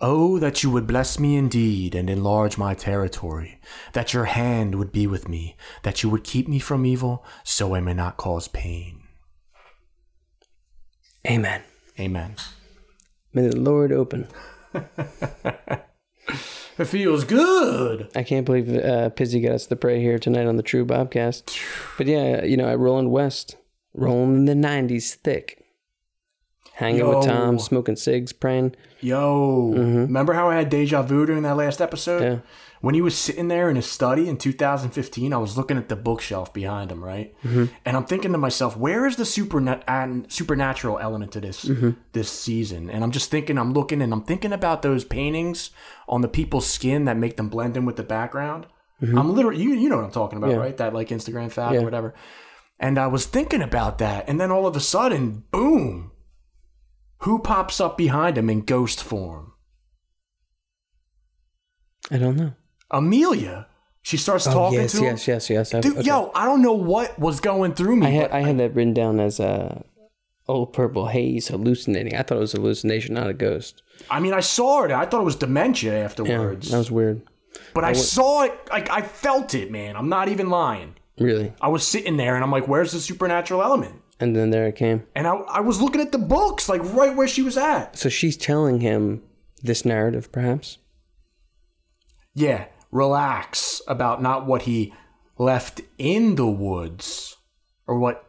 Oh, 0.00 0.38
that 0.40 0.62
you 0.62 0.70
would 0.70 0.86
bless 0.86 1.18
me 1.20 1.36
indeed 1.36 1.94
and 1.94 2.10
enlarge 2.10 2.58
my 2.58 2.74
territory, 2.74 3.60
that 3.92 4.12
your 4.12 4.24
hand 4.24 4.74
would 4.74 4.90
be 4.90 5.06
with 5.06 5.28
me, 5.28 5.56
that 5.84 6.02
you 6.02 6.10
would 6.10 6.24
keep 6.24 6.48
me 6.48 6.58
from 6.58 6.84
evil, 6.84 7.24
so 7.44 7.74
I 7.76 7.80
may 7.80 7.94
not 7.94 8.16
cause 8.16 8.48
pain. 8.48 9.02
Amen. 11.24 11.62
Amen. 12.00 12.34
May 13.32 13.46
the 13.48 13.56
Lord 13.56 13.92
open. 13.92 14.26
It 16.78 16.86
feels 16.86 17.24
good. 17.24 18.08
I 18.16 18.22
can't 18.22 18.46
believe 18.46 18.74
uh, 18.74 19.10
Pizzy 19.10 19.40
got 19.40 19.52
us 19.52 19.66
to 19.66 19.76
pray 19.76 20.00
here 20.00 20.18
tonight 20.18 20.46
on 20.46 20.56
the 20.56 20.62
True 20.62 20.86
Bobcast. 20.86 21.54
But 21.98 22.06
yeah, 22.06 22.44
you 22.44 22.56
know, 22.56 22.66
at 22.66 22.78
Roland 22.78 23.10
West, 23.10 23.56
rolling 23.94 24.36
in 24.36 24.44
the 24.46 24.68
90s 24.68 25.14
thick. 25.14 25.58
Hanging 26.74 27.06
with 27.06 27.26
Tom, 27.26 27.58
smoking 27.58 27.96
cigs, 27.96 28.32
praying. 28.32 28.74
Yo, 29.00 29.72
mm-hmm. 29.74 29.96
remember 29.98 30.32
how 30.32 30.48
I 30.48 30.56
had 30.56 30.70
deja 30.70 31.02
vu 31.02 31.26
during 31.26 31.42
that 31.42 31.56
last 31.56 31.82
episode? 31.82 32.22
Yeah. 32.22 32.38
When 32.80 32.94
he 32.94 33.00
was 33.00 33.16
sitting 33.16 33.48
there 33.48 33.68
in 33.68 33.76
his 33.76 33.88
study 33.88 34.28
in 34.28 34.38
2015, 34.38 35.32
I 35.32 35.36
was 35.36 35.56
looking 35.56 35.76
at 35.76 35.88
the 35.88 35.94
bookshelf 35.94 36.52
behind 36.52 36.90
him, 36.90 37.04
right? 37.04 37.34
Mm-hmm. 37.44 37.66
And 37.84 37.96
I'm 37.96 38.06
thinking 38.06 38.32
to 38.32 38.38
myself, 38.38 38.76
where 38.76 39.06
is 39.06 39.16
the 39.16 39.84
an- 39.86 40.24
uh, 40.24 40.28
supernatural 40.28 40.98
element 40.98 41.30
to 41.32 41.40
this 41.40 41.66
mm-hmm. 41.66 41.90
this 42.12 42.30
season? 42.30 42.90
And 42.90 43.04
I'm 43.04 43.12
just 43.12 43.30
thinking, 43.30 43.58
I'm 43.58 43.72
looking 43.72 44.02
and 44.02 44.12
I'm 44.12 44.24
thinking 44.24 44.52
about 44.52 44.82
those 44.82 45.04
paintings 45.04 45.70
on 46.08 46.22
the 46.22 46.28
people's 46.28 46.66
skin 46.66 47.04
that 47.04 47.16
make 47.16 47.36
them 47.36 47.50
blend 47.50 47.76
in 47.76 47.84
with 47.84 47.96
the 47.96 48.02
background. 48.02 48.66
I'm 49.02 49.34
literally, 49.34 49.60
you, 49.60 49.74
you 49.74 49.88
know 49.88 49.96
what 49.96 50.04
I'm 50.04 50.12
talking 50.12 50.38
about, 50.38 50.52
Yeah. 50.52 50.58
right? 50.58 50.76
That 50.76 50.94
like 50.94 51.08
Instagram 51.08 51.50
fab 51.50 51.74
Yeah. 51.74 51.80
or 51.80 51.84
whatever. 51.84 52.14
And 52.82 52.98
I 52.98 53.06
was 53.06 53.26
thinking 53.26 53.62
about 53.62 53.98
that, 53.98 54.28
and 54.28 54.40
then 54.40 54.50
all 54.50 54.66
of 54.66 54.74
a 54.74 54.80
sudden, 54.80 55.44
boom, 55.52 56.10
who 57.18 57.38
pops 57.38 57.80
up 57.80 57.96
behind 57.96 58.36
him 58.36 58.50
in 58.50 58.62
ghost 58.62 59.02
form? 59.04 59.52
I 62.10 62.18
don't 62.18 62.36
know. 62.36 62.52
Amelia. 62.90 63.68
She 64.02 64.16
starts 64.16 64.48
oh, 64.48 64.52
talking 64.52 64.78
Oh, 64.80 64.82
yes, 64.82 64.90
to 64.92 64.98
him. 64.98 65.04
yes, 65.04 65.28
yes, 65.28 65.50
yes. 65.50 65.74
I- 65.74 65.80
Dude, 65.80 65.98
okay. 65.98 66.06
yo, 66.08 66.32
I 66.34 66.44
don't 66.44 66.60
know 66.60 66.72
what 66.72 67.16
was 67.20 67.38
going 67.38 67.74
through 67.74 67.96
me. 67.96 68.08
I 68.08 68.10
had 68.10 68.30
I 68.32 68.40
had 68.40 68.58
that 68.58 68.74
written 68.74 68.92
down 68.92 69.20
as 69.20 69.38
a 69.38 69.84
old 70.48 70.72
purple 70.72 71.06
haze 71.06 71.46
hallucinating. 71.48 72.16
I 72.16 72.22
thought 72.22 72.38
it 72.38 72.40
was 72.40 72.52
a 72.54 72.56
hallucination, 72.56 73.14
not 73.14 73.28
a 73.30 73.32
ghost. 73.32 73.80
I 74.10 74.18
mean, 74.18 74.32
I 74.34 74.40
saw 74.40 74.82
it. 74.82 74.90
I 74.90 75.06
thought 75.06 75.20
it 75.20 75.24
was 75.24 75.36
dementia 75.36 75.92
Yeah, 75.98 76.04
afterwards. 76.04 76.70
that 76.72 76.78
was 76.78 76.90
weird. 76.90 77.22
but 77.74 77.84
I 77.84 77.92
saw 77.92 78.42
it. 78.42 78.52
Like 78.70 78.90
I 78.90 79.02
felt 79.02 79.54
it, 79.54 79.70
man. 79.70 79.94
I'm 79.96 80.08
not 80.08 80.28
even 80.28 80.50
lying. 80.50 80.96
Really. 81.18 81.52
I 81.60 81.68
was 81.68 81.86
sitting 81.86 82.16
there 82.16 82.34
and 82.34 82.42
I'm 82.44 82.50
like, 82.50 82.66
"Where's 82.68 82.92
the 82.92 83.00
supernatural 83.00 83.62
element?" 83.62 83.96
And 84.20 84.36
then 84.36 84.50
there 84.50 84.66
it 84.66 84.76
came. 84.76 85.04
And 85.14 85.26
I, 85.26 85.32
I 85.34 85.60
was 85.60 85.80
looking 85.80 86.00
at 86.00 86.12
the 86.12 86.18
books, 86.18 86.68
like 86.68 86.80
right 86.94 87.14
where 87.14 87.26
she 87.28 87.42
was 87.42 87.56
at. 87.56 87.98
So 87.98 88.08
she's 88.08 88.36
telling 88.36 88.80
him 88.80 89.22
this 89.62 89.84
narrative, 89.84 90.30
perhaps. 90.30 90.78
Yeah, 92.34 92.66
relax 92.90 93.82
about 93.88 94.22
not 94.22 94.46
what 94.46 94.62
he 94.62 94.94
left 95.38 95.80
in 95.98 96.36
the 96.36 96.46
woods, 96.46 97.36
or 97.86 97.98
what, 97.98 98.24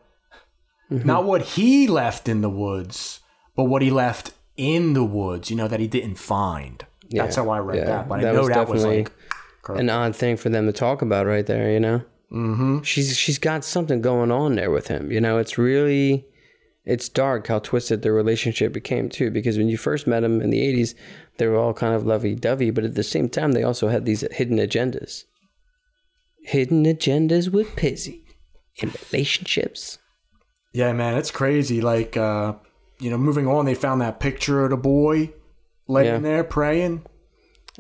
Mm-hmm. 0.92 1.08
not 1.08 1.24
what 1.24 1.42
he 1.42 1.88
left 1.88 2.28
in 2.28 2.42
the 2.42 2.50
woods, 2.50 3.22
but 3.56 3.64
what 3.64 3.82
he 3.82 3.90
left 3.90 4.34
in 4.58 4.94
the 4.94 5.04
woods. 5.04 5.50
You 5.50 5.56
know 5.56 5.68
that 5.68 5.80
he 5.80 5.88
didn't 5.88 6.16
find. 6.16 6.86
Yeah, 7.10 7.24
That's 7.24 7.36
how 7.38 7.50
I 7.50 7.60
read 7.60 7.78
yeah, 7.78 7.86
that. 7.86 8.10
But 8.10 8.22
that 8.22 8.30
I 8.30 8.34
know 8.34 8.40
was 8.42 8.50
that 8.50 8.68
was 8.68 8.84
like 8.86 9.12
An 9.70 9.90
odd 9.90 10.16
thing 10.16 10.38
for 10.38 10.50
them 10.50 10.66
to 10.68 10.74
talk 10.74 11.02
about 11.02 11.26
right 11.26 11.46
there, 11.46 11.72
you 11.72 11.80
know. 11.80 12.04
Mm-hmm. 12.34 12.82
She's 12.82 13.16
she's 13.18 13.38
got 13.40 13.64
something 13.64 14.02
going 14.02 14.32
on 14.32 14.56
there 14.56 14.72
with 14.72 14.88
him. 14.88 15.12
You 15.12 15.22
know, 15.22 15.38
it's 15.38 15.58
really 15.58 16.26
it's 16.86 17.08
dark 17.08 17.48
how 17.48 17.60
twisted 17.60 18.02
their 18.02 18.14
relationship 18.14 18.74
became 18.74 19.08
too. 19.10 19.30
Because 19.32 19.58
when 19.58 19.70
you 19.70 19.78
first 19.78 20.08
met 20.08 20.24
him 20.24 20.42
in 20.42 20.50
the 20.50 20.60
'80s, 20.60 20.96
they 21.38 21.48
were 21.48 21.58
all 21.58 21.74
kind 21.74 21.94
of 21.94 22.06
lovey-dovey, 22.06 22.72
but 22.72 22.84
at 22.84 22.96
the 22.96 23.04
same 23.04 23.30
time, 23.30 23.52
they 23.52 23.64
also 23.64 23.88
had 23.88 24.06
these 24.06 24.26
hidden 24.32 24.58
agendas. 24.58 25.24
Hidden 26.46 26.84
agendas 26.86 27.52
with 27.52 27.76
Pizzy 27.76 28.24
in 28.78 28.92
relationships. 29.12 30.00
Yeah, 30.74 30.92
man, 30.92 31.18
it's 31.18 31.32
crazy. 31.32 31.80
Like, 31.82 32.18
uh, 32.18 32.54
you 33.00 33.10
know, 33.10 33.18
moving 33.18 33.48
on, 33.48 33.66
they 33.66 33.76
found 33.76 34.02
that 34.02 34.20
picture 34.20 34.64
of 34.64 34.72
the 34.72 34.78
boy 34.78 35.32
laying 35.88 36.14
Yeah. 36.16 36.20
there 36.20 36.44
praying. 36.44 37.06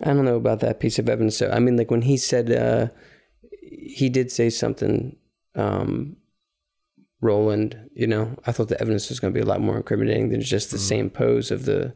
I 0.02 0.14
don't 0.14 0.26
know 0.26 0.36
about 0.38 0.60
that 0.62 0.80
piece 0.80 0.98
of 1.00 1.10
evidence. 1.10 1.38
So 1.38 1.50
I 1.50 1.60
mean, 1.60 1.76
like 1.76 1.92
when 1.92 2.04
he 2.04 2.18
said 2.18 2.52
uh, 2.52 2.88
he 3.80 4.10
did 4.10 4.32
say 4.32 4.50
something, 4.50 5.16
um, 5.56 6.18
Roland. 7.22 7.90
You 7.94 8.08
know, 8.08 8.38
I 8.46 8.52
thought 8.52 8.70
the 8.70 8.80
evidence 8.82 9.10
was 9.10 9.20
going 9.20 9.34
to 9.34 9.38
be 9.38 9.44
a 9.44 9.48
lot 9.48 9.62
more 9.62 9.78
incriminating 9.78 10.30
than 10.30 10.42
just 10.42 10.72
the 10.72 10.80
same 10.80 11.10
pose 11.10 11.52
of 11.52 11.66
the. 11.66 11.96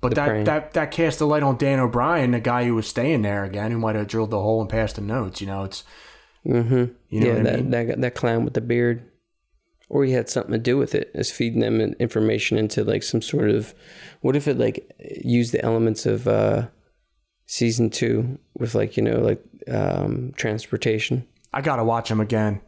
But 0.00 0.14
that, 0.14 0.28
praying. 0.28 0.44
that 0.44 0.72
that 0.72 0.90
cast 0.90 1.20
a 1.20 1.26
light 1.26 1.42
on 1.42 1.56
Dan 1.56 1.80
O'Brien, 1.80 2.32
the 2.32 2.40
guy 2.40 2.64
who 2.64 2.74
was 2.74 2.86
staying 2.86 3.22
there 3.22 3.44
again, 3.44 3.70
who 3.70 3.78
might 3.78 3.94
have 3.96 4.06
drilled 4.06 4.30
the 4.30 4.40
hole 4.40 4.60
and 4.60 4.70
passed 4.70 4.96
the 4.96 5.02
notes. 5.02 5.40
You 5.40 5.46
know, 5.46 5.64
it's 5.64 5.84
Mm-hmm. 6.46 6.92
you 7.08 7.20
know 7.20 7.26
yeah, 7.26 7.42
that, 7.42 7.52
I 7.52 7.56
mean. 7.56 7.70
that 7.70 8.00
that 8.00 8.14
clown 8.14 8.44
with 8.44 8.54
the 8.54 8.60
beard, 8.60 9.10
or 9.88 10.04
he 10.04 10.12
had 10.12 10.28
something 10.28 10.52
to 10.52 10.58
do 10.58 10.76
with 10.76 10.94
it, 10.94 11.10
is 11.14 11.32
feeding 11.32 11.60
them 11.60 11.80
information 11.80 12.56
into 12.56 12.84
like 12.84 13.02
some 13.02 13.20
sort 13.20 13.50
of. 13.50 13.74
What 14.20 14.36
if 14.36 14.46
it 14.46 14.58
like 14.58 14.94
used 15.24 15.52
the 15.52 15.64
elements 15.64 16.06
of 16.06 16.28
uh, 16.28 16.68
season 17.46 17.90
two 17.90 18.38
with 18.54 18.74
like 18.74 18.96
you 18.96 19.02
know 19.02 19.18
like 19.18 19.42
um, 19.68 20.32
transportation. 20.36 21.26
I 21.52 21.60
gotta 21.60 21.84
watch 21.84 22.08
them 22.08 22.20
again. 22.20 22.60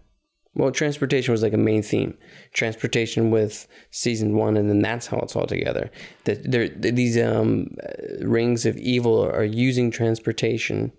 Well, 0.55 0.73
transportation 0.73 1.33
was 1.33 1.43
like 1.43 1.53
a 1.53 1.59
main 1.59 1.83
theme. 1.83 2.17
Transportation 2.53 3.31
with 3.31 3.69
season 3.91 4.37
one, 4.37 4.57
and 4.57 4.69
then 4.69 4.81
that's 4.81 5.07
how 5.07 5.19
it's 5.19 5.37
all 5.37 5.47
together. 5.47 5.91
That 6.25 6.51
there, 6.51 6.69
these 6.69 7.19
um, 7.19 7.77
rings 8.21 8.67
of 8.67 8.77
evil 8.77 9.23
are 9.23 9.45
using 9.45 9.91
transportation 9.91 10.93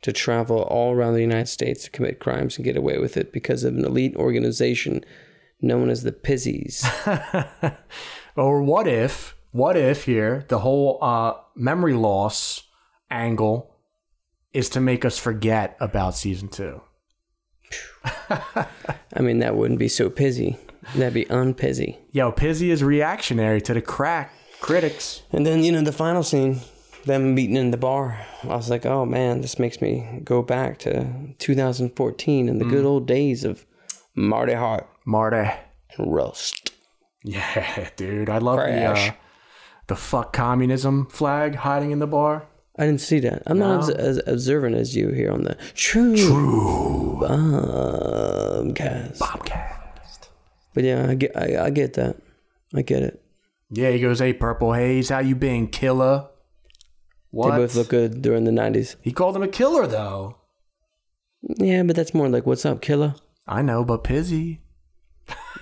to 0.00 0.12
travel 0.12 0.62
all 0.62 0.92
around 0.92 1.14
the 1.14 1.20
United 1.20 1.48
States 1.48 1.84
to 1.84 1.90
commit 1.90 2.18
crimes 2.18 2.56
and 2.56 2.64
get 2.64 2.76
away 2.76 2.98
with 2.98 3.16
it 3.16 3.32
because 3.32 3.62
of 3.62 3.76
an 3.76 3.84
elite 3.84 4.16
organization 4.16 5.04
known 5.60 5.88
as 5.88 6.02
the 6.02 6.10
Pizzies. 6.10 6.82
Or 8.36 8.62
what 8.62 8.88
if, 8.88 9.36
what 9.50 9.76
if 9.76 10.04
here 10.04 10.44
the 10.48 10.60
whole 10.60 10.98
uh, 11.02 11.34
memory 11.54 11.94
loss 11.94 12.62
angle 13.10 13.71
is 14.52 14.68
to 14.70 14.80
make 14.80 15.04
us 15.04 15.18
forget 15.18 15.76
about 15.80 16.14
season 16.14 16.48
two? 16.48 16.82
I 18.28 19.20
mean, 19.20 19.38
that 19.38 19.56
wouldn't 19.56 19.78
be 19.78 19.88
so 19.88 20.10
pizzy. 20.10 20.58
That'd 20.94 21.14
be 21.14 21.24
unpizzy. 21.26 21.98
Yo, 22.10 22.32
Pizzy 22.32 22.70
is 22.70 22.82
reactionary 22.82 23.60
to 23.62 23.74
the 23.74 23.80
crack 23.80 24.32
critics. 24.60 25.22
And 25.30 25.46
then, 25.46 25.62
you 25.62 25.72
know, 25.72 25.80
the 25.82 25.92
final 25.92 26.22
scene, 26.22 26.60
them 27.04 27.34
meeting 27.34 27.56
in 27.56 27.70
the 27.70 27.76
bar. 27.76 28.18
I 28.42 28.48
was 28.48 28.70
like, 28.70 28.84
oh 28.84 29.04
man, 29.04 29.40
this 29.40 29.58
makes 29.58 29.80
me 29.80 30.20
go 30.24 30.42
back 30.42 30.78
to 30.80 31.34
2014 31.38 32.48
and 32.48 32.60
the 32.60 32.64
good 32.64 32.84
old 32.84 33.06
days 33.06 33.44
of 33.44 33.64
Marty 34.14 34.54
Hart 34.54 34.88
Marty. 35.04 35.50
and 35.96 36.14
Rust. 36.14 36.72
Yeah, 37.24 37.88
dude, 37.96 38.28
I 38.28 38.38
love 38.38 38.58
the 38.58 38.84
uh, 38.84 39.12
the 39.86 39.96
fuck 39.96 40.32
communism 40.32 41.06
flag 41.06 41.56
hiding 41.56 41.90
in 41.90 41.98
the 41.98 42.06
bar. 42.06 42.46
I 42.78 42.86
didn't 42.86 43.02
see 43.02 43.20
that. 43.20 43.42
I'm 43.46 43.58
not 43.58 43.80
as, 43.80 43.90
as 43.90 44.20
observant 44.26 44.76
as 44.76 44.96
you 44.96 45.10
here 45.10 45.30
on 45.30 45.42
the 45.42 45.56
True, 45.74 46.16
True. 46.16 47.18
Bobcast. 47.22 49.18
Bobcast. 49.18 50.28
But 50.74 50.84
yeah, 50.84 51.10
I 51.10 51.14
get, 51.14 51.36
I, 51.36 51.66
I 51.66 51.70
get 51.70 51.94
that. 51.94 52.16
I 52.74 52.82
get 52.82 53.02
it. 53.02 53.22
Yeah, 53.70 53.90
he 53.90 54.00
goes, 54.00 54.20
"Hey, 54.20 54.32
Purple 54.32 54.72
Haze, 54.72 55.10
how 55.10 55.18
you 55.18 55.34
been, 55.34 55.68
killer?" 55.68 56.28
What? 57.30 57.50
They 57.50 57.56
both 57.58 57.74
look 57.74 57.88
good 57.88 58.22
during 58.22 58.44
the 58.44 58.50
90s. 58.50 58.96
he 59.00 59.10
called 59.10 59.34
him 59.34 59.42
a 59.42 59.48
killer, 59.48 59.86
though. 59.86 60.36
Yeah, 61.42 61.82
but 61.82 61.96
that's 61.96 62.12
more 62.12 62.28
like, 62.28 62.44
what's 62.44 62.66
up, 62.66 62.82
killer? 62.82 63.14
I 63.46 63.62
know, 63.62 63.84
but 63.84 64.04
Pizzy. 64.04 64.60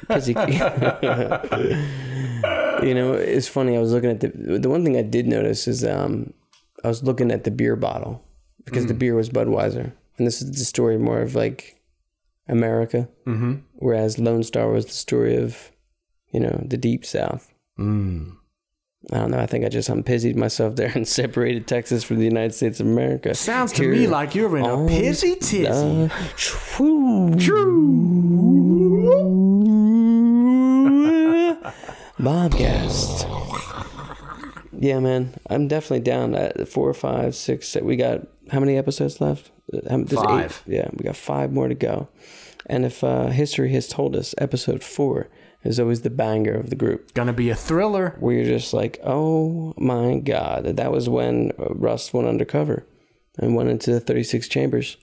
He, 0.09 0.33
you 2.83 2.95
know, 2.95 3.13
it's 3.13 3.49
funny. 3.49 3.77
I 3.77 3.81
was 3.81 3.93
looking 3.93 4.11
at 4.11 4.21
the 4.21 4.29
the 4.59 4.69
one 4.69 4.85
thing 4.85 4.97
I 4.97 5.03
did 5.03 5.27
notice 5.27 5.69
is 5.69 5.85
um, 5.85 6.33
I 6.85 6.89
was 6.89 7.03
looking 7.03 7.31
at 7.31 7.45
the 7.45 7.51
beer 7.51 7.77
bottle 7.77 8.23
because 8.65 8.87
the 8.87 8.95
beer 8.95 9.15
was 9.15 9.29
Budweiser, 9.31 9.93
and 10.19 10.27
this 10.27 10.41
is 10.43 10.51
the 10.59 10.65
story 10.65 10.99
more 10.99 11.21
of 11.21 11.35
like 11.35 11.81
America, 12.49 13.09
Mm-hmm. 13.27 13.55
whereas 13.75 14.19
Lone 14.19 14.43
Star 14.43 14.69
was 14.71 14.87
the 14.87 14.93
story 14.93 15.37
of 15.37 15.71
you 16.33 16.41
know 16.41 16.63
the 16.67 16.77
Deep 16.77 17.05
South. 17.05 17.53
Mm. 17.79 18.37
I 19.13 19.17
don't 19.17 19.31
know. 19.31 19.39
I 19.39 19.47
think 19.47 19.65
I 19.65 19.69
just 19.71 19.89
unpizzied 19.89 20.37
myself 20.37 20.77
there 20.77 20.93
and 20.95 21.09
separated 21.21 21.67
Texas 21.67 22.05
from 22.05 22.19
the 22.19 22.25
United 22.27 22.55
States 22.55 22.81
of 22.81 22.87
America. 22.87 23.35
Sounds 23.35 23.73
to 23.73 23.89
me 23.89 24.07
like 24.07 24.35
you're 24.35 24.57
in 24.59 24.65
a 24.67 24.87
pizzy 24.87 25.37
tizzy. 25.37 25.65
the 25.65 26.11
True. 26.37 27.31
Bobcast. 32.19 33.50
Yeah, 34.81 34.99
man, 34.99 35.35
I'm 35.51 35.69
definitely 35.69 36.01
down. 36.01 36.35
At 36.35 36.67
four, 36.67 36.93
five, 36.95 37.35
six. 37.35 37.77
We 37.77 37.97
got 37.97 38.23
how 38.51 38.61
many 38.61 38.79
episodes 38.79 39.21
left? 39.21 39.51
Uh, 39.73 39.81
there's 39.99 40.13
Five. 40.13 40.63
Eight. 40.67 40.75
Yeah, 40.75 40.89
we 40.95 41.05
got 41.05 41.17
five 41.17 41.53
more 41.53 41.69
to 41.69 41.75
go. 41.75 42.09
And 42.65 42.87
if 42.87 43.05
uh, 43.05 43.27
history 43.27 43.73
has 43.73 43.87
told 43.87 44.17
us, 44.17 44.35
episode 44.39 44.83
four 44.83 45.29
is 45.65 45.79
always 45.79 46.01
the 46.01 46.09
banger 46.09 46.55
of 46.55 46.71
the 46.71 46.77
group. 46.77 47.13
Gonna 47.13 47.35
be 47.35 47.51
a 47.51 47.55
thriller. 47.55 48.17
Where 48.21 48.35
you're 48.35 48.47
just 48.47 48.73
like, 48.73 48.99
oh 49.05 49.75
my 49.77 50.19
god, 50.19 50.65
that 50.65 50.91
was 50.91 51.11
when 51.11 51.53
uh, 51.59 51.75
Rust 51.75 52.15
went 52.15 52.27
undercover 52.27 52.87
and 53.39 53.55
went 53.55 53.69
into 53.69 53.93
the 53.93 54.01
36 54.01 54.49
chambers. 54.49 54.97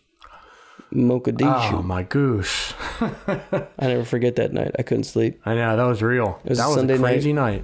Mogadishu. 0.91 1.73
Oh 1.73 1.83
my 1.83 2.01
goose. 2.01 2.73
I 2.99 3.67
never 3.81 4.05
forget 4.05 4.37
that 4.37 4.53
night. 4.53 4.71
I 4.79 4.81
couldn't 4.81 5.03
sleep. 5.03 5.39
I 5.45 5.53
know 5.53 5.77
that 5.77 5.83
was 5.83 6.01
real. 6.01 6.41
was 6.45 6.57
that 6.57 6.65
was 6.65 6.77
Sunday 6.77 6.95
a 6.95 6.99
crazy 6.99 7.33
night. 7.33 7.63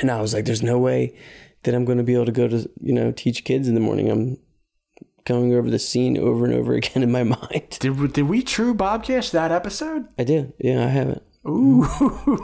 And 0.00 0.10
I 0.10 0.20
was 0.20 0.34
like, 0.34 0.46
there's 0.46 0.62
no 0.62 0.78
way 0.78 1.14
that 1.64 1.74
I'm 1.74 1.84
going 1.84 1.98
to 1.98 2.04
be 2.04 2.14
able 2.14 2.26
to 2.26 2.32
go 2.32 2.48
to, 2.48 2.70
you 2.80 2.92
know, 2.92 3.12
teach 3.12 3.44
kids 3.44 3.68
in 3.68 3.74
the 3.74 3.80
morning. 3.80 4.10
I'm 4.10 4.38
going 5.24 5.54
over 5.54 5.70
the 5.70 5.78
scene 5.78 6.16
over 6.16 6.44
and 6.44 6.54
over 6.54 6.72
again 6.74 7.02
in 7.02 7.10
my 7.10 7.24
mind. 7.24 7.78
Did, 7.80 8.12
did 8.12 8.22
we 8.22 8.42
true 8.42 8.74
Bobcast 8.74 9.32
that 9.32 9.52
episode? 9.52 10.06
I 10.18 10.24
did. 10.24 10.52
Yeah, 10.58 10.84
I 10.84 10.88
haven't. 10.88 11.22
Ooh. 11.46 11.86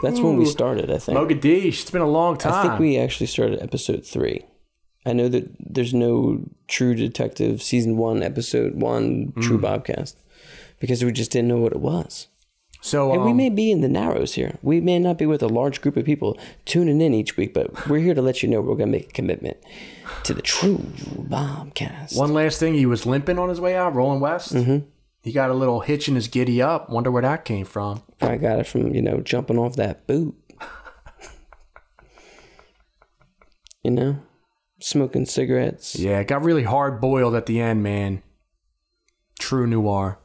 That's 0.03 0.21
when 0.21 0.37
we 0.37 0.45
started, 0.45 0.91
I 0.91 0.99
think. 0.99 1.16
Mogadishu. 1.16 1.68
It's 1.68 1.91
been 1.91 2.03
a 2.03 2.09
long 2.09 2.37
time. 2.37 2.53
I 2.53 2.62
think 2.62 2.81
we 2.81 2.99
actually 2.99 3.27
started 3.27 3.62
episode 3.62 4.05
three. 4.05 4.45
I 5.07 5.14
know 5.14 5.29
that 5.29 5.49
there's 5.59 5.95
no 5.95 6.45
True 6.68 6.95
Detective 6.95 7.62
season 7.62 7.97
one, 7.97 8.23
episode 8.23 8.75
one, 8.75 9.33
True 9.41 9.57
hmm. 9.57 9.64
Bobcast, 9.64 10.16
because 10.79 11.03
we 11.03 11.12
just 11.12 11.31
didn't 11.31 11.49
know 11.49 11.57
what 11.57 11.73
it 11.73 11.81
was. 11.81 12.29
So 12.81 13.12
And 13.12 13.24
we 13.24 13.31
um, 13.31 13.37
may 13.37 13.51
be 13.51 13.70
in 13.70 13.83
the 13.83 13.89
narrows 13.89 14.35
here. 14.35 14.59
We 14.62 14.81
may 14.81 14.99
not 14.99 15.18
be 15.18 15.26
with 15.26 15.43
a 15.43 15.49
large 15.49 15.81
group 15.81 15.97
of 15.97 16.05
people 16.05 16.39
tuning 16.64 17.01
in 17.01 17.12
each 17.12 17.37
week, 17.37 17.53
but 17.53 17.89
we're 17.89 18.01
here 18.01 18.14
to 18.14 18.22
let 18.22 18.43
you 18.43 18.49
know 18.49 18.61
we're 18.61 18.76
going 18.76 18.91
to 18.91 18.99
make 18.99 19.11
a 19.11 19.12
commitment 19.12 19.59
to 20.24 20.33
the 20.33 20.43
True 20.43 20.78
bombcast. 20.78 22.16
one 22.16 22.33
last 22.33 22.59
thing. 22.59 22.74
He 22.74 22.87
was 22.87 23.05
limping 23.05 23.39
on 23.39 23.49
his 23.49 23.61
way 23.61 23.76
out, 23.76 23.95
rolling 23.95 24.20
west. 24.20 24.55
Mm-hmm. 24.55 24.87
He 25.22 25.33
got 25.33 25.51
a 25.51 25.55
little 25.55 25.81
hitch 25.81 26.09
in 26.09 26.14
his 26.14 26.28
giddy 26.28 26.62
up. 26.62 26.89
Wonder 26.89 27.11
where 27.11 27.22
that 27.22 27.45
came 27.45 27.66
from. 27.66 28.03
I 28.22 28.39
got 28.39 28.59
it 28.59 28.66
from, 28.66 28.95
you 28.95 29.03
know, 29.03 29.20
jumping 29.20 29.59
off 29.59 29.76
that 29.76 30.07
boot. 30.07 30.35
you 33.85 33.91
know, 33.91 34.20
smoking 34.81 35.26
cigarettes. 35.26 35.97
Yeah, 35.97 36.20
it 36.20 36.28
got 36.28 36.43
really 36.43 36.62
hard 36.62 37.03
boiled 37.03 37.35
at 37.35 37.45
the 37.45 37.61
end, 37.61 37.83
man. 37.83 38.22
True 39.39 39.66
noir. 39.66 40.18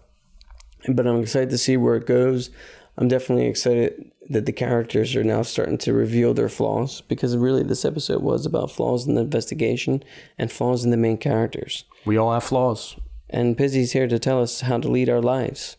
But 0.90 1.08
I'm 1.08 1.22
excited 1.22 1.50
to 1.52 1.58
see 1.58 1.78
where 1.78 1.96
it 1.96 2.06
goes. 2.06 2.50
I'm 2.98 3.08
definitely 3.08 3.48
excited 3.48 4.12
that 4.30 4.46
the 4.46 4.52
characters 4.54 5.16
are 5.16 5.24
now 5.24 5.42
starting 5.44 5.78
to 5.80 5.94
reveal 5.94 6.34
their 6.34 6.50
flaws 6.50 7.02
because 7.02 7.36
really 7.38 7.62
this 7.64 7.86
episode 7.86 8.22
was 8.24 8.46
about 8.46 8.72
flaws 8.72 9.06
in 9.08 9.16
the 9.16 9.22
investigation 9.22 10.04
and 10.38 10.52
flaws 10.52 10.84
in 10.86 10.92
the 10.92 10.98
main 10.98 11.18
characters. 11.18 11.84
We 12.06 12.18
all 12.18 12.34
have 12.34 12.44
flaws. 12.44 12.96
And 13.30 13.58
Pizzy's 13.58 13.92
here 13.92 14.08
to 14.08 14.18
tell 14.20 14.42
us 14.42 14.62
how 14.62 14.78
to 14.80 14.88
lead 14.90 15.10
our 15.10 15.22
lives. 15.22 15.78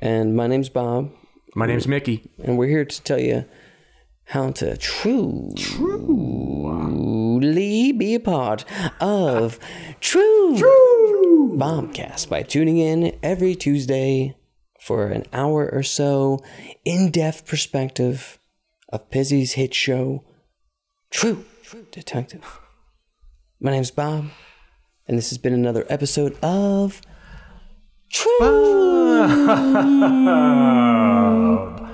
And 0.00 0.36
my 0.36 0.46
name's 0.46 0.68
Bob, 0.68 1.10
My 1.54 1.66
name's 1.66 1.88
Mickey. 1.88 2.30
and 2.44 2.56
we're 2.56 2.68
here 2.68 2.84
to 2.84 3.02
tell 3.02 3.18
you 3.20 3.44
how 4.26 4.50
to 4.52 4.76
true, 4.76 5.50
truly 6.98 7.92
be 7.92 8.14
a 8.14 8.20
part 8.20 8.64
of 9.00 9.58
True, 10.00 10.56
true 10.58 10.97
Bombcast 11.28 12.28
by 12.30 12.42
tuning 12.42 12.78
in 12.78 13.18
every 13.22 13.54
Tuesday 13.54 14.34
for 14.80 15.08
an 15.08 15.24
hour 15.32 15.68
or 15.70 15.82
so 15.82 16.42
in 16.84 17.10
depth 17.10 17.46
perspective 17.46 18.38
of 18.90 19.10
Pizzy's 19.10 19.52
hit 19.52 19.74
show, 19.74 20.24
True 21.10 21.44
Detective. 21.90 22.60
My 23.60 23.72
name's 23.72 23.90
Bob, 23.90 24.30
and 25.06 25.18
this 25.18 25.28
has 25.28 25.36
been 25.38 25.52
another 25.52 25.84
episode 25.90 26.38
of 26.42 27.02
True 28.10 28.38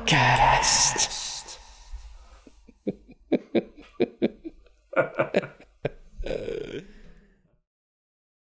Cast. 0.06 1.58